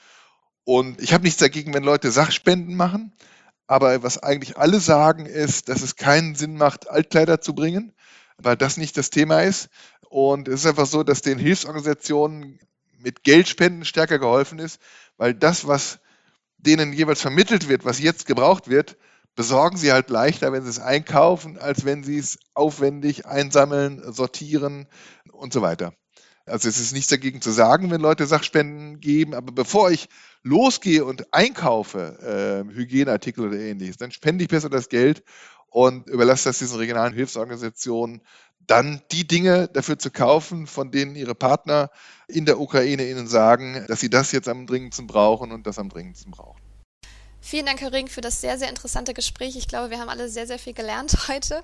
Und 0.66 1.02
ich 1.02 1.14
habe 1.14 1.24
nichts 1.24 1.40
dagegen, 1.40 1.74
wenn 1.74 1.84
Leute 1.84 2.12
Sachspenden 2.12 2.76
machen. 2.76 3.14
Aber 3.66 4.04
was 4.04 4.18
eigentlich 4.18 4.58
alle 4.58 4.82
sagen, 4.82 5.26
ist, 5.26 5.70
dass 5.70 5.84
es 5.84 5.96
keinen 5.96 6.36
Sinn 6.36 6.58
macht, 6.58 6.90
Altkleider 6.90 7.40
zu 7.40 7.56
bringen, 7.56 7.94
weil 8.38 8.58
das 8.58 8.76
nicht 8.76 8.98
das 8.98 9.10
Thema 9.10 9.42
ist. 9.44 9.70
Und 10.10 10.47
es 10.47 10.62
ist 10.62 10.66
einfach 10.66 10.88
so, 10.88 11.03
dass 11.03 11.22
den 11.22 11.38
Hilfsorganisationen 11.38 12.60
mit 12.97 13.24
Geldspenden 13.24 13.86
stärker 13.86 14.20
geholfen 14.20 14.60
ist, 14.60 14.82
weil 15.18 15.34
das, 15.34 15.68
was 15.68 15.99
denen 16.57 16.91
jeweils 16.91 17.22
vermittelt 17.22 17.70
wird, 17.70 17.86
was 17.86 17.99
jetzt 17.99 18.26
gebraucht 18.26 18.70
wird, 18.70 18.97
besorgen 19.36 19.78
sie 19.78 19.93
halt 19.93 20.10
leichter, 20.10 20.51
wenn 20.51 20.64
sie 20.64 20.70
es 20.70 20.80
einkaufen, 20.80 21.57
als 21.57 21.86
wenn 21.86 22.03
sie 22.03 22.18
es 22.18 22.39
aufwendig 22.53 23.26
einsammeln, 23.26 24.12
sortieren 24.12 24.88
und 25.32 25.53
so 25.53 25.62
weiter. 25.62 25.93
Also 26.45 26.68
es 26.68 26.80
ist 26.80 26.93
nichts 26.93 27.10
dagegen 27.10 27.41
zu 27.41 27.51
sagen, 27.51 27.91
wenn 27.91 28.01
Leute 28.01 28.26
Sachspenden 28.26 28.99
geben, 28.99 29.36
aber 29.36 29.51
bevor 29.51 29.91
ich 29.91 30.10
losgehe 30.41 31.05
und 31.05 31.34
einkaufe, 31.34 32.66
äh, 32.68 32.74
Hygieneartikel 32.74 33.47
oder 33.47 33.60
ähnliches, 33.60 33.97
dann 33.97 34.12
spende 34.12 34.43
ich 34.43 34.49
besser 34.49 34.70
das 34.70 34.89
Geld 34.89 35.24
und 35.68 36.10
überlasse 36.10 36.49
das 36.49 36.57
diesen 36.57 36.80
regionalen 36.80 37.14
Hilfsorganisationen, 37.14 38.22
dann 38.70 39.01
die 39.11 39.28
Dinge 39.28 39.67
dafür 39.67 39.97
zu 39.97 40.11
kaufen, 40.11 40.67
von 40.67 40.91
denen 40.91 41.15
ihre 41.15 41.36
Partner 41.36 41.89
in 42.28 42.45
der 42.45 42.59
Ukraine 42.59 43.09
ihnen 43.09 43.28
sagen, 43.28 43.86
dass 43.88 43.99
sie 43.99 44.09
das 44.09 44.32
jetzt 44.32 44.47
am 44.47 44.67
dringendsten 44.67 45.07
brauchen 45.07 45.51
und 45.51 45.65
das 45.65 45.80
am 45.80 45.89
dringendsten 45.89 46.32
brauchen. 46.32 46.61
Vielen 47.41 47.65
Dank, 47.65 47.82
Herr 47.82 47.93
Ring, 47.93 48.07
für 48.07 48.22
das 48.22 48.41
sehr, 48.41 48.57
sehr 48.57 48.70
interessante 48.70 49.13
Gespräch. 49.13 49.55
Ich 49.55 49.67
glaube, 49.67 49.89
wir 49.89 49.99
haben 49.99 50.09
alle 50.09 50.30
sehr, 50.30 50.45
sehr 50.45 50.59
viel 50.59 50.74
gelernt 50.74 51.15
heute. 51.28 51.63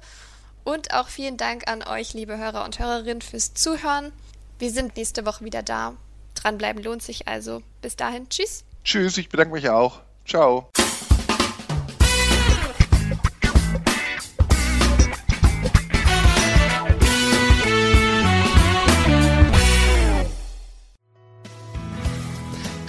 Und 0.64 0.93
auch 0.93 1.10
vielen 1.10 1.38
Dank 1.38 1.68
an 1.68 1.84
euch, 1.84 2.14
liebe 2.14 2.39
Hörer 2.39 2.66
und 2.66 2.80
Hörerinnen, 2.80 3.22
fürs 3.22 3.53
Zuhören. 3.53 4.12
Wir 4.58 4.72
sind 4.72 4.97
nächste 4.97 5.26
Woche 5.26 5.45
wieder 5.45 5.62
da. 5.62 5.95
Dranbleiben 6.34 6.82
lohnt 6.82 7.03
sich 7.03 7.28
also. 7.28 7.62
Bis 7.82 7.95
dahin, 7.95 8.30
tschüss. 8.30 8.64
Tschüss, 8.84 9.18
ich 9.18 9.30
bedanke 9.30 9.53
mich 9.53 9.70
auch. 9.70 10.01
Ciao. 10.26 10.72